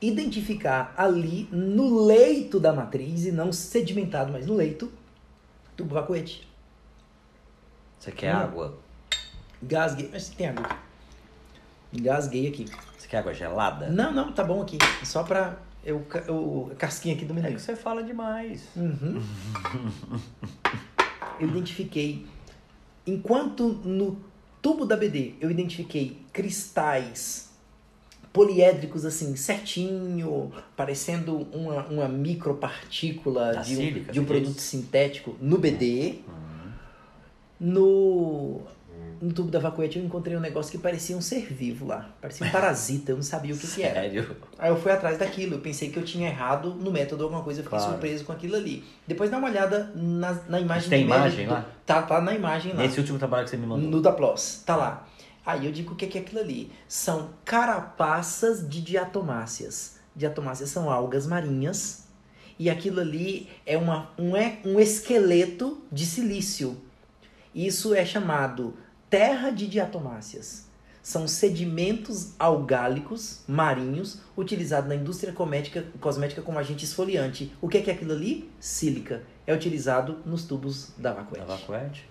Identificar 0.00 0.94
ali 0.96 1.48
no 1.50 2.04
leito 2.06 2.60
da 2.60 2.72
matriz, 2.72 3.24
e 3.26 3.32
não 3.32 3.52
sedimentado, 3.52 4.32
mas 4.32 4.46
no 4.46 4.54
leito, 4.54 4.90
tubo 5.76 5.94
vacuete. 5.94 6.46
Você 7.98 8.12
quer 8.12 8.34
Hum. 8.34 8.38
água? 8.38 8.78
Gasguei, 9.60 10.08
mas 10.12 10.28
tem 10.28 10.48
água. 10.48 10.68
Engasguei 11.92 12.46
aqui. 12.46 12.66
Você 12.96 13.08
quer 13.08 13.18
água 13.18 13.34
gelada? 13.34 13.88
Não, 13.88 14.12
não, 14.12 14.30
tá 14.32 14.44
bom 14.44 14.62
aqui. 14.62 14.78
Só 15.04 15.24
pra 15.24 15.58
eu, 15.84 16.06
eu 16.28 16.70
casquinha 16.78 17.16
aqui 17.16 17.24
do 17.24 17.32
É 17.32 17.36
menino. 17.36 17.54
que 17.56 17.60
você 17.62 17.74
fala 17.74 18.02
demais. 18.04 18.68
Uhum. 18.76 19.20
eu 21.40 21.48
identifiquei, 21.48 22.24
enquanto 23.06 23.68
no 23.84 24.20
tubo 24.60 24.84
da 24.84 24.96
BD 24.96 25.34
eu 25.40 25.50
identifiquei 25.50 26.18
cristais 26.32 27.48
poliédricos 28.32 29.04
assim, 29.04 29.34
certinho, 29.36 30.52
parecendo 30.76 31.48
uma, 31.52 31.86
uma 31.86 32.08
micropartícula 32.08 33.56
de 33.56 33.72
um, 33.72 33.76
sílica, 33.76 34.12
de 34.12 34.20
um 34.20 34.24
produto 34.24 34.60
sintético 34.60 35.36
no 35.40 35.58
BD. 35.58 36.20
Hum. 36.28 36.70
No, 37.60 38.60
no 39.20 39.32
tubo 39.32 39.50
da 39.50 39.58
vacuete 39.58 39.98
eu 39.98 40.04
encontrei 40.04 40.36
um 40.36 40.40
negócio 40.40 40.70
que 40.72 40.78
parecia 40.78 41.16
um 41.16 41.20
ser 41.20 41.52
vivo 41.52 41.86
lá. 41.86 42.08
Parecia 42.20 42.46
um 42.46 42.50
parasita, 42.50 43.12
eu 43.12 43.16
não 43.16 43.22
sabia 43.22 43.54
o 43.54 43.58
que, 43.58 43.66
que 43.66 43.82
era. 43.82 44.00
Sério? 44.02 44.36
Aí 44.58 44.70
eu 44.70 44.76
fui 44.80 44.90
atrás 44.92 45.18
daquilo, 45.18 45.54
eu 45.56 45.60
pensei 45.60 45.90
que 45.90 45.98
eu 45.98 46.04
tinha 46.04 46.28
errado 46.28 46.74
no 46.74 46.90
método 46.90 47.24
alguma 47.24 47.42
coisa, 47.42 47.60
eu 47.60 47.64
fiquei 47.64 47.78
Claro. 47.78 47.92
surpreso 47.92 48.24
com 48.24 48.32
aquilo 48.32 48.56
ali. 48.56 48.84
Depois 49.06 49.30
dá 49.30 49.38
uma 49.38 49.48
olhada 49.48 49.92
na, 49.94 50.32
na 50.48 50.60
imagem 50.60 50.88
Tem 50.90 51.00
do 51.00 51.06
imagem 51.06 51.46
método. 51.46 51.66
lá? 51.66 51.72
Tá, 51.86 52.02
tá 52.02 52.20
na 52.20 52.34
imagem 52.34 52.72
lá. 52.72 52.82
Nesse 52.82 53.00
último 53.00 53.18
trabalho 53.18 53.44
que 53.44 53.50
você 53.50 53.56
me 53.56 53.66
mandou. 53.66 53.90
No 53.90 54.00
da 54.02 54.12
PLOS, 54.12 54.62
tá 54.66 54.76
lá. 54.76 55.06
Aí 55.46 55.64
eu 55.64 55.72
digo 55.72 55.94
o 55.94 55.96
que 55.96 56.06
que 56.06 56.18
é 56.18 56.20
aquilo 56.20 56.40
ali? 56.40 56.70
São 56.86 57.30
carapaças 57.44 58.68
de 58.68 58.80
diatomáceas. 58.82 59.96
Diatomáceas 60.14 60.70
são 60.70 60.90
algas 60.90 61.26
marinhas 61.26 62.04
e 62.58 62.68
aquilo 62.68 63.00
ali 63.00 63.48
é 63.64 63.78
uma, 63.78 64.10
um, 64.18 64.36
é 64.36 64.58
um 64.64 64.80
esqueleto 64.80 65.80
de 65.92 66.04
silício. 66.04 66.76
Isso 67.54 67.94
é 67.94 68.04
chamado 68.04 68.74
terra 69.10 69.50
de 69.50 69.66
diatomáceas. 69.66 70.66
São 71.02 71.26
sedimentos 71.26 72.34
algálicos 72.38 73.40
marinhos 73.48 74.20
utilizados 74.36 74.88
na 74.88 74.94
indústria 74.94 75.32
cosmética, 75.32 75.86
cosmética 76.00 76.42
como 76.42 76.58
agente 76.58 76.84
esfoliante. 76.84 77.50
O 77.62 77.68
que 77.68 77.78
é, 77.78 77.82
que 77.82 77.90
é 77.90 77.94
aquilo 77.94 78.12
ali? 78.12 78.50
Sílica. 78.60 79.22
É 79.46 79.54
utilizado 79.54 80.18
nos 80.26 80.44
tubos 80.44 80.90
da 80.98 81.12
Da 81.12 81.22
Vacuete. 81.22 81.46
Vacuete? 81.46 82.08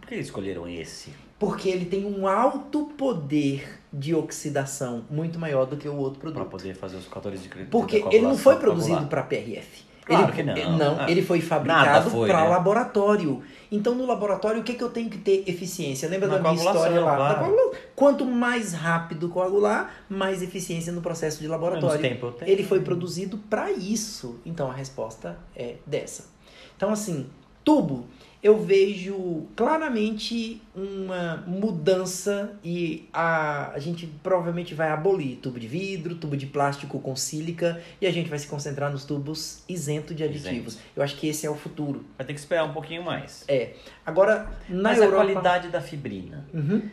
Por 0.00 0.08
que 0.08 0.14
escolheram 0.14 0.68
esse? 0.68 1.12
Porque 1.38 1.68
ele 1.68 1.86
tem 1.86 2.04
um 2.04 2.28
alto 2.28 2.84
poder 2.96 3.80
de 3.92 4.14
oxidação 4.14 5.04
muito 5.10 5.38
maior 5.38 5.66
do 5.66 5.76
que 5.76 5.88
o 5.88 5.96
outro 5.96 6.20
produto. 6.20 6.44
poder 6.46 6.74
fazer 6.74 6.96
os 6.98 7.06
fatores 7.06 7.42
de 7.42 7.48
crescimento. 7.48 7.72
Porque 7.72 7.96
ele 7.96 8.20
não 8.20 8.38
foi 8.38 8.56
produzido 8.56 9.06
para 9.06 9.22
PRF. 9.22 9.87
Claro 10.08 10.24
ele, 10.24 10.32
que 10.32 10.42
não. 10.42 10.56
ele- 10.56 10.70
Não, 10.76 10.96
Ah, 11.00 11.10
ele 11.10 11.22
foi 11.22 11.40
fabricado 11.40 12.10
para 12.26 12.42
né? 12.44 12.48
laboratório. 12.48 13.42
Então, 13.70 13.94
no 13.94 14.06
laboratório, 14.06 14.60
o 14.60 14.64
que, 14.64 14.72
que 14.74 14.82
eu 14.82 14.88
tenho 14.88 15.10
que 15.10 15.18
ter 15.18 15.44
eficiência? 15.46 16.08
Lembra 16.08 16.26
Na 16.28 16.36
da 16.38 16.40
minha 16.42 16.54
história 16.54 17.00
lá? 17.00 17.16
claro. 17.16 17.72
Quanto 17.94 18.24
mais 18.24 18.72
rápido 18.72 19.28
coagular, 19.28 19.92
mais 20.08 20.42
eficiência 20.42 20.90
no 20.92 21.02
processo 21.02 21.40
de 21.40 21.46
laboratório. 21.46 21.88
Menos 22.00 22.00
tempo 22.00 22.26
eu 22.26 22.32
tenho. 22.32 22.50
Ele 22.50 22.64
foi 22.64 22.80
produzido 22.80 23.36
para 23.50 23.70
isso. 23.70 24.40
Então, 24.46 24.70
a 24.70 24.72
resposta 24.74 25.38
é 25.54 25.74
dessa. 25.86 26.26
Então, 26.76 26.90
assim, 26.90 27.26
tubo, 27.62 28.06
eu 28.42 28.58
vejo 28.62 29.46
claramente 29.56 30.62
uma 30.74 31.42
mudança 31.46 32.56
e 32.62 33.08
a, 33.12 33.72
a 33.72 33.78
gente 33.80 34.06
provavelmente 34.22 34.74
vai 34.74 34.90
abolir 34.90 35.38
tubo 35.38 35.58
de 35.58 35.66
vidro, 35.66 36.14
tubo 36.14 36.36
de 36.36 36.46
plástico 36.46 37.00
com 37.00 37.16
sílica 37.16 37.82
e 38.00 38.06
a 38.06 38.12
gente 38.12 38.30
vai 38.30 38.38
se 38.38 38.46
concentrar 38.46 38.92
nos 38.92 39.04
tubos 39.04 39.64
isento 39.68 40.14
de 40.14 40.22
aditivos. 40.22 40.78
Eu 40.94 41.02
acho 41.02 41.16
que 41.16 41.26
esse 41.26 41.46
é 41.46 41.50
o 41.50 41.56
futuro. 41.56 42.04
Vai 42.16 42.26
ter 42.26 42.32
que 42.32 42.38
esperar 42.38 42.64
um 42.64 42.72
pouquinho 42.72 43.02
mais. 43.02 43.44
É. 43.48 43.74
Agora, 44.06 44.48
na 44.68 44.90
Mas 44.90 44.98
Europa... 44.98 45.14
a 45.14 45.24
qualidade 45.24 45.68
da 45.68 45.80
fibrina. 45.80 46.46
Uhum, 46.54 46.88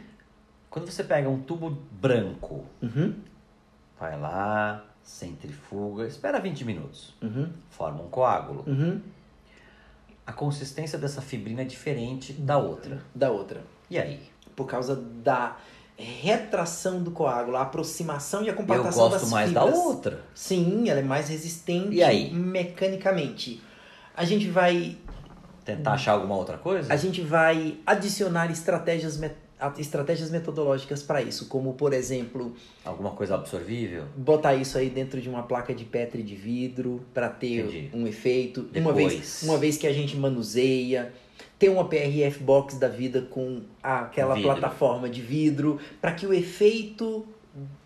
Quando 0.69 0.89
você 0.89 1.03
pega 1.03 1.29
um 1.29 1.39
tubo 1.39 1.69
branco, 1.69 2.65
uhum, 2.81 3.13
vai 3.99 4.19
lá, 4.19 4.83
centrifuga, 5.03 6.07
espera 6.07 6.39
20 6.39 6.65
minutos, 6.65 7.13
uhum, 7.21 7.49
forma 7.69 8.01
um 8.01 8.09
coágulo. 8.09 8.63
uhum. 8.65 8.99
A 10.25 10.33
consistência 10.33 10.97
dessa 10.97 11.21
fibrina 11.21 11.61
é 11.61 11.65
diferente 11.65 12.33
da 12.33 12.57
outra. 12.57 13.01
Da 13.13 13.29
outra. 13.29 13.61
E 13.89 13.97
aí? 13.99 14.19
Por 14.55 14.65
causa 14.65 14.95
da 14.95 15.57
retração 15.97 17.01
do 17.03 17.11
coágulo, 17.11 17.55
a 17.57 17.61
aproximação 17.61 18.41
e 18.43 18.49
a 18.49 18.51
Eu 18.51 18.55
compactação 18.55 19.09
gosto 19.09 19.21
das 19.21 19.29
mais 19.29 19.49
fibras. 19.49 19.71
da 19.73 19.75
outra. 19.79 20.23
Sim, 20.33 20.89
ela 20.89 20.99
é 20.99 21.03
mais 21.03 21.29
resistente 21.29 21.95
E 21.95 22.03
aí? 22.03 22.33
mecanicamente. 22.33 23.61
A 24.15 24.23
gente 24.25 24.49
vai 24.49 24.97
Tentar 25.63 25.93
achar 25.93 26.13
alguma 26.13 26.35
outra 26.35 26.57
coisa? 26.57 26.91
a 26.91 26.95
gente 26.97 27.21
vai 27.21 27.77
adicionar 27.85 28.51
estratégias 28.51 29.17
met- 29.17 29.35
a- 29.35 29.44
estratégias 29.77 30.29
metodológicas 30.29 31.01
para 31.01 31.21
isso, 31.21 31.47
como 31.47 31.73
por 31.73 31.93
exemplo, 31.93 32.53
Alguma 32.83 33.11
coisa 33.11 33.35
absorvível? 33.35 34.03
botar 34.15 34.53
isso 34.55 34.77
aí 34.77 34.89
dentro 34.89 35.19
de 35.21 35.29
uma 35.29 35.43
placa 35.43 35.73
de 35.73 35.85
Petri 35.85 36.21
de 36.23 36.35
vidro 36.35 37.03
para 37.13 37.29
ter 37.29 37.61
Entendi. 37.65 37.89
um 37.93 38.05
efeito. 38.07 38.61
Uma 38.75 38.93
Depois. 38.93 39.13
vez, 39.13 39.43
uma 39.43 39.57
vez 39.57 39.77
que 39.77 39.87
a 39.87 39.93
gente 39.93 40.15
manuseia, 40.17 41.13
ter 41.57 41.69
uma 41.69 41.87
PRF 41.87 42.43
box 42.43 42.77
da 42.77 42.87
vida 42.89 43.21
com 43.21 43.61
aquela 43.81 44.35
Vidro. 44.35 44.51
plataforma 44.51 45.09
de 45.09 45.21
vidro 45.21 45.79
para 46.01 46.11
que 46.11 46.27
o 46.27 46.33
efeito 46.33 47.25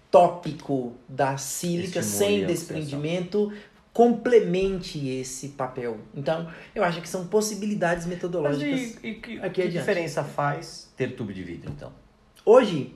tópico 0.09 0.93
da 1.07 1.37
sílica 1.37 1.99
Estimule 1.99 2.37
sem 2.37 2.45
desprendimento 2.47 3.53
complemente 3.93 5.07
esse 5.09 5.49
papel. 5.49 5.97
Então, 6.15 6.47
eu 6.73 6.83
acho 6.83 7.01
que 7.01 7.09
são 7.09 7.27
possibilidades 7.27 8.05
Mas 8.05 8.15
metodológicas. 8.15 8.97
e, 9.03 9.07
e 9.07 9.15
que, 9.15 9.39
aqui 9.39 9.61
que 9.63 9.67
diferença 9.67 10.23
faz 10.23 10.88
ter 10.99 11.15
tubo 11.15 11.31
de 11.33 11.41
vidro, 11.43 11.71
então? 11.71 11.91
Hoje, 12.45 12.93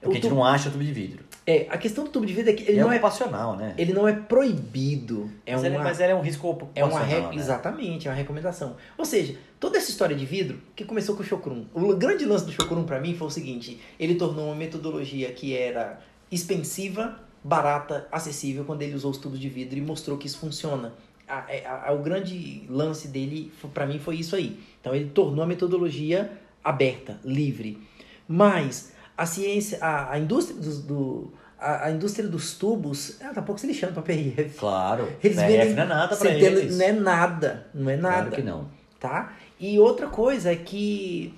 Porque 0.00 0.10
a 0.10 0.14
gente 0.14 0.22
tubo- 0.28 0.34
não 0.36 0.44
acha 0.44 0.70
tubo 0.70 0.84
de 0.84 0.92
vidro. 0.92 1.24
é, 1.46 1.66
a 1.70 1.78
questão 1.78 2.04
do 2.04 2.10
tubo 2.10 2.26
de 2.26 2.34
vidro 2.34 2.50
é 2.50 2.54
que 2.54 2.62
ele 2.64 2.78
é 2.78 2.82
não 2.82 2.92
é, 2.92 2.96
ocupacional, 2.96 3.56
né? 3.56 3.74
ele 3.78 3.92
não 3.94 4.06
é 4.06 4.12
proibido. 4.12 5.30
É 5.46 5.52
mas, 5.52 5.62
uma, 5.62 5.66
ele, 5.68 5.78
mas 5.78 6.00
ele 6.00 6.12
é 6.12 6.14
um 6.14 6.20
risco 6.20 6.70
É 6.74 6.84
uma 6.84 7.00
re... 7.00 7.20
né? 7.22 7.30
Exatamente, 7.34 8.06
é 8.06 8.10
uma 8.10 8.16
recomendação. 8.16 8.76
Ou 8.98 9.04
seja, 9.06 9.34
toda 9.58 9.78
essa 9.78 9.90
história 9.90 10.14
de 10.14 10.26
vidro 10.26 10.60
que 10.76 10.84
começou 10.84 11.16
com 11.16 11.22
o 11.22 11.24
Chocrum. 11.24 11.64
O 11.74 11.94
grande 11.96 12.24
lance 12.26 12.44
do 12.44 12.52
Chocrum 12.52 12.84
para 12.84 13.00
mim 13.00 13.14
foi 13.14 13.26
o 13.28 13.30
seguinte: 13.30 13.80
ele 13.98 14.14
tornou 14.16 14.46
uma 14.46 14.54
metodologia 14.54 15.32
que 15.32 15.56
era 15.56 16.00
expensiva, 16.30 17.18
barata, 17.42 18.06
acessível 18.12 18.64
quando 18.64 18.82
ele 18.82 18.94
usou 18.94 19.10
os 19.10 19.16
tubos 19.18 19.40
de 19.40 19.48
vidro 19.48 19.78
e 19.78 19.80
mostrou 19.80 20.18
que 20.18 20.26
isso 20.26 20.38
funciona. 20.38 20.92
A- 21.26 21.44
a- 21.66 21.88
a- 21.88 21.92
o 21.92 22.02
grande 22.02 22.64
lance 22.68 23.08
dele, 23.08 23.52
para 23.74 23.86
mim, 23.86 23.98
foi 23.98 24.16
isso 24.16 24.34
aí. 24.36 24.58
Então 24.80 24.94
ele 24.94 25.10
tornou 25.10 25.42
a 25.42 25.46
metodologia 25.46 26.30
aberta, 26.62 27.18
livre. 27.24 27.78
Mas 28.26 28.92
a 29.16 29.24
ciência, 29.26 29.78
a, 29.80 30.12
a 30.12 30.18
indústria 30.18 30.58
dos, 30.60 30.82
do, 30.82 31.32
a, 31.58 31.86
a 31.86 31.90
indústria 31.90 32.28
dos 32.28 32.54
tubos, 32.54 33.20
ela 33.20 33.32
tá 33.34 33.42
pouco 33.42 33.60
se 33.60 33.66
lixando 33.66 33.92
para 33.94 34.02
PRF. 34.02 34.58
Claro. 34.58 35.08
Eles 35.22 35.36
PRF 35.36 35.52
vendem 35.58 35.74
não 35.74 35.82
é 35.82 35.86
nada 35.86 36.16
pra 36.16 36.30
centenas- 36.30 36.60
eles. 36.60 36.78
Não 36.78 36.84
é 36.84 36.92
nada, 36.92 37.66
não 37.74 37.90
é 37.90 37.96
nada, 37.96 38.14
Claro 38.16 38.30
que 38.32 38.42
não. 38.42 38.68
tá? 39.00 39.32
E 39.58 39.78
outra 39.78 40.06
coisa 40.06 40.52
é 40.52 40.56
que 40.56 41.34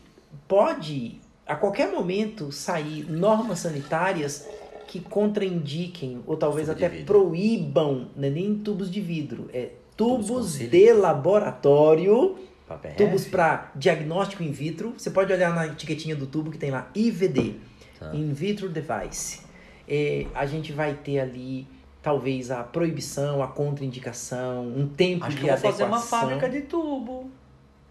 pode 0.48 1.20
a 1.46 1.54
qualquer 1.56 1.90
momento 1.90 2.52
sair 2.52 3.10
normas 3.10 3.60
sanitárias 3.60 4.46
que 4.86 5.00
contraindiquem 5.00 6.20
ou 6.26 6.36
talvez 6.36 6.66
Tubo 6.68 6.84
até 6.84 7.02
proíbam, 7.04 8.08
não 8.16 8.24
é 8.26 8.30
nem 8.30 8.54
tubos 8.56 8.90
de 8.90 9.00
vidro, 9.00 9.48
é 9.52 9.70
Tubos 9.96 10.26
tubos 10.26 10.58
de 10.58 10.92
laboratório, 10.94 12.36
PRF? 12.78 12.96
tubos 12.96 13.24
para 13.24 13.70
diagnóstico 13.74 14.42
in 14.42 14.52
vitro. 14.52 14.94
Você 14.96 15.10
pode 15.10 15.32
olhar 15.32 15.54
na 15.54 15.66
etiquetinha 15.66 16.14
do 16.16 16.26
tubo 16.26 16.50
que 16.50 16.58
tem 16.58 16.70
lá 16.70 16.88
IVD, 16.94 17.56
Tá. 17.98 18.14
In 18.14 18.32
Vitro 18.32 18.68
Device. 18.70 19.40
É, 19.86 20.26
a 20.34 20.46
gente 20.46 20.72
vai 20.72 20.94
ter 20.94 21.20
ali 21.20 21.66
talvez 22.00 22.50
a 22.50 22.62
proibição, 22.62 23.42
a 23.42 23.48
contraindicação, 23.48 24.66
um 24.66 24.88
tempo 24.88 25.26
Acho 25.26 25.36
de 25.36 25.42
que 25.42 25.48
vou 25.50 25.58
fazer 25.58 25.84
uma 25.84 25.98
adequação. 25.98 26.20
fábrica 26.20 26.48
de 26.48 26.62
tubo. 26.62 27.30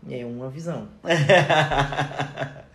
É 0.09 0.25
uma 0.25 0.49
visão. 0.49 0.87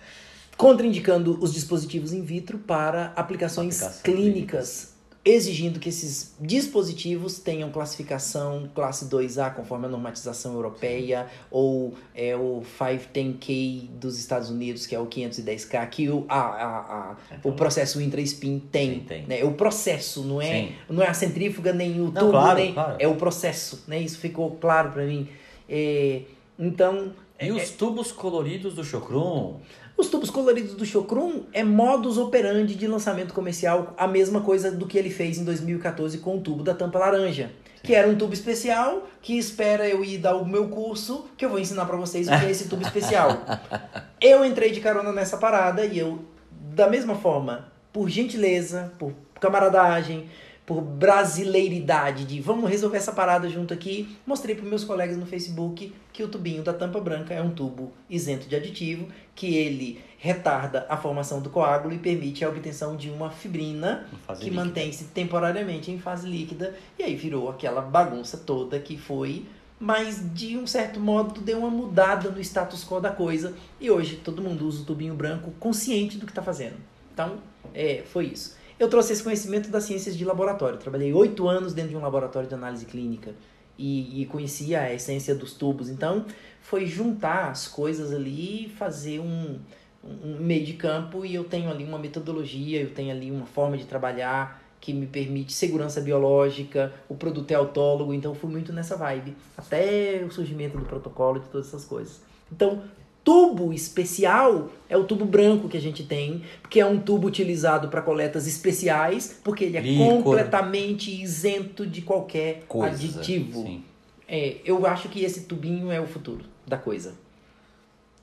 Contraindicando 0.57 1.37
os 1.43 1.53
dispositivos 1.53 2.13
in 2.13 2.23
vitro 2.23 2.59
para 2.59 3.13
aplicações 3.17 3.83
Aplicação 3.83 4.03
clínicas 4.05 4.94
exigindo 5.25 5.81
que 5.81 5.89
esses 5.89 6.35
dispositivos 6.39 7.39
tenham 7.39 7.71
classificação 7.71 8.69
classe 8.75 9.07
2A, 9.07 9.55
conforme 9.55 9.87
a 9.87 9.89
normatização 9.89 10.53
europeia, 10.53 11.27
ou 11.51 11.95
é, 12.15 12.37
o 12.37 12.63
510K 12.79 13.89
dos 13.93 14.19
Estados 14.19 14.51
Unidos, 14.51 14.87
que 14.87 14.95
é 14.95 15.01
o 15.01 15.07
510K, 15.07 15.89
que 15.89 16.11
o, 16.11 16.27
a, 16.29 16.39
a, 16.39 16.79
a 16.79 17.17
Então, 17.33 17.51
o 17.51 17.55
processo 17.55 18.01
intra-spin 18.03 18.59
tem. 18.71 18.95
Sim, 18.95 19.01
tem. 19.01 19.27
Né? 19.27 19.43
O 19.45 19.53
processo, 19.53 20.23
não 20.23 20.43
é, 20.43 20.47
Sim. 20.53 20.73
não 20.91 21.03
é 21.03 21.09
a 21.09 21.15
centrífuga, 21.15 21.73
nem 21.73 22.01
o 22.03 22.11
tubo, 22.11 22.31
claro, 22.31 22.59
nem, 22.59 22.75
claro. 22.75 22.97
é 22.99 23.09
o 23.09 23.15
processo. 23.17 23.85
Né? 23.89 24.01
Isso 24.01 24.19
ficou 24.19 24.51
claro 24.61 24.93
para 24.93 25.05
mim. 25.05 25.27
É, 25.67 26.21
então, 26.59 27.13
E 27.41 27.51
os 27.51 27.71
tubos 27.71 28.13
coloridos 28.13 28.75
do 28.75 28.85
Chocrum? 28.85 29.61
Os 29.97 30.09
tubos 30.09 30.29
coloridos 30.29 30.75
do 30.75 30.85
Chocrum 30.85 31.45
é 31.53 31.63
modus 31.63 32.19
operandi 32.19 32.75
de 32.75 32.87
lançamento 32.87 33.33
comercial, 33.33 33.95
a 33.97 34.09
mesma 34.09 34.41
coisa 34.41 34.73
do 34.73 34.87
que 34.87 34.99
ele 34.99 35.11
fez 35.11 35.39
em 35.39 35.45
2014 35.45 36.19
com 36.19 36.37
o 36.37 36.41
tubo 36.41 36.65
da 36.65 36.75
tampa 36.75 36.99
laranja. 36.99 37.53
Que 37.81 37.95
era 37.95 38.09
um 38.09 38.17
tubo 38.17 38.35
especial 38.35 39.07
que 39.23 39.39
espera 39.39 39.87
eu 39.87 40.05
ir 40.05 40.19
dar 40.19 40.37
o 40.37 40.45
meu 40.45 40.69
curso, 40.69 41.27
que 41.37 41.45
eu 41.45 41.51
vou 41.51 41.59
ensinar 41.59 41.85
pra 41.85 41.97
vocês 41.97 42.27
o 42.27 42.31
que 42.31 42.45
é 42.47 42.51
esse 42.51 42.69
tubo 42.69 42.83
especial. 42.83 43.45
Eu 44.21 44.43
entrei 44.43 44.71
de 44.71 44.81
carona 44.81 45.13
nessa 45.13 45.37
parada 45.37 45.85
e 45.85 45.99
eu, 45.99 46.19
da 46.51 46.89
mesma 46.89 47.15
forma, 47.15 47.69
por 47.93 48.09
gentileza, 48.09 48.91
por 48.99 49.13
camaradagem, 49.39 50.31
por 50.67 50.81
brasileiridade 50.81 52.25
de 52.25 52.41
vamos 52.41 52.71
resolver 52.71 52.97
essa 52.97 53.13
parada 53.13 53.49
junto 53.51 53.75
aqui, 53.75 54.17
mostrei 54.27 54.55
para 54.55 54.65
meus 54.65 54.83
colegas 54.83 55.17
no 55.17 55.27
Facebook 55.27 55.93
que 56.13 56.23
o 56.23 56.29
tubinho 56.29 56.63
da 56.63 56.73
tampa 56.73 57.01
branca 57.01 57.35
é 57.35 57.43
um 57.43 57.51
tubo 57.51 57.93
isento 58.09 58.49
de 58.49 58.57
aditivo, 58.57 59.09
que 59.35 59.55
ele 59.55 60.01
retarda 60.17 60.87
a 60.89 60.97
formação 60.97 61.43
do 61.43 61.51
coágulo 61.51 61.95
e 61.95 61.99
permite 61.99 62.45
a 62.45 62.49
obtenção 62.49 62.97
de 62.97 63.11
uma 63.11 63.31
fibrina 63.31 64.07
que 64.41 64.51
mantém-se 64.51 65.05
temporariamente 65.05 65.91
em 65.91 65.99
fase 65.99 66.27
líquida. 66.27 66.75
E 66.99 67.03
aí 67.03 67.15
virou 67.15 67.51
aquela 67.51 67.83
bagunça 67.83 68.39
toda 68.39 68.81
que 68.81 68.97
foi 68.97 69.45
mas 69.79 70.23
de 70.33 70.57
um 70.57 70.67
certo 70.67 70.99
modo 70.99 71.41
deu 71.41 71.59
uma 71.59 71.69
mudada 71.69 72.31
no 72.31 72.41
status 72.41 72.85
quo 72.85 73.01
da 73.01 73.11
coisa. 73.11 73.55
E 73.79 73.91
hoje 73.91 74.17
todo 74.17 74.41
mundo 74.41 74.67
usa 74.67 74.83
o 74.83 74.85
tubinho 74.87 75.15
branco 75.15 75.53
consciente 75.59 76.17
do 76.17 76.25
que 76.25 76.33
está 76.33 76.43
fazendo. 76.43 76.77
Então, 77.13 77.39
é, 77.75 78.03
foi 78.07 78.27
isso. 78.27 78.57
Eu 78.79 78.89
trouxe 78.89 79.13
esse 79.13 79.23
conhecimento 79.23 79.71
das 79.71 79.85
ciências 79.85 80.17
de 80.17 80.25
laboratório. 80.25 80.79
Trabalhei 80.79 81.13
oito 81.13 81.49
anos 81.49 81.73
dentro 81.73 81.91
de 81.91 81.97
um 81.97 82.01
laboratório 82.01 82.49
de 82.49 82.55
análise 82.55 82.85
clínica 82.87 83.35
e, 83.79 84.23
e 84.23 84.27
conhecia 84.27 84.81
a 84.83 84.93
essência 84.93 85.35
dos 85.35 85.53
tubos. 85.53 85.89
Então, 85.89 86.25
foi 86.61 86.87
juntar 86.87 87.51
as 87.51 87.69
coisas 87.69 88.13
ali 88.13 88.67
e 88.67 88.69
fazer 88.69 89.21
um, 89.21 89.59
um 90.03 90.37
meio 90.41 90.65
de 90.65 90.73
campo. 90.75 91.25
E 91.25 91.35
eu 91.35 91.45
tenho 91.45 91.71
ali 91.71 91.85
uma 91.85 91.99
metodologia, 91.99 92.81
eu 92.81 92.91
tenho 92.91 93.13
ali 93.13 93.31
uma 93.31 93.47
forma 93.47 93.77
de 93.77 93.85
trabalhar 93.85 94.63
que 94.81 94.93
me 94.93 95.07
permite 95.07 95.51
segurança 95.51 95.99
biológica, 95.99 96.93
o 97.09 97.15
produto 97.15 97.51
é 97.51 97.55
autólogo, 97.55 98.13
então 98.13 98.35
fui 98.35 98.51
muito 98.51 98.71
nessa 98.71 98.99
vibe, 98.99 99.35
até 99.57 100.23
o 100.27 100.31
surgimento 100.31 100.77
do 100.77 100.85
protocolo 100.85 101.39
e 101.39 101.41
de 101.41 101.49
todas 101.49 101.69
essas 101.69 101.87
coisas. 101.87 102.21
Então, 102.53 102.83
tubo 103.25 103.73
especial 103.73 104.69
é 104.89 104.97
o 104.97 105.05
tubo 105.05 105.25
branco 105.25 105.69
que 105.69 105.77
a 105.77 105.81
gente 105.81 106.05
tem, 106.05 106.43
porque 106.61 106.79
é 106.79 106.87
um 106.87 106.99
tubo 107.01 107.27
utilizado 107.27 107.89
para 107.89 108.03
coletas 108.03 108.47
especiais, 108.47 109.41
porque 109.43 109.65
ele 109.65 109.79
é 109.79 109.81
Líquor. 109.81 110.23
completamente 110.23 111.11
isento 111.23 111.87
de 111.87 112.03
qualquer 112.03 112.65
Coisa. 112.69 112.95
aditivo. 112.95 113.63
Sim, 113.63 113.83
É, 114.29 114.57
eu 114.65 114.87
acho 114.87 115.09
que 115.09 115.25
esse 115.25 115.43
tubinho 115.45 115.91
é 115.91 116.01
o 116.01 116.07
futuro 116.07 116.45
da 116.67 116.77
coisa. 116.77 117.15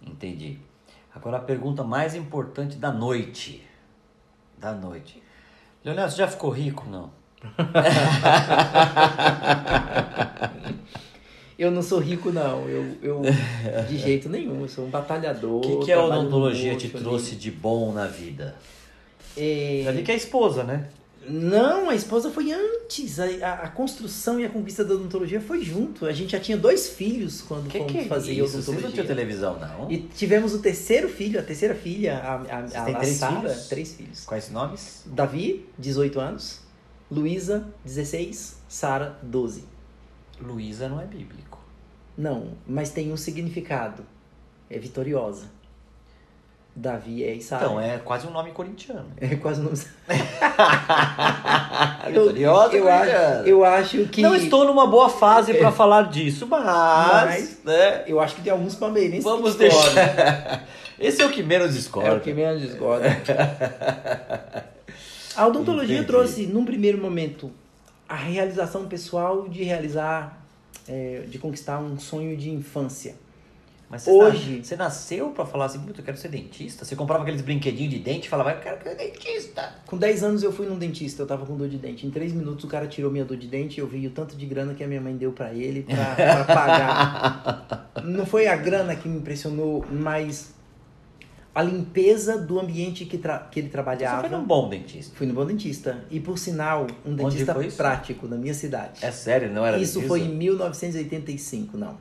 entendi. 0.05 0.57
Agora 1.13 1.37
a 1.37 1.41
pergunta 1.41 1.83
mais 1.83 2.15
importante 2.15 2.77
da 2.77 2.91
noite. 2.91 3.61
Da 4.57 4.71
noite. 4.73 5.21
Leonel, 5.83 6.09
você 6.09 6.17
já 6.17 6.27
ficou 6.27 6.51
rico? 6.51 6.85
Não. 6.89 7.09
Eu 11.61 11.69
não 11.69 11.83
sou 11.83 11.99
rico, 11.99 12.31
não. 12.31 12.67
Eu, 12.67 12.97
eu 13.03 13.21
de 13.87 13.95
jeito 13.95 14.27
nenhum. 14.27 14.61
Eu 14.61 14.67
sou 14.67 14.87
um 14.87 14.89
batalhador. 14.89 15.57
O 15.57 15.61
que, 15.61 15.85
que 15.85 15.91
a 15.91 16.03
odontologia 16.03 16.75
te 16.75 16.89
trouxe 16.89 17.35
de 17.35 17.51
bom 17.51 17.93
na 17.93 18.07
vida? 18.07 18.55
É, 19.37 19.83
Já 19.85 19.91
vi 19.91 20.01
que 20.01 20.09
é 20.09 20.15
a 20.15 20.17
esposa, 20.17 20.63
né? 20.63 20.87
Não, 21.29 21.87
a 21.87 21.93
esposa 21.93 22.31
foi 22.31 22.51
antes. 22.51 23.19
A, 23.19 23.25
a, 23.25 23.53
a 23.65 23.67
construção 23.67 24.39
e 24.39 24.45
a 24.45 24.49
conquista 24.49 24.83
da 24.83 24.95
odontologia 24.95 25.39
foi 25.39 25.63
junto. 25.63 26.07
A 26.07 26.11
gente 26.11 26.31
já 26.31 26.39
tinha 26.39 26.57
dois 26.57 26.89
filhos 26.89 27.43
quando 27.43 27.69
que 27.69 27.77
fomos 27.77 27.91
que 27.91 27.99
é 27.99 28.05
fazer 28.05 28.31
isso? 28.33 28.53
Vocês 28.53 28.65
não 28.65 28.73
odontologia. 28.73 29.03
tinham 29.03 29.05
televisão, 29.15 29.59
não? 29.59 29.91
E 29.91 29.99
tivemos 29.99 30.55
o 30.55 30.59
terceiro 30.63 31.09
filho, 31.09 31.39
a 31.39 31.43
terceira 31.43 31.75
filha, 31.75 32.17
a, 32.17 32.35
a, 32.37 32.59
a, 32.59 32.85
têm 32.85 32.95
a 32.95 32.99
três 32.99 33.17
Sara, 33.17 33.39
filhos? 33.41 33.67
três 33.67 33.93
filhos. 33.93 34.25
Quais 34.25 34.49
nomes? 34.49 35.03
Davi, 35.05 35.63
18 35.77 36.19
anos. 36.19 36.59
Luísa, 37.11 37.67
16. 37.85 38.55
Sara, 38.67 39.19
12. 39.21 39.69
Luísa 40.41 40.89
não 40.89 40.99
é 40.99 41.05
bíblico. 41.05 41.59
Não, 42.17 42.49
mas 42.67 42.89
tem 42.89 43.11
um 43.11 43.17
significado. 43.17 44.03
É 44.69 44.77
vitoriosa. 44.79 45.45
Davi 46.73 47.21
é 47.23 47.37
Sara. 47.41 47.65
Então, 47.65 47.81
é 47.81 47.97
quase 47.97 48.25
um 48.25 48.31
nome 48.31 48.51
corintiano. 48.51 49.07
É 49.19 49.35
quase 49.35 49.59
o 49.59 49.63
nome. 49.65 49.77
Vitoriosa 52.07 52.75
eu, 52.75 52.83
corintiana. 52.83 53.39
acho, 53.41 53.47
eu 53.49 53.65
acho 53.65 54.05
que. 54.05 54.21
Não 54.21 54.33
estou 54.35 54.63
numa 54.65 54.87
boa 54.87 55.09
fase 55.09 55.53
para 55.53 55.69
falar 55.71 56.03
disso, 56.09 56.47
mas, 56.47 56.65
Mas- 57.25 57.57
né, 57.65 58.03
Eu 58.07 58.19
acho 58.21 58.35
que 58.35 58.41
tem 58.41 58.51
alguns 58.53 58.75
palmeirenses 58.75 59.23
vamos 59.23 59.55
que 59.55 59.65
discordam. 59.67 59.93
deixar. 59.95 60.67
Esse 60.99 61.21
é 61.21 61.25
o 61.25 61.29
que 61.31 61.41
menos 61.43 61.73
discorda. 61.73 62.09
É 62.09 62.13
o 62.13 62.19
que 62.21 62.33
menos 62.33 62.61
discorda. 62.61 63.09
A 65.35 65.47
odontologia 65.47 65.95
Entendi. 65.95 66.07
trouxe, 66.07 66.45
num 66.45 66.65
primeiro 66.65 66.97
momento, 66.97 67.49
a 68.11 68.15
realização 68.15 68.87
pessoal 68.87 69.47
de 69.47 69.63
realizar, 69.63 70.43
é, 70.87 71.23
de 71.27 71.39
conquistar 71.39 71.79
um 71.79 71.97
sonho 71.97 72.35
de 72.35 72.49
infância. 72.49 73.15
Mas 73.89 74.03
você, 74.03 74.11
Hoje- 74.11 74.63
você 74.63 74.75
nasceu 74.77 75.29
para 75.31 75.45
falar 75.45 75.65
assim, 75.65 75.79
puta, 75.79 75.99
eu 75.99 76.05
quero 76.05 76.15
ser 76.17 76.29
dentista? 76.29 76.85
Você 76.85 76.95
comprava 76.95 77.23
aqueles 77.23 77.41
brinquedinhos 77.41 77.91
de 77.93 77.99
dente 77.99 78.27
e 78.27 78.29
falava, 78.29 78.51
eu 78.51 78.59
quero 78.61 78.81
ser 78.81 78.95
dentista. 78.95 79.75
Com 79.85 79.97
10 79.97 80.23
anos 80.23 80.43
eu 80.43 80.51
fui 80.51 80.65
num 80.65 80.77
dentista, 80.77 81.21
eu 81.21 81.27
tava 81.27 81.45
com 81.45 81.57
dor 81.57 81.67
de 81.67 81.77
dente. 81.77 82.07
Em 82.07 82.09
3 82.09 82.31
minutos 82.31 82.63
o 82.63 82.67
cara 82.69 82.87
tirou 82.87 83.11
minha 83.11 83.25
dor 83.25 83.35
de 83.35 83.47
dente, 83.47 83.79
eu 83.81 83.87
vi 83.87 84.07
o 84.07 84.11
tanto 84.11 84.35
de 84.37 84.45
grana 84.45 84.73
que 84.73 84.81
a 84.83 84.87
minha 84.87 85.01
mãe 85.01 85.15
deu 85.17 85.33
pra 85.33 85.53
ele 85.53 85.83
pra, 85.83 86.15
pra 86.15 86.43
pagar. 86.45 87.91
Não 88.03 88.25
foi 88.25 88.47
a 88.47 88.55
grana 88.55 88.95
que 88.95 89.09
me 89.09 89.17
impressionou, 89.17 89.85
mas 89.91 90.53
a 91.53 91.61
limpeza 91.61 92.37
do 92.37 92.59
ambiente 92.59 93.05
que, 93.05 93.17
que 93.17 93.59
ele 93.59 93.67
Você 93.67 93.71
trabalhava. 93.71 94.21
foi 94.27 94.29
num 94.37 94.45
bom 94.45 94.69
dentista. 94.69 95.13
Fui 95.15 95.27
no 95.27 95.33
bom 95.33 95.45
dentista. 95.45 96.03
E 96.09 96.19
por 96.19 96.37
sinal, 96.37 96.87
um 97.05 97.13
dentista 97.13 97.53
prático 97.75 98.27
da 98.27 98.37
minha 98.37 98.53
cidade. 98.53 99.03
É 99.05 99.11
sério, 99.11 99.51
não 99.51 99.65
era 99.65 99.77
Isso 99.77 99.99
dentista? 99.99 100.07
foi 100.07 100.21
em 100.21 100.33
1985, 100.33 101.77
não. 101.77 101.97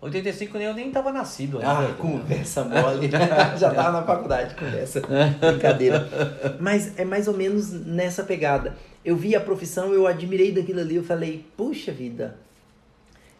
85 0.00 0.58
nem 0.58 0.66
eu 0.66 0.74
nem 0.74 0.90
tava 0.90 1.10
nascido 1.10 1.58
ainda. 1.58 1.88
Ah, 1.88 1.94
conversa 1.94 2.62
mole. 2.64 3.08
Já 3.56 3.72
tava 3.72 3.92
na 3.92 4.02
faculdade, 4.02 4.54
conversa. 4.54 5.00
Brincadeira. 5.00 6.56
Mas 6.60 6.98
é 6.98 7.04
mais 7.06 7.26
ou 7.26 7.34
menos 7.34 7.70
nessa 7.70 8.22
pegada. 8.22 8.76
Eu 9.02 9.16
vi 9.16 9.34
a 9.34 9.40
profissão, 9.40 9.94
eu 9.94 10.06
admirei 10.06 10.52
daquilo 10.52 10.80
ali, 10.80 10.96
eu 10.96 11.04
falei, 11.04 11.46
puxa 11.56 11.90
vida, 11.90 12.36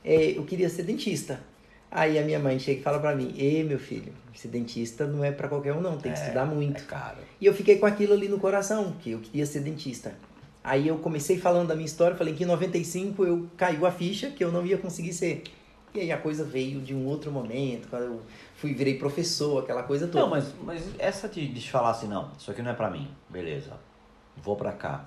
é, 0.02 0.38
eu 0.38 0.44
queria 0.44 0.70
ser 0.70 0.84
dentista. 0.84 1.40
Aí 1.90 2.18
a 2.18 2.22
minha 2.22 2.38
mãe 2.38 2.58
chega 2.58 2.80
e 2.80 2.82
fala 2.82 2.98
pra 2.98 3.14
mim, 3.14 3.34
ei 3.36 3.62
meu 3.62 3.78
filho, 3.78 4.12
ser 4.34 4.48
dentista 4.48 5.06
não 5.06 5.22
é 5.22 5.30
pra 5.30 5.48
qualquer 5.48 5.72
um 5.72 5.80
não, 5.80 5.96
tem 5.96 6.12
que 6.12 6.18
estudar 6.18 6.44
muito. 6.44 6.82
É 6.82 6.86
caro. 6.86 7.18
E 7.40 7.46
eu 7.46 7.54
fiquei 7.54 7.78
com 7.78 7.86
aquilo 7.86 8.14
ali 8.14 8.28
no 8.28 8.38
coração, 8.38 8.92
que 9.00 9.12
eu 9.12 9.20
queria 9.20 9.46
ser 9.46 9.60
dentista. 9.60 10.14
Aí 10.62 10.88
eu 10.88 10.96
comecei 10.98 11.38
falando 11.38 11.68
da 11.68 11.74
minha 11.74 11.86
história, 11.86 12.16
falei 12.16 12.34
que 12.34 12.42
em 12.42 12.46
95 12.46 13.24
eu 13.24 13.48
caiu 13.56 13.86
a 13.86 13.92
ficha 13.92 14.30
que 14.30 14.42
eu 14.42 14.50
não 14.50 14.64
ia 14.64 14.78
conseguir 14.78 15.12
ser. 15.12 15.44
E 15.94 16.00
aí 16.00 16.10
a 16.10 16.18
coisa 16.18 16.42
veio 16.42 16.80
de 16.80 16.92
um 16.92 17.06
outro 17.06 17.30
momento, 17.30 17.86
quando 17.88 18.02
eu 18.02 18.22
fui 18.56 18.74
virei 18.74 18.98
professor, 18.98 19.62
aquela 19.62 19.82
coisa 19.84 20.08
toda. 20.08 20.24
Não, 20.24 20.30
mas, 20.30 20.52
mas 20.64 20.82
essa 20.98 21.28
de, 21.28 21.46
de 21.46 21.70
falar 21.70 21.90
assim, 21.90 22.08
não, 22.08 22.32
isso 22.36 22.50
aqui 22.50 22.62
não 22.62 22.72
é 22.72 22.74
pra 22.74 22.90
mim, 22.90 23.08
beleza, 23.28 23.72
vou 24.36 24.56
pra 24.56 24.72
cá. 24.72 25.04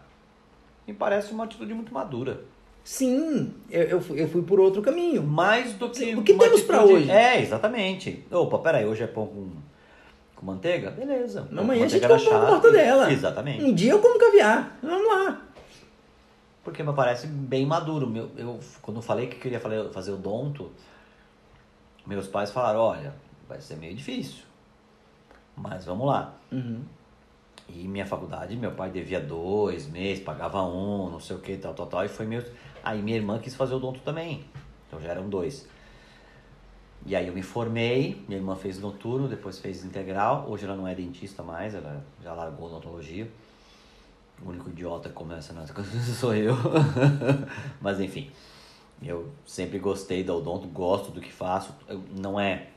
Me 0.88 0.94
parece 0.94 1.34
uma 1.34 1.44
atitude 1.44 1.74
muito 1.74 1.94
madura. 1.94 2.46
Sim, 2.88 3.54
eu, 3.70 3.84
eu, 3.84 4.02
fui, 4.02 4.22
eu 4.24 4.30
fui 4.30 4.42
por 4.44 4.62
outro 4.62 4.82
caminho. 4.82 5.22
Mais 5.22 5.74
do 5.74 5.90
que. 5.90 6.16
O 6.16 6.24
que 6.24 6.32
uma 6.32 6.46
temos 6.46 6.62
atitude- 6.62 6.94
hoje? 6.94 7.12
É, 7.12 7.42
exatamente. 7.42 8.26
Opa, 8.32 8.60
peraí, 8.60 8.86
hoje 8.86 9.04
é 9.04 9.08
pão 9.08 9.28
com, 9.28 9.50
com 10.34 10.46
manteiga? 10.46 10.92
Beleza. 10.92 11.42
Pão 11.54 11.60
Amanhã 11.60 11.84
a 11.84 11.88
gente 11.90 12.08
come 12.08 12.14
rachada. 12.14 12.48
mortadela. 12.50 13.12
Exatamente. 13.12 13.62
Um 13.62 13.74
dia 13.74 13.92
eu 13.92 14.00
como 14.00 14.18
caviar. 14.18 14.78
Vamos 14.82 15.06
lá. 15.06 15.42
Porque 16.64 16.82
me 16.82 16.94
parece 16.94 17.28
bem 17.28 17.66
maduro. 17.66 18.08
Meu, 18.08 18.30
eu, 18.38 18.58
quando 18.82 18.98
eu 19.00 19.02
falei 19.04 19.28
que 19.28 19.36
queria 19.36 19.60
fazer, 19.60 19.90
fazer 19.92 20.12
odonto, 20.14 20.72
meus 22.06 22.26
pais 22.28 22.52
falaram, 22.52 22.80
olha, 22.80 23.14
vai 23.50 23.60
ser 23.60 23.76
meio 23.76 23.94
difícil. 23.96 24.46
Mas 25.58 25.84
vamos 25.84 26.08
lá. 26.08 26.36
Uhum. 26.54 26.84
E 27.70 27.88
minha 27.88 28.06
faculdade, 28.06 28.56
meu 28.56 28.72
pai 28.72 28.90
devia 28.90 29.20
dois 29.20 29.88
meses, 29.88 30.24
pagava 30.24 30.64
um, 30.64 31.10
não 31.10 31.20
sei 31.20 31.36
o 31.36 31.40
que, 31.40 31.58
tal, 31.58 31.74
tal, 31.74 31.88
tal. 31.88 32.06
E 32.06 32.08
foi 32.08 32.26
meio. 32.26 32.46
Aí 32.84 33.02
minha 33.02 33.18
irmã 33.18 33.40
quis 33.40 33.56
fazer 33.56 33.76
odonto 33.76 34.00
também. 34.00 34.46
Então 34.88 35.02
já 35.02 35.10
eram 35.10 35.28
dois. 35.30 35.68
E 37.06 37.16
aí 37.16 37.28
eu 37.28 37.34
me 37.34 37.42
formei, 37.42 38.24
minha 38.28 38.40
irmã 38.40 38.56
fez 38.56 38.80
noturno, 38.80 39.28
depois 39.28 39.60
fez 39.60 39.84
integral. 39.84 40.46
Hoje 40.50 40.66
ela 40.66 40.76
não 40.76 40.88
é 40.88 40.96
dentista 40.96 41.44
mais, 41.44 41.74
ela 41.76 42.04
já 42.24 42.34
largou 42.34 42.68
odontologia. 42.68 43.30
O 44.42 44.50
único 44.50 44.70
idiota 44.70 45.10
que 45.10 45.16
começa 45.16 45.54
nas 45.54 45.72
coisas 45.72 46.04
sou 46.18 46.34
eu. 46.34 46.56
Mas 47.82 48.00
enfim, 48.00 48.32
eu 49.02 49.30
sempre 49.46 49.80
gostei 49.80 50.24
da 50.24 50.34
odonto, 50.34 50.68
gosto 50.68 51.12
do 51.12 51.22
que 51.22 51.32
faço. 51.32 51.74
Eu, 51.88 52.02
não 52.16 52.40
é 52.40 52.68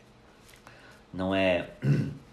não 1.13 1.35
é 1.35 1.71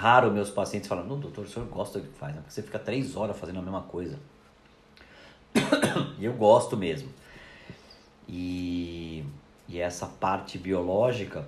raro 0.00 0.30
meus 0.30 0.48
pacientes 0.48 0.88
falam, 0.88 1.04
não, 1.04 1.20
doutor, 1.20 1.44
o 1.44 1.48
senhor 1.48 1.68
gosta 1.68 2.00
do 2.00 2.08
que 2.08 2.18
faz, 2.18 2.34
né? 2.34 2.40
Porque 2.40 2.54
você 2.54 2.62
fica 2.62 2.78
três 2.78 3.16
horas 3.16 3.38
fazendo 3.38 3.58
a 3.58 3.62
mesma 3.62 3.82
coisa. 3.82 4.18
E 6.18 6.24
eu 6.26 6.34
gosto 6.34 6.76
mesmo. 6.76 7.08
E, 8.28 9.24
e 9.66 9.78
essa 9.78 10.06
parte 10.06 10.58
biológica, 10.58 11.46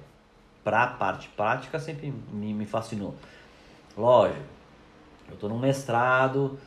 para 0.65 0.83
a 0.83 0.87
parte 0.87 1.29
prática, 1.29 1.79
sempre 1.79 2.13
me, 2.33 2.55
me 2.55 2.65
fascinou. 2.65 3.15
Lógico, 3.97 4.41
eu 5.29 5.35
estou 5.35 5.51
no 5.51 5.59
mestrado 5.59 6.59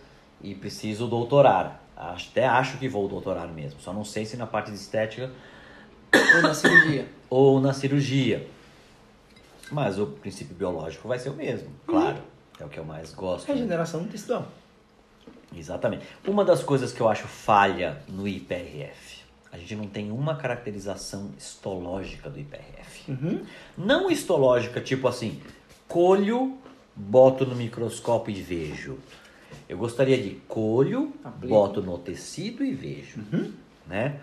e 0.42 0.54
preciso 0.54 1.08
doutorar. 1.08 1.82
Até 1.98 2.46
acho 2.46 2.78
que 2.78 2.88
vou 2.88 3.08
doutorar 3.08 3.48
mesmo. 3.48 3.80
Só 3.80 3.92
não 3.92 4.04
sei 4.04 4.26
se 4.26 4.38
na 4.38 4.46
parte 4.46 4.70
de 4.70 4.78
estética 4.78 5.32
ou 6.36 6.42
na 6.44 6.54
cirurgia. 6.54 7.08
ou 7.30 7.60
na 7.60 7.74
cirurgia. 7.74 8.48
Mas 9.72 9.98
o 10.00 10.08
princípio 10.08 10.56
biológico 10.56 11.08
vai 11.08 11.18
ser 11.20 11.30
o 11.30 11.34
mesmo, 11.34 11.70
claro. 11.88 12.18
É 12.60 12.64
o 12.64 12.70
que 12.70 12.78
eu 12.80 12.86
mais 12.86 13.14
gosto. 13.14 13.48
Regeneração 13.48 14.04
do 14.04 14.10
tecido. 14.10 14.46
Exatamente. 15.56 16.06
Uma 16.28 16.44
das 16.46 16.64
coisas 16.64 16.92
que 16.92 17.02
eu 17.02 17.08
acho 17.10 17.28
falha 17.28 18.02
no 18.08 18.28
IPRF, 18.28 19.24
a 19.52 19.58
gente 19.58 19.76
não 19.76 19.88
tem 19.88 20.12
uma 20.12 20.36
caracterização 20.36 21.32
histológica 21.38 22.30
do 22.30 22.40
IPRF. 22.40 23.12
Uhum. 23.12 23.46
Não 23.78 24.10
histológica, 24.12 24.82
tipo 24.82 25.08
assim, 25.08 25.42
colho, 25.88 26.58
boto 26.96 27.46
no 27.46 27.56
microscópio 27.56 28.36
e 28.36 28.42
vejo. 28.42 28.98
Eu 29.68 29.78
gostaria 29.78 30.22
de 30.22 30.32
colho, 30.48 31.14
Aplico. 31.24 31.48
boto 31.54 31.82
no 31.82 31.98
tecido 31.98 32.64
e 32.64 32.74
vejo, 32.74 33.20
Uhum. 33.32 33.54
né? 33.88 34.20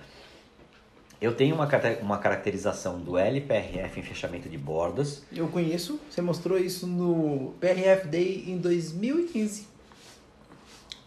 Eu 1.22 1.32
tenho 1.34 1.54
uma, 1.54 1.68
uma 2.02 2.18
caracterização 2.18 2.98
do 2.98 3.16
LPRF 3.16 4.00
em 4.00 4.02
fechamento 4.02 4.48
de 4.48 4.58
bordas. 4.58 5.22
Eu 5.32 5.46
conheço, 5.46 6.00
você 6.10 6.20
mostrou 6.20 6.58
isso 6.58 6.84
no 6.84 7.54
PRF 7.60 8.08
Day 8.08 8.44
em 8.48 8.58
2015. 8.58 9.68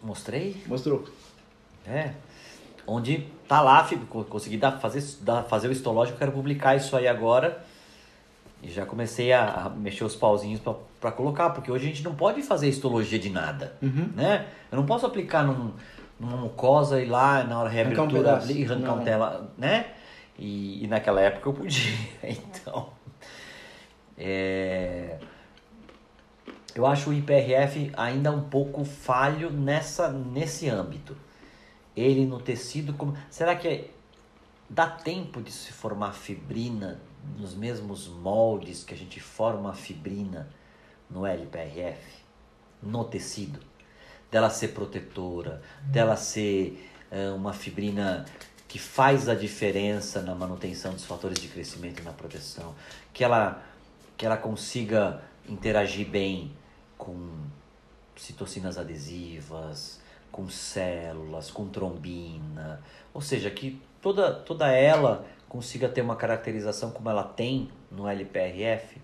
Mostrei? 0.02 0.56
Mostrou. 0.66 1.04
É. 1.86 2.12
Onde 2.86 3.26
tá 3.46 3.60
lá, 3.60 3.86
consegui 4.30 4.56
dar, 4.56 4.78
fazer, 4.80 5.04
dar, 5.20 5.42
fazer 5.42 5.68
o 5.68 5.72
histológico, 5.72 6.18
quero 6.18 6.32
publicar 6.32 6.74
isso 6.76 6.96
aí 6.96 7.06
agora. 7.06 7.62
E 8.62 8.70
já 8.70 8.86
comecei 8.86 9.32
a, 9.34 9.44
a 9.66 9.68
mexer 9.68 10.04
os 10.04 10.16
pauzinhos 10.16 10.60
pra 10.98 11.12
colocar, 11.12 11.50
porque 11.50 11.70
hoje 11.70 11.84
a 11.84 11.88
gente 11.88 12.02
não 12.02 12.14
pode 12.14 12.42
fazer 12.42 12.68
histologia 12.68 13.18
de 13.18 13.28
nada, 13.28 13.76
Uhum. 13.82 14.08
né? 14.16 14.46
Eu 14.72 14.76
não 14.76 14.86
posso 14.86 15.04
aplicar 15.04 15.44
num, 15.44 15.72
numa 16.18 16.38
mucosa 16.38 17.00
e 17.02 17.04
lá 17.06 17.44
na 17.44 17.58
hora 17.60 17.68
da 17.68 17.80
Arrancar 17.80 18.02
um 18.02 18.06
reabertura 18.08 18.38
pedaço. 18.40 18.72
arrancar 18.72 18.92
um 18.94 19.04
tela, 19.04 19.54
né? 19.58 19.86
E, 20.38 20.84
e 20.84 20.86
naquela 20.86 21.20
época 21.20 21.48
eu 21.48 21.52
podia, 21.52 21.92
então... 22.22 22.90
É... 24.18 25.18
Eu 26.74 26.86
acho 26.86 27.08
o 27.08 27.14
IPRF 27.14 27.90
ainda 27.96 28.30
um 28.30 28.50
pouco 28.50 28.84
falho 28.84 29.50
nessa, 29.50 30.12
nesse 30.12 30.68
âmbito. 30.68 31.16
Ele 31.96 32.26
no 32.26 32.38
tecido, 32.38 32.92
como 32.92 33.16
será 33.30 33.56
que 33.56 33.66
é- 33.66 33.90
dá 34.68 34.86
tempo 34.86 35.40
de 35.40 35.50
se 35.50 35.72
formar 35.72 36.12
fibrina 36.12 37.00
nos 37.38 37.54
mesmos 37.54 38.06
moldes 38.08 38.84
que 38.84 38.92
a 38.92 38.96
gente 38.96 39.18
forma 39.20 39.70
a 39.70 39.72
fibrina 39.72 40.50
no 41.08 41.24
LPRF, 41.24 42.22
no 42.82 43.04
tecido? 43.04 43.58
Dela 44.30 44.50
ser 44.50 44.68
protetora, 44.68 45.62
dela 45.82 46.14
ser 46.14 46.90
eh, 47.10 47.30
uma 47.30 47.54
fibrina 47.54 48.26
que 48.68 48.78
faz 48.78 49.28
a 49.28 49.34
diferença 49.34 50.20
na 50.22 50.34
manutenção 50.34 50.92
dos 50.92 51.04
fatores 51.04 51.38
de 51.38 51.48
crescimento 51.48 52.00
e 52.00 52.02
na 52.02 52.12
proteção, 52.12 52.74
que 53.12 53.22
ela, 53.22 53.62
que 54.16 54.26
ela 54.26 54.36
consiga 54.36 55.22
interagir 55.48 56.08
bem 56.08 56.52
com 56.98 57.30
citocinas 58.16 58.76
adesivas, 58.78 60.00
com 60.32 60.48
células, 60.48 61.50
com 61.50 61.68
trombina, 61.68 62.82
ou 63.14 63.20
seja, 63.20 63.50
que 63.50 63.80
toda, 64.02 64.32
toda 64.32 64.70
ela 64.70 65.24
consiga 65.48 65.88
ter 65.88 66.02
uma 66.02 66.16
caracterização 66.16 66.90
como 66.90 67.08
ela 67.08 67.22
tem 67.22 67.70
no 67.90 68.08
LPRF, 68.08 69.00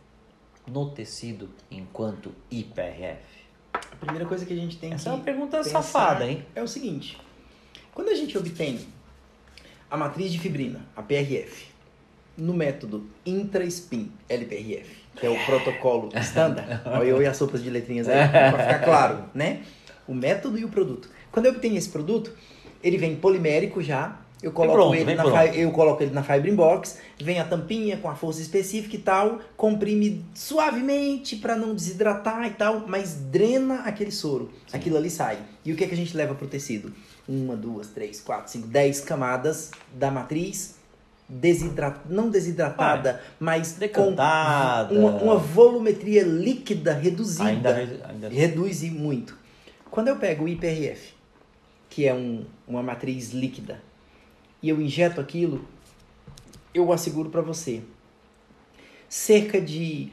no 0.67 0.91
tecido, 0.91 1.49
enquanto 1.71 2.35
IPRF. 2.51 3.43
A 3.75 3.97
primeira 3.97 4.27
coisa 4.27 4.45
que 4.45 4.53
a 4.53 4.57
gente 4.57 4.77
tem 4.79 4.93
Essa 4.93 5.05
que 5.05 5.09
é 5.09 5.13
uma 5.13 5.25
pergunta 5.25 5.63
safada, 5.63 6.27
hein? 6.27 6.45
É 6.55 6.63
o 6.63 6.69
seguinte: 6.69 7.19
quando 7.95 8.09
a 8.09 8.15
gente 8.15 8.37
obtém 8.37 8.87
a 9.93 9.97
matriz 9.99 10.33
de 10.33 10.39
fibrina, 10.39 10.81
a 10.97 11.03
PRF, 11.03 11.67
no 12.35 12.55
método 12.55 13.05
intra-spin 13.27 14.11
LPRF, 14.27 14.89
que 15.17 15.27
é 15.27 15.29
o 15.29 15.37
protocolo 15.45 16.09
standard, 16.15 16.81
olha 16.89 17.05
eu 17.05 17.21
e 17.21 17.27
as 17.27 17.37
sopas 17.37 17.63
de 17.63 17.69
letrinhas 17.69 18.09
aí, 18.09 18.27
pra 18.27 18.53
ficar 18.53 18.79
claro, 18.79 19.25
né? 19.35 19.61
O 20.09 20.15
método 20.15 20.59
e 20.59 20.65
o 20.65 20.71
produto. 20.71 21.11
Quando 21.31 21.45
eu 21.45 21.53
obtenho 21.53 21.77
esse 21.77 21.91
produto, 21.91 22.33
ele 22.83 22.97
vem 22.97 23.17
polimérico 23.17 23.83
já. 23.83 24.19
Eu 24.43 24.51
coloco, 24.51 24.77
pronto, 24.77 24.95
ele 24.95 25.15
na 25.15 25.47
eu 25.47 25.71
coloco 25.71 26.03
ele 26.03 26.11
na 26.11 26.23
Fibrin 26.23 26.55
Box, 26.55 26.99
vem 27.21 27.39
a 27.39 27.45
tampinha 27.45 27.99
com 27.99 28.09
a 28.09 28.15
força 28.15 28.41
específica 28.41 28.97
e 28.97 28.99
tal, 28.99 29.41
comprime 29.59 30.25
suavemente 30.35 31.37
para 31.37 31.55
não 31.55 31.75
desidratar 31.75 32.47
e 32.47 32.51
tal, 32.51 32.85
mas 32.89 33.15
drena 33.15 33.83
aquele 33.83 34.11
soro. 34.11 34.51
Aquilo 34.73 34.97
ali 34.97 35.11
sai. 35.11 35.39
E 35.65 35.71
o 35.71 35.77
que, 35.77 35.85
é 35.85 35.87
que 35.87 35.95
a 35.95 35.97
gente 35.97 36.17
leva 36.17 36.35
pro 36.35 36.49
tecido? 36.49 36.93
Uma, 37.29 37.57
duas, 37.57 37.89
três, 37.89 38.21
quatro, 38.21 38.51
cinco, 38.51 38.67
dez 38.67 39.01
camadas 39.01 39.71
da 39.95 40.11
matriz 40.11 40.77
desidrat... 41.29 42.01
não 42.09 42.29
desidratada, 42.29 43.23
mas 43.41 43.73
Decantada. 43.73 44.89
com 44.89 45.01
uma, 45.01 45.11
uma 45.23 45.37
volumetria 45.37 46.23
líquida 46.23 46.93
reduzida. 46.93 47.45
Ainda, 47.49 48.07
ainda 48.09 48.29
Reduz 48.29 48.83
muito. 48.83 49.37
Quando 49.91 50.09
eu 50.09 50.17
pego 50.17 50.45
o 50.45 50.49
IPRF, 50.49 51.15
que 51.89 52.07
é 52.07 52.15
um, 52.15 52.45
uma 52.67 52.83
matriz 52.83 53.33
líquida, 53.33 53.81
e 54.63 54.69
eu 54.69 54.81
injeto 54.81 55.21
aquilo, 55.21 55.67
eu 56.75 56.93
asseguro 56.93 57.31
para 57.31 57.43
você, 57.43 57.83
cerca 59.09 59.61
de 59.61 60.11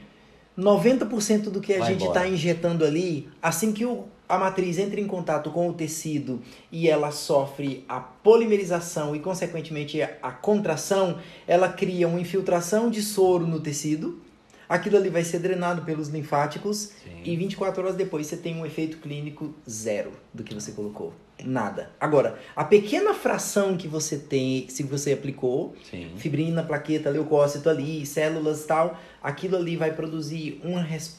90% 0.58 1.50
do 1.50 1.60
que 1.60 1.72
a 1.74 1.78
Vai 1.78 1.88
gente 1.88 2.06
está 2.06 2.26
injetando 2.26 2.84
ali, 2.84 3.28
assim 3.40 3.72
que 3.72 3.86
o, 3.86 4.06
a 4.30 4.38
matriz 4.38 4.78
entra 4.78 5.00
em 5.00 5.08
contato 5.08 5.50
com 5.50 5.68
o 5.68 5.72
tecido 5.72 6.40
e 6.70 6.88
ela 6.88 7.10
sofre 7.10 7.84
a 7.88 7.98
polimerização 7.98 9.14
e, 9.16 9.18
consequentemente, 9.18 10.00
a, 10.00 10.30
contração, 10.30 11.18
ela 11.48 11.68
cria 11.68 12.06
uma 12.06 12.20
infiltração 12.20 12.88
de 12.88 13.02
soro 13.02 13.44
no 13.44 13.58
tecido. 13.58 14.22
Aquilo 14.68 14.96
ali 14.96 15.08
vai 15.08 15.24
ser 15.24 15.40
drenado 15.40 15.82
pelos 15.82 16.06
linfáticos 16.06 16.92
Sim. 17.02 17.22
e 17.24 17.36
24 17.36 17.82
horas 17.82 17.96
depois 17.96 18.28
você 18.28 18.36
tem 18.36 18.54
um 18.54 18.64
efeito 18.64 18.98
clínico 18.98 19.52
zero 19.68 20.12
do 20.32 20.44
que 20.44 20.54
você 20.54 20.70
colocou. 20.70 21.12
Nada. 21.44 21.90
Agora, 21.98 22.38
a 22.54 22.62
pequena 22.62 23.12
fração 23.12 23.76
que 23.76 23.88
você 23.88 24.16
tem, 24.16 24.68
se 24.68 24.84
você 24.84 25.12
aplicou, 25.12 25.74
Sim. 25.90 26.12
fibrina, 26.16 26.62
plaqueta, 26.62 27.10
leucócito 27.10 27.68
ali, 27.68 28.06
células 28.06 28.62
e 28.62 28.66
tal, 28.68 28.96
aquilo 29.20 29.56
ali 29.56 29.76
vai 29.76 29.92
produzir 29.92 30.60
um, 30.62 30.76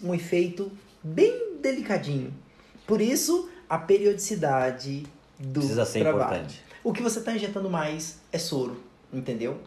um 0.08 0.16
efeito 0.16 0.72
bem 1.04 1.58
delicadinho. 1.62 2.34
Por 2.88 3.02
isso, 3.02 3.50
a 3.70 3.78
periodicidade 3.78 5.04
do 5.40 5.60
Precisa 5.60 5.86
ser 5.86 6.02
trabalho. 6.02 6.24
importante. 6.26 6.62
O 6.84 6.92
que 6.94 7.02
você 7.02 7.20
está 7.20 7.34
injetando 7.36 7.70
mais 7.70 8.20
é 8.32 8.38
soro, 8.38 8.78
entendeu? 9.14 9.58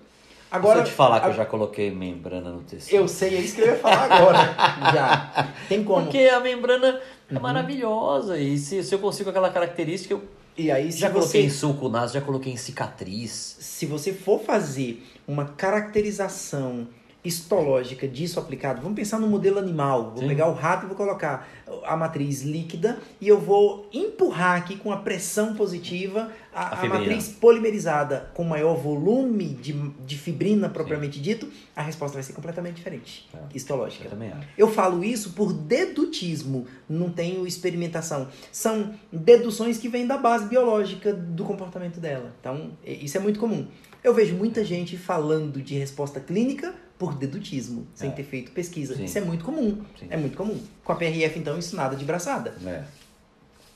Agora, 0.50 0.76
Deixa 0.76 0.88
eu 0.90 0.92
te 0.92 0.96
falar 0.96 1.20
que 1.20 1.26
a- 1.26 1.30
eu 1.30 1.34
já 1.34 1.44
coloquei 1.46 1.90
membrana 1.90 2.50
no 2.50 2.60
tecido. 2.62 2.94
eu 2.94 3.08
sei, 3.08 3.36
é 3.36 3.40
isso 3.40 3.56
que 3.56 3.62
eu 3.62 3.66
ia 3.66 3.76
falar 3.76 4.10
agora. 4.12 4.38
já. 4.94 5.52
Tem 5.68 5.82
como. 5.82 6.02
Porque 6.04 6.18
a 6.28 6.38
membrana 6.38 7.00
é 7.28 7.38
maravilhosa 7.38 8.38
e 8.38 8.56
se, 8.58 8.82
se 8.84 8.94
eu 8.94 8.98
consigo 9.00 9.30
aquela 9.30 9.50
característica, 9.50 10.14
eu 10.14 10.22
E 10.56 10.70
aí, 10.70 10.92
se 10.92 10.98
já 10.98 11.10
coloquei 11.10 11.42
você 11.42 11.46
em 11.46 11.50
sulco 11.50 11.88
naso, 11.88 12.14
já 12.14 12.20
coloquei 12.20 12.52
em 12.52 12.56
cicatriz. 12.56 13.56
se 13.58 13.86
você 13.86 14.12
for 14.12 14.40
fazer 14.40 15.04
uma 15.26 15.44
caracterização 15.46 16.86
histológica 17.24 18.06
disso 18.06 18.38
aplicado, 18.38 18.82
vamos 18.82 18.96
pensar 18.96 19.18
no 19.18 19.26
modelo 19.26 19.58
animal. 19.58 20.10
Vou 20.10 20.22
Sim. 20.22 20.28
pegar 20.28 20.46
o 20.48 20.52
rato 20.52 20.84
e 20.84 20.88
vou 20.88 20.96
colocar 20.96 21.48
a 21.84 21.96
matriz 21.96 22.42
líquida 22.42 22.98
e 23.20 23.26
eu 23.26 23.40
vou 23.40 23.88
empurrar 23.92 24.56
aqui 24.58 24.76
com 24.76 24.92
a 24.92 24.98
pressão 24.98 25.54
positiva 25.54 26.30
a, 26.52 26.76
A 26.76 26.82
a 26.82 26.86
matriz 26.86 27.28
polimerizada 27.28 28.30
com 28.34 28.44
maior 28.44 28.74
volume 28.76 29.46
de, 29.48 29.72
de 29.72 30.18
fibrina 30.18 30.68
propriamente 30.68 31.20
dito, 31.20 31.48
a 31.74 31.82
resposta 31.82 32.14
vai 32.14 32.22
ser 32.22 32.34
completamente 32.34 32.76
diferente, 32.76 33.28
É. 33.34 33.38
histológica. 33.56 34.04
Eu 34.04 34.10
também 34.10 34.30
acho. 34.30 34.46
Eu 34.56 34.70
falo 34.70 35.02
isso 35.02 35.32
por 35.32 35.52
dedutismo, 35.52 36.66
não 36.88 37.10
tenho 37.10 37.46
experimentação. 37.46 38.28
São 38.52 38.94
deduções 39.10 39.78
que 39.78 39.88
vêm 39.88 40.06
da 40.06 40.18
base 40.18 40.46
biológica 40.46 41.12
do 41.12 41.44
comportamento 41.44 41.98
dela. 41.98 42.32
Então, 42.38 42.72
isso 42.84 43.16
é 43.16 43.20
muito 43.20 43.40
comum. 43.40 43.66
Eu 44.02 44.12
vejo 44.12 44.34
muita 44.36 44.62
gente 44.62 44.98
falando 44.98 45.62
de 45.62 45.74
resposta 45.76 46.20
clínica 46.20 46.74
por 46.98 47.14
dedutismo, 47.14 47.86
sem 47.94 48.10
É. 48.10 48.12
ter 48.12 48.22
feito 48.24 48.50
pesquisa. 48.52 48.94
Sim. 48.94 49.04
Isso 49.04 49.18
é 49.18 49.20
muito 49.20 49.44
comum. 49.44 49.82
Sim. 49.98 50.06
É 50.10 50.16
muito 50.16 50.36
comum. 50.36 50.58
Com 50.84 50.92
a 50.92 50.96
PRF, 50.96 51.38
então, 51.38 51.58
isso 51.58 51.74
nada 51.76 51.96
de 51.96 52.04
braçada. 52.04 52.54
É. 52.66 52.82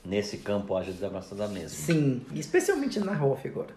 nesse 0.05 0.37
campo 0.37 0.75
haja 0.75 0.91
desabraçada 0.93 1.47
mesmo. 1.49 1.69
Sim, 1.77 2.21
especialmente 2.33 2.99
na 3.01 3.13
ROF 3.13 3.45
agora. 3.47 3.69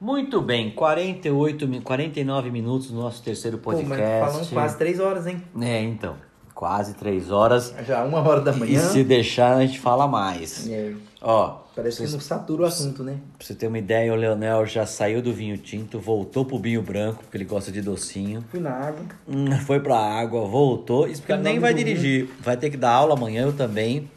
Muito 0.00 0.40
bem, 0.40 0.70
48, 0.70 1.68
mi- 1.68 1.80
49 1.82 2.50
minutos 2.50 2.90
no 2.90 3.00
nosso 3.02 3.22
terceiro 3.22 3.58
Pô, 3.58 3.70
podcast. 3.72 3.96
mas 4.02 4.32
falando 4.32 4.50
quase 4.50 4.78
três 4.78 4.98
horas, 4.98 5.26
hein? 5.26 5.42
É, 5.60 5.82
então, 5.82 6.16
quase 6.54 6.94
três 6.94 7.30
horas. 7.30 7.74
Já 7.86 8.02
uma 8.04 8.18
hora 8.26 8.40
da 8.40 8.52
E 8.52 8.58
manhã. 8.58 8.80
se 8.80 9.04
deixar, 9.04 9.56
a 9.58 9.66
gente 9.66 9.78
fala 9.78 10.08
mais. 10.08 10.66
É, 10.68 10.94
Ó, 11.20 11.58
parece 11.74 12.04
que 12.04 12.10
não 12.12 12.20
satura 12.20 12.62
o 12.62 12.66
assunto, 12.66 13.02
né? 13.02 13.18
pra 13.36 13.46
você 13.46 13.54
ter 13.54 13.66
uma 13.66 13.78
ideia, 13.78 14.12
o 14.12 14.16
Leonel 14.16 14.64
já 14.66 14.86
saiu 14.86 15.20
do 15.20 15.32
vinho 15.32 15.58
tinto, 15.58 15.98
voltou 15.98 16.44
pro 16.44 16.58
vinho 16.58 16.80
branco, 16.82 17.22
porque 17.22 17.36
ele 17.36 17.44
gosta 17.44 17.72
de 17.72 17.80
docinho. 17.82 18.44
Fui 18.50 18.60
na 18.60 18.70
água. 18.70 19.04
Hum, 19.28 19.50
Foi 19.60 19.80
pra 19.80 19.96
água, 19.98 20.46
voltou. 20.46 21.06
Isso 21.08 21.20
porque 21.22 21.32
Foi 21.34 21.42
nem 21.42 21.58
vai 21.58 21.72
do 21.74 21.76
vinho. 21.78 21.88
dirigir. 21.88 22.28
Vai 22.40 22.56
ter 22.56 22.70
que 22.70 22.76
dar 22.76 22.90
aula 22.92 23.14
amanhã, 23.14 23.42
eu 23.42 23.52
também. 23.52 24.08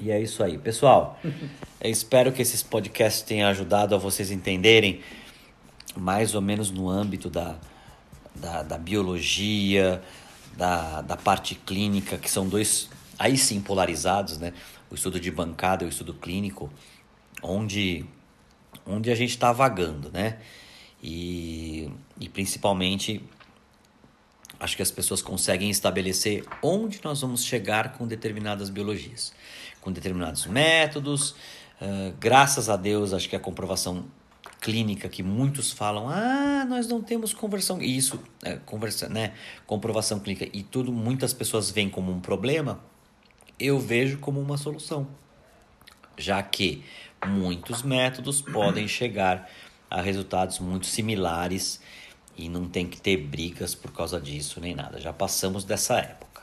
E 0.00 0.10
é 0.10 0.20
isso 0.20 0.42
aí. 0.42 0.56
Pessoal, 0.56 1.18
eu 1.80 1.90
espero 1.90 2.32
que 2.32 2.40
esses 2.40 2.62
podcasts 2.62 3.22
tenham 3.22 3.48
ajudado 3.48 3.94
a 3.94 3.98
vocês 3.98 4.30
entenderem 4.30 5.00
mais 5.96 6.34
ou 6.34 6.40
menos 6.40 6.70
no 6.70 6.88
âmbito 6.88 7.28
da, 7.28 7.56
da, 8.34 8.62
da 8.62 8.78
biologia, 8.78 10.00
da, 10.56 11.02
da 11.02 11.16
parte 11.16 11.54
clínica, 11.54 12.16
que 12.16 12.30
são 12.30 12.48
dois, 12.48 12.88
aí 13.18 13.36
sim, 13.36 13.60
polarizados, 13.60 14.38
né? 14.38 14.52
O 14.90 14.94
estudo 14.94 15.20
de 15.20 15.30
bancada 15.30 15.84
o 15.84 15.88
estudo 15.88 16.14
clínico, 16.14 16.70
onde, 17.42 18.04
onde 18.86 19.10
a 19.10 19.14
gente 19.14 19.30
está 19.30 19.52
vagando, 19.52 20.10
né? 20.10 20.38
E, 21.02 21.90
e 22.18 22.28
principalmente 22.28 23.24
acho 24.58 24.76
que 24.76 24.82
as 24.82 24.90
pessoas 24.90 25.22
conseguem 25.22 25.70
estabelecer 25.70 26.44
onde 26.62 27.00
nós 27.02 27.22
vamos 27.22 27.44
chegar 27.44 27.94
com 27.94 28.06
determinadas 28.06 28.68
biologias, 28.68 29.32
com 29.80 29.90
determinados 29.90 30.46
métodos. 30.46 31.34
Ah, 31.80 32.12
graças 32.20 32.68
a 32.68 32.76
Deus, 32.76 33.12
acho 33.12 33.28
que 33.28 33.34
a 33.34 33.40
comprovação 33.40 34.04
clínica 34.60 35.08
que 35.08 35.22
muitos 35.22 35.72
falam, 35.72 36.08
ah, 36.08 36.66
nós 36.68 36.86
não 36.86 37.00
temos 37.00 37.32
conversão, 37.32 37.80
isso, 37.80 38.20
é, 38.42 38.56
conversa, 38.56 39.08
né, 39.08 39.32
comprovação 39.66 40.20
clínica, 40.20 40.46
e 40.52 40.62
tudo, 40.62 40.92
muitas 40.92 41.32
pessoas 41.32 41.70
veem 41.70 41.88
como 41.88 42.12
um 42.12 42.20
problema, 42.20 42.78
eu 43.60 43.78
vejo 43.78 44.18
como 44.18 44.40
uma 44.40 44.56
solução, 44.56 45.06
já 46.16 46.42
que 46.42 46.82
muitos 47.26 47.82
métodos 47.82 48.40
podem 48.40 48.88
chegar 48.88 49.48
a 49.90 50.00
resultados 50.00 50.58
muito 50.58 50.86
similares 50.86 51.80
e 52.36 52.48
não 52.48 52.66
tem 52.68 52.86
que 52.86 53.00
ter 53.00 53.16
brigas 53.16 53.74
por 53.74 53.92
causa 53.92 54.20
disso 54.20 54.60
nem 54.60 54.74
nada. 54.74 55.00
Já 55.00 55.12
passamos 55.12 55.64
dessa 55.64 55.98
época. 55.98 56.42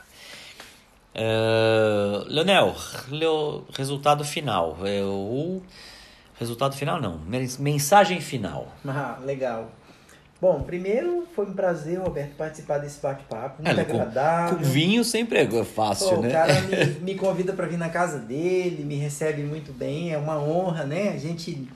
Uh, 1.14 2.24
Leonel, 2.28 2.76
leo- 3.08 3.64
resultado 3.76 4.24
final. 4.24 4.76
O 5.04 5.62
resultado 6.38 6.76
final 6.76 7.00
não, 7.00 7.18
men- 7.18 7.48
mensagem 7.58 8.20
final. 8.20 8.72
Ah, 8.86 9.18
legal. 9.24 9.70
Bom, 10.40 10.62
primeiro 10.62 11.26
foi 11.34 11.46
um 11.46 11.52
prazer, 11.52 11.98
Roberto, 11.98 12.36
participar 12.36 12.78
desse 12.78 13.00
bate-papo. 13.00 13.60
Muito 13.62 13.80
É, 13.80 13.84
com, 13.84 13.92
agradável. 13.94 14.58
com 14.58 14.62
vinho 14.64 15.02
sempre 15.02 15.38
é 15.38 15.64
fácil, 15.64 16.16
Pô, 16.16 16.22
né? 16.22 16.28
O 16.28 16.32
cara 16.32 16.60
me, 16.60 16.86
me 17.02 17.14
convida 17.16 17.52
para 17.52 17.66
vir 17.66 17.76
na 17.76 17.88
casa 17.88 18.18
dele, 18.18 18.84
me 18.84 18.94
recebe 18.94 19.42
muito 19.42 19.72
bem, 19.72 20.12
é 20.12 20.18
uma 20.18 20.40
honra, 20.40 20.84
né? 20.84 21.08
A 21.08 21.16
gente 21.16 21.66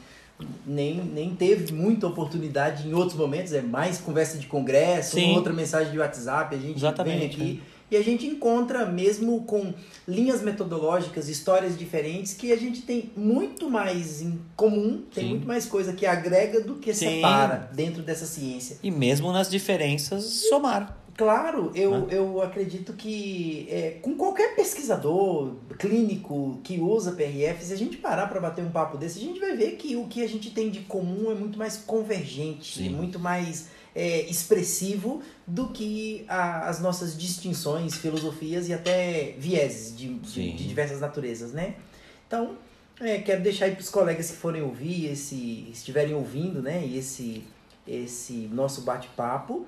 nem, 0.65 0.95
nem 0.97 1.35
teve 1.35 1.73
muita 1.73 2.07
oportunidade 2.07 2.89
em 2.89 2.95
outros 2.95 3.19
momentos, 3.19 3.53
é 3.53 3.63
mais 3.63 3.99
conversa 3.99 4.39
de 4.39 4.47
congresso, 4.47 5.19
outra 5.21 5.53
mensagem 5.53 5.93
de 5.93 5.99
WhatsApp, 5.99 6.55
a 6.55 6.59
gente 6.59 6.79
Exatamente, 6.79 7.37
vem 7.37 7.47
aqui 7.47 7.63
e 7.93 7.97
a 7.97 8.03
gente 8.03 8.27
encontra 8.27 8.87
mesmo 8.87 9.43
com 9.43 9.75
linhas 10.09 10.41
metodológicas, 10.43 11.29
histórias 11.29 11.79
diferentes 11.79 12.33
que 12.33 12.51
a 12.53 12.57
gente 12.57 12.83
tem 12.83 13.11
muito 13.17 13.71
mais 13.71 14.23
em 14.23 14.41
comum, 14.57 15.03
tem 15.15 15.25
Sim. 15.25 15.31
muito 15.31 15.47
mais 15.47 15.67
coisa 15.67 15.93
que 15.93 16.07
agrega 16.07 16.61
do 16.61 16.77
que 16.77 16.95
Sim. 16.95 17.17
separa 17.17 17.71
dentro 17.75 18.03
dessa 18.03 18.25
ciência. 18.25 18.79
E 18.83 18.91
mesmo 18.91 19.31
nas 19.33 19.51
diferenças, 19.51 20.25
somar. 20.25 20.99
Claro, 21.15 21.71
eu, 21.75 21.91
Né? 21.91 22.07
eu 22.11 22.41
acredito 22.41 22.95
que 22.95 23.67
é, 23.71 23.99
com 24.01 24.15
qualquer 24.15 24.57
pesquisador 24.57 25.53
clínico 25.79 26.59
que 26.65 26.81
usa 26.81 27.13
PRF, 27.13 27.63
se 27.65 27.73
a 27.75 27.77
gente 27.77 27.99
parar 27.99 28.29
para 28.29 28.41
bater 28.41 28.65
um 28.65 28.71
papo 28.71 28.97
desse, 28.97 29.19
a 29.19 29.23
gente 29.23 29.39
vai 29.39 29.55
ver 29.55 29.73
que 29.73 29.95
o 29.95 30.07
que 30.07 30.23
a 30.23 30.27
gente 30.27 30.51
tem 30.51 30.71
de 30.71 30.81
comum 30.81 31.31
é 31.31 31.35
muito 31.35 31.59
mais 31.59 31.77
convergente, 31.77 32.79
Sim. 32.79 32.89
muito 32.89 33.19
mais 33.19 33.69
é, 33.95 34.23
expressivo 34.23 35.23
do 35.47 35.69
que 35.69 36.25
a- 36.29 36.69
as 36.69 36.81
nossas 36.81 37.17
distinções, 37.17 37.95
filosofias 37.95 38.69
e 38.69 38.73
até 38.75 39.35
vieses 39.39 39.97
de, 39.97 40.15
de, 40.15 40.53
de 40.55 40.67
diversas 40.69 41.01
naturezas, 41.01 41.53
né? 41.53 41.75
Então, 42.27 42.57
é, 43.01 43.19
quero 43.19 43.43
deixar 43.43 43.67
aí 43.67 43.73
para 43.73 43.81
os 43.83 43.91
colegas 43.91 44.31
que 44.31 44.37
forem 44.37 44.63
ouvir, 44.63 45.07
esse, 45.07 45.69
estiverem 45.71 46.15
ouvindo, 46.15 46.63
né, 46.63 46.87
esse, 46.87 47.45
esse 47.87 48.33
nosso 48.53 48.83
bate-papo, 48.83 49.67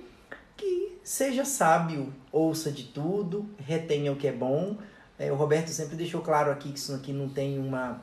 que 0.56 0.92
seja 1.02 1.44
sábio, 1.44 2.12
ouça 2.32 2.70
de 2.70 2.84
tudo, 2.84 3.48
retenha 3.58 4.12
o 4.12 4.16
que 4.16 4.26
é 4.28 4.32
bom. 4.32 4.78
É, 5.18 5.30
o 5.30 5.34
Roberto 5.34 5.68
sempre 5.68 5.96
deixou 5.96 6.20
claro 6.22 6.50
aqui 6.50 6.72
que 6.72 6.78
isso 6.78 6.94
aqui 6.94 7.12
não 7.12 7.28
tem 7.28 7.58
uma, 7.58 8.00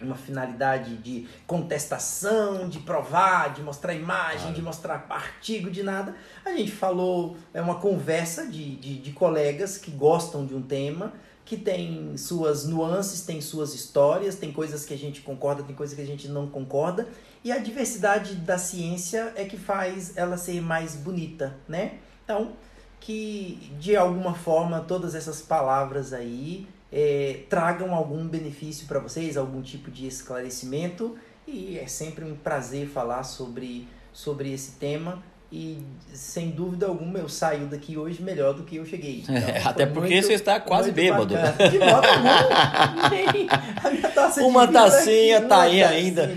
uma 0.00 0.16
finalidade 0.16 0.96
de 0.96 1.28
contestação, 1.46 2.68
de 2.68 2.80
provar, 2.80 3.54
de 3.54 3.62
mostrar 3.62 3.94
imagem, 3.94 4.38
Claro. 4.40 4.54
de 4.54 4.62
mostrar 4.62 5.06
artigo, 5.08 5.70
de 5.70 5.82
nada. 5.82 6.14
A 6.44 6.50
gente 6.50 6.72
falou, 6.72 7.36
é 7.52 7.60
uma 7.62 7.76
conversa 7.76 8.46
de, 8.46 8.76
de, 8.76 8.98
de 8.98 9.12
colegas 9.12 9.78
que 9.78 9.90
gostam 9.90 10.44
de 10.44 10.54
um 10.54 10.62
tema, 10.62 11.12
que 11.44 11.56
tem 11.56 12.16
suas 12.16 12.64
nuances, 12.64 13.20
tem 13.20 13.40
suas 13.40 13.74
histórias, 13.74 14.34
tem 14.34 14.50
coisas 14.50 14.84
que 14.84 14.94
a 14.94 14.98
gente 14.98 15.20
concorda, 15.20 15.62
tem 15.62 15.76
coisas 15.76 15.94
que 15.94 16.02
a 16.02 16.06
gente 16.06 16.26
não 16.26 16.46
concorda. 16.48 17.06
E 17.44 17.52
a 17.52 17.58
diversidade 17.58 18.34
da 18.36 18.56
ciência 18.56 19.32
é 19.36 19.44
que 19.44 19.58
faz 19.58 20.16
ela 20.16 20.36
ser 20.38 20.60
mais 20.62 20.96
bonita, 20.96 21.54
né? 21.68 21.98
Então, 22.24 22.52
que 22.98 23.70
de 23.78 23.94
alguma 23.94 24.32
forma 24.32 24.80
todas 24.80 25.14
essas 25.14 25.42
palavras 25.42 26.14
aí 26.14 26.66
eh, 26.96 27.40
tragam 27.50 27.92
algum 27.92 28.24
benefício 28.28 28.86
para 28.86 29.00
vocês, 29.00 29.36
algum 29.36 29.60
tipo 29.60 29.90
de 29.90 30.06
esclarecimento. 30.06 31.16
E 31.46 31.76
é 31.78 31.86
sempre 31.88 32.24
um 32.24 32.36
prazer 32.36 32.86
falar 32.86 33.24
sobre, 33.24 33.88
sobre 34.12 34.52
esse 34.52 34.72
tema. 34.78 35.20
E 35.52 35.78
sem 36.12 36.50
dúvida 36.50 36.86
alguma 36.86 37.18
eu 37.18 37.28
saio 37.28 37.66
daqui 37.66 37.96
hoje 37.96 38.20
melhor 38.22 38.54
do 38.54 38.62
que 38.64 38.76
eu 38.76 38.84
cheguei. 38.86 39.20
Então, 39.22 39.36
É, 39.36 39.62
até 39.64 39.86
porque 39.86 40.14
muito- 40.14 40.26
você 40.26 40.32
está 40.32 40.58
quase 40.58 40.90
bêbado. 40.90 41.34
bacana. 41.34 41.70
De 41.70 41.78
modo 41.78 42.06
algum, 42.08 44.08
taça 44.14 44.42
Uma 44.42 44.66
tacinha 44.66 45.38
aqui, 45.38 45.48
tá 45.48 45.56
uma 45.56 45.64
aí 45.64 45.80
tacinha 45.80 45.88
ainda. 45.88 46.34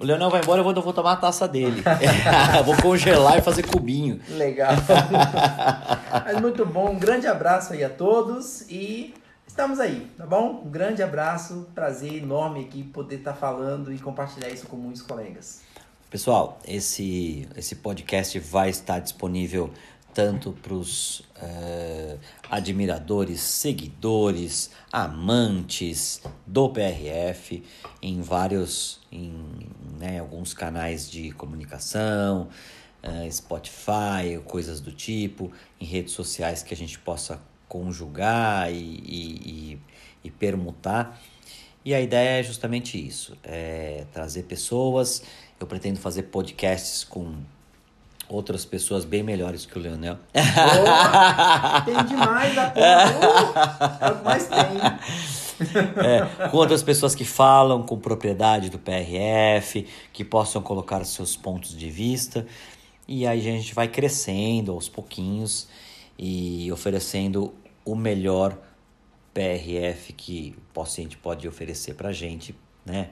O 0.00 0.04
Leonel 0.04 0.30
vai 0.30 0.40
embora, 0.40 0.60
eu 0.60 0.64
vou, 0.64 0.72
eu 0.72 0.82
vou 0.82 0.92
tomar 0.92 1.12
a 1.12 1.16
taça 1.16 1.48
dele. 1.48 1.82
vou 2.64 2.76
congelar 2.76 3.38
e 3.38 3.42
fazer 3.42 3.64
cubinho. 3.66 4.20
Legal. 4.30 4.72
Mas 6.24 6.40
muito 6.40 6.64
bom. 6.64 6.90
Um 6.90 6.98
grande 6.98 7.26
abraço 7.26 7.72
aí 7.72 7.82
a 7.84 7.90
todos 7.90 8.62
e 8.70 9.12
estamos 9.50 9.80
aí, 9.80 10.08
tá 10.16 10.24
bom? 10.24 10.62
Um 10.64 10.70
grande 10.70 11.02
abraço. 11.02 11.66
Prazer 11.74 12.14
enorme 12.14 12.60
aqui 12.60 12.84
poder 12.84 13.16
estar 13.16 13.34
falando 13.34 13.92
e 13.92 13.98
compartilhar 13.98 14.48
isso 14.48 14.66
com 14.66 14.76
muitos 14.76 15.02
colegas. 15.02 15.62
Pessoal, 16.08 16.58
esse, 16.66 17.48
esse 17.56 17.76
podcast 17.76 18.38
vai 18.38 18.70
estar 18.70 19.00
disponível 19.00 19.70
tanto 20.14 20.52
para 20.52 20.74
os 20.74 21.22
admiradores, 22.50 23.40
seguidores, 23.40 24.70
amantes 24.92 26.20
do 26.46 26.68
PRF 26.68 27.62
em 28.02 28.20
vários, 28.20 29.00
em 29.10 29.32
né, 29.98 30.18
alguns 30.18 30.52
canais 30.52 31.10
de 31.10 31.30
comunicação, 31.32 32.48
eh, 33.02 33.30
Spotify, 33.30 34.40
coisas 34.44 34.80
do 34.80 34.92
tipo, 34.92 35.50
em 35.80 35.84
redes 35.84 36.12
sociais 36.12 36.62
que 36.62 36.74
a 36.74 36.76
gente 36.76 36.98
possa 36.98 37.40
conjugar 37.70 38.72
e, 38.72 38.74
e, 38.74 39.40
e, 39.46 39.78
e 40.24 40.30
permutar. 40.30 41.22
E 41.84 41.94
a 41.94 42.00
ideia 42.00 42.40
é 42.40 42.42
justamente 42.42 42.98
isso, 42.98 43.38
é 43.44 44.04
trazer 44.12 44.42
pessoas. 44.42 45.22
Eu 45.58 45.66
pretendo 45.68 46.00
fazer 46.00 46.24
podcasts 46.24 47.04
com 47.04 47.36
outras 48.28 48.64
pessoas 48.64 49.04
bem 49.04 49.22
melhores 49.22 49.64
que 49.64 49.78
o 49.78 49.80
Leonel. 49.80 50.18
Oh, 50.34 51.84
tem 51.84 52.04
demais 52.04 52.58
a 52.58 52.70
porra. 52.70 54.22
Mais 54.24 54.48
tem. 54.48 54.58
É, 56.04 56.48
com 56.48 56.56
outras 56.56 56.82
pessoas 56.82 57.14
que 57.14 57.24
falam 57.24 57.84
com 57.84 57.98
propriedade 57.98 58.68
do 58.68 58.78
PRF, 58.78 59.86
que 60.12 60.24
possam 60.24 60.60
colocar 60.60 61.04
seus 61.04 61.36
pontos 61.36 61.76
de 61.76 61.88
vista. 61.88 62.44
E 63.06 63.26
aí 63.26 63.38
a 63.38 63.42
gente 63.42 63.74
vai 63.74 63.86
crescendo 63.86 64.72
aos 64.72 64.88
pouquinhos 64.88 65.68
e 66.22 66.70
oferecendo 66.70 67.54
o 67.82 67.94
melhor 67.94 68.58
PRF 69.32 70.12
que 70.12 70.54
o 70.58 70.74
paciente 70.74 71.16
pode 71.16 71.48
oferecer 71.48 71.94
para 71.94 72.10
a 72.10 72.12
gente, 72.12 72.54
né? 72.84 73.10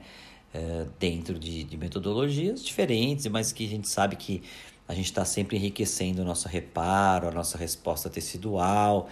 É, 0.51 0.85
dentro 0.99 1.37
de, 1.37 1.63
de 1.63 1.77
metodologias 1.77 2.63
diferentes, 2.65 3.27
mas 3.27 3.51
que 3.51 3.65
a 3.65 3.69
gente 3.69 3.87
sabe 3.87 4.15
que 4.15 4.41
a 4.87 4.95
gente 4.95 5.05
está 5.05 5.23
sempre 5.23 5.57
enriquecendo 5.57 6.23
o 6.23 6.25
nosso 6.25 6.47
reparo, 6.47 7.27
a 7.27 7.31
nossa 7.31 7.55
resposta 7.55 8.09
tecidual 8.09 9.09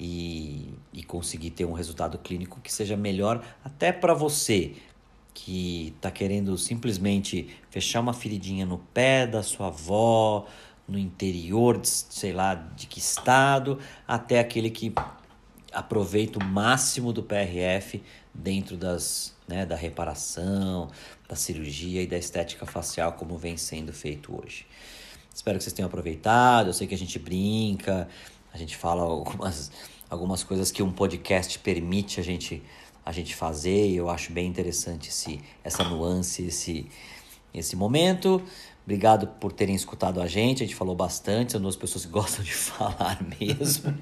e, 0.00 0.70
e 0.90 1.02
conseguir 1.02 1.50
ter 1.50 1.66
um 1.66 1.74
resultado 1.74 2.16
clínico 2.16 2.58
que 2.62 2.72
seja 2.72 2.96
melhor 2.96 3.44
até 3.62 3.92
para 3.92 4.14
você 4.14 4.72
que 5.34 5.92
está 5.96 6.10
querendo 6.10 6.56
simplesmente 6.56 7.48
fechar 7.70 8.00
uma 8.00 8.14
feridinha 8.14 8.64
no 8.64 8.78
pé 8.78 9.26
da 9.26 9.42
sua 9.42 9.68
avó, 9.68 10.46
no 10.86 10.98
interior, 10.98 11.78
de, 11.78 11.88
sei 11.88 12.32
lá 12.32 12.54
de 12.54 12.86
que 12.86 12.98
estado, 12.98 13.78
até 14.06 14.40
aquele 14.40 14.70
que 14.70 14.92
aproveita 15.72 16.38
o 16.38 16.44
máximo 16.44 17.12
do 17.12 17.22
PRF 17.22 18.02
dentro 18.34 18.76
das, 18.76 19.34
né, 19.48 19.64
da 19.64 19.76
reparação, 19.76 20.90
da 21.28 21.36
cirurgia 21.36 22.02
e 22.02 22.06
da 22.06 22.18
estética 22.18 22.66
facial, 22.66 23.12
como 23.14 23.36
vem 23.36 23.56
sendo 23.56 23.92
feito 23.92 24.38
hoje. 24.38 24.66
Espero 25.34 25.56
que 25.56 25.64
vocês 25.64 25.72
tenham 25.72 25.86
aproveitado. 25.86 26.68
Eu 26.68 26.72
sei 26.72 26.86
que 26.86 26.94
a 26.94 26.98
gente 26.98 27.18
brinca, 27.18 28.08
a 28.52 28.58
gente 28.58 28.76
fala 28.76 29.02
algumas, 29.02 29.70
algumas 30.10 30.44
coisas 30.44 30.70
que 30.70 30.82
um 30.82 30.92
podcast 30.92 31.58
permite 31.58 32.20
a 32.20 32.22
gente, 32.22 32.62
a 33.04 33.12
gente 33.12 33.34
fazer, 33.34 33.88
e 33.88 33.96
eu 33.96 34.10
acho 34.10 34.32
bem 34.32 34.46
interessante 34.46 35.08
esse, 35.08 35.40
essa 35.64 35.84
nuance, 35.84 36.42
esse, 36.44 36.86
esse 37.54 37.74
momento. 37.76 38.42
Obrigado 38.84 39.26
por 39.26 39.52
terem 39.52 39.74
escutado 39.74 40.20
a 40.20 40.26
gente. 40.26 40.62
A 40.62 40.66
gente 40.66 40.74
falou 40.74 40.94
bastante, 40.94 41.52
são 41.52 41.60
duas 41.60 41.76
pessoas 41.76 42.04
que 42.04 42.10
gostam 42.12 42.44
de 42.44 42.52
falar 42.52 43.18
mesmo. 43.40 43.94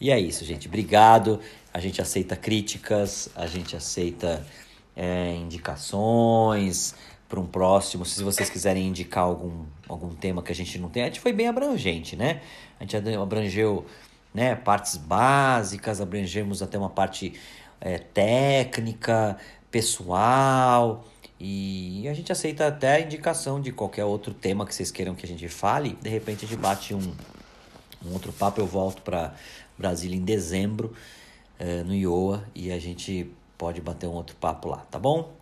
e 0.00 0.10
é 0.10 0.18
isso, 0.18 0.44
gente. 0.44 0.66
Obrigado. 0.66 1.40
A 1.72 1.80
gente 1.80 2.00
aceita 2.00 2.34
críticas, 2.36 3.28
a 3.34 3.46
gente 3.46 3.76
aceita 3.76 4.46
é, 4.96 5.34
indicações 5.34 6.94
para 7.28 7.38
um 7.38 7.46
próximo. 7.46 8.04
Se 8.04 8.22
vocês 8.22 8.48
quiserem 8.48 8.86
indicar 8.86 9.24
algum, 9.24 9.64
algum 9.88 10.14
tema 10.14 10.42
que 10.42 10.52
a 10.52 10.54
gente 10.54 10.78
não 10.78 10.88
tem, 10.88 11.02
a 11.02 11.06
gente 11.06 11.20
foi 11.20 11.32
bem 11.32 11.48
abrangente, 11.48 12.16
né? 12.16 12.40
A 12.80 12.84
gente 12.84 12.96
abrangeu 12.96 13.84
né, 14.32 14.54
partes 14.54 14.96
básicas, 14.96 16.00
abrangemos 16.00 16.62
até 16.62 16.78
uma 16.78 16.90
parte 16.90 17.34
é, 17.80 17.98
técnica, 17.98 19.36
pessoal. 19.70 21.04
E 21.38 22.08
a 22.08 22.14
gente 22.14 22.32
aceita 22.32 22.66
até 22.66 22.94
a 22.94 23.00
indicação 23.00 23.60
de 23.60 23.70
qualquer 23.70 24.04
outro 24.04 24.32
tema 24.32 24.64
que 24.64 24.74
vocês 24.74 24.90
queiram 24.90 25.14
que 25.14 25.26
a 25.26 25.28
gente 25.28 25.48
fale. 25.48 25.98
De 26.00 26.08
repente 26.08 26.44
a 26.44 26.48
gente 26.48 26.58
bate 26.58 26.94
um, 26.94 27.12
um 28.04 28.12
outro 28.12 28.32
papo. 28.32 28.60
Eu 28.60 28.66
volto 28.66 29.02
para 29.02 29.34
Brasília 29.76 30.16
em 30.16 30.24
dezembro, 30.24 30.94
é, 31.58 31.82
no 31.82 31.94
IOA, 31.94 32.42
e 32.54 32.72
a 32.72 32.78
gente 32.78 33.30
pode 33.58 33.80
bater 33.80 34.06
um 34.06 34.12
outro 34.12 34.36
papo 34.36 34.68
lá, 34.68 34.78
tá 34.90 34.98
bom? 34.98 35.32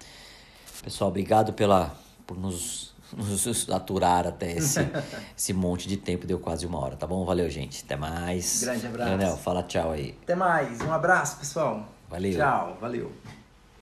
Pessoal, 0.82 1.10
obrigado 1.10 1.52
pela, 1.52 1.94
por 2.26 2.36
nos, 2.36 2.92
nos 3.16 3.70
aturar 3.70 4.26
até 4.26 4.52
esse, 4.52 4.80
esse 5.36 5.52
monte 5.52 5.88
de 5.88 5.96
tempo. 5.96 6.26
Deu 6.26 6.40
quase 6.40 6.66
uma 6.66 6.78
hora, 6.78 6.96
tá 6.96 7.06
bom? 7.06 7.24
Valeu, 7.24 7.48
gente. 7.48 7.84
Até 7.84 7.96
mais. 7.96 8.62
Grande 8.62 8.86
abraço. 8.86 9.10
Leonel, 9.10 9.36
fala 9.36 9.62
tchau 9.62 9.92
aí. 9.92 10.18
Até 10.24 10.34
mais. 10.34 10.80
Um 10.80 10.92
abraço, 10.92 11.38
pessoal. 11.38 11.88
Valeu. 12.10 12.36
Tchau. 12.36 12.78
Valeu. 12.80 13.12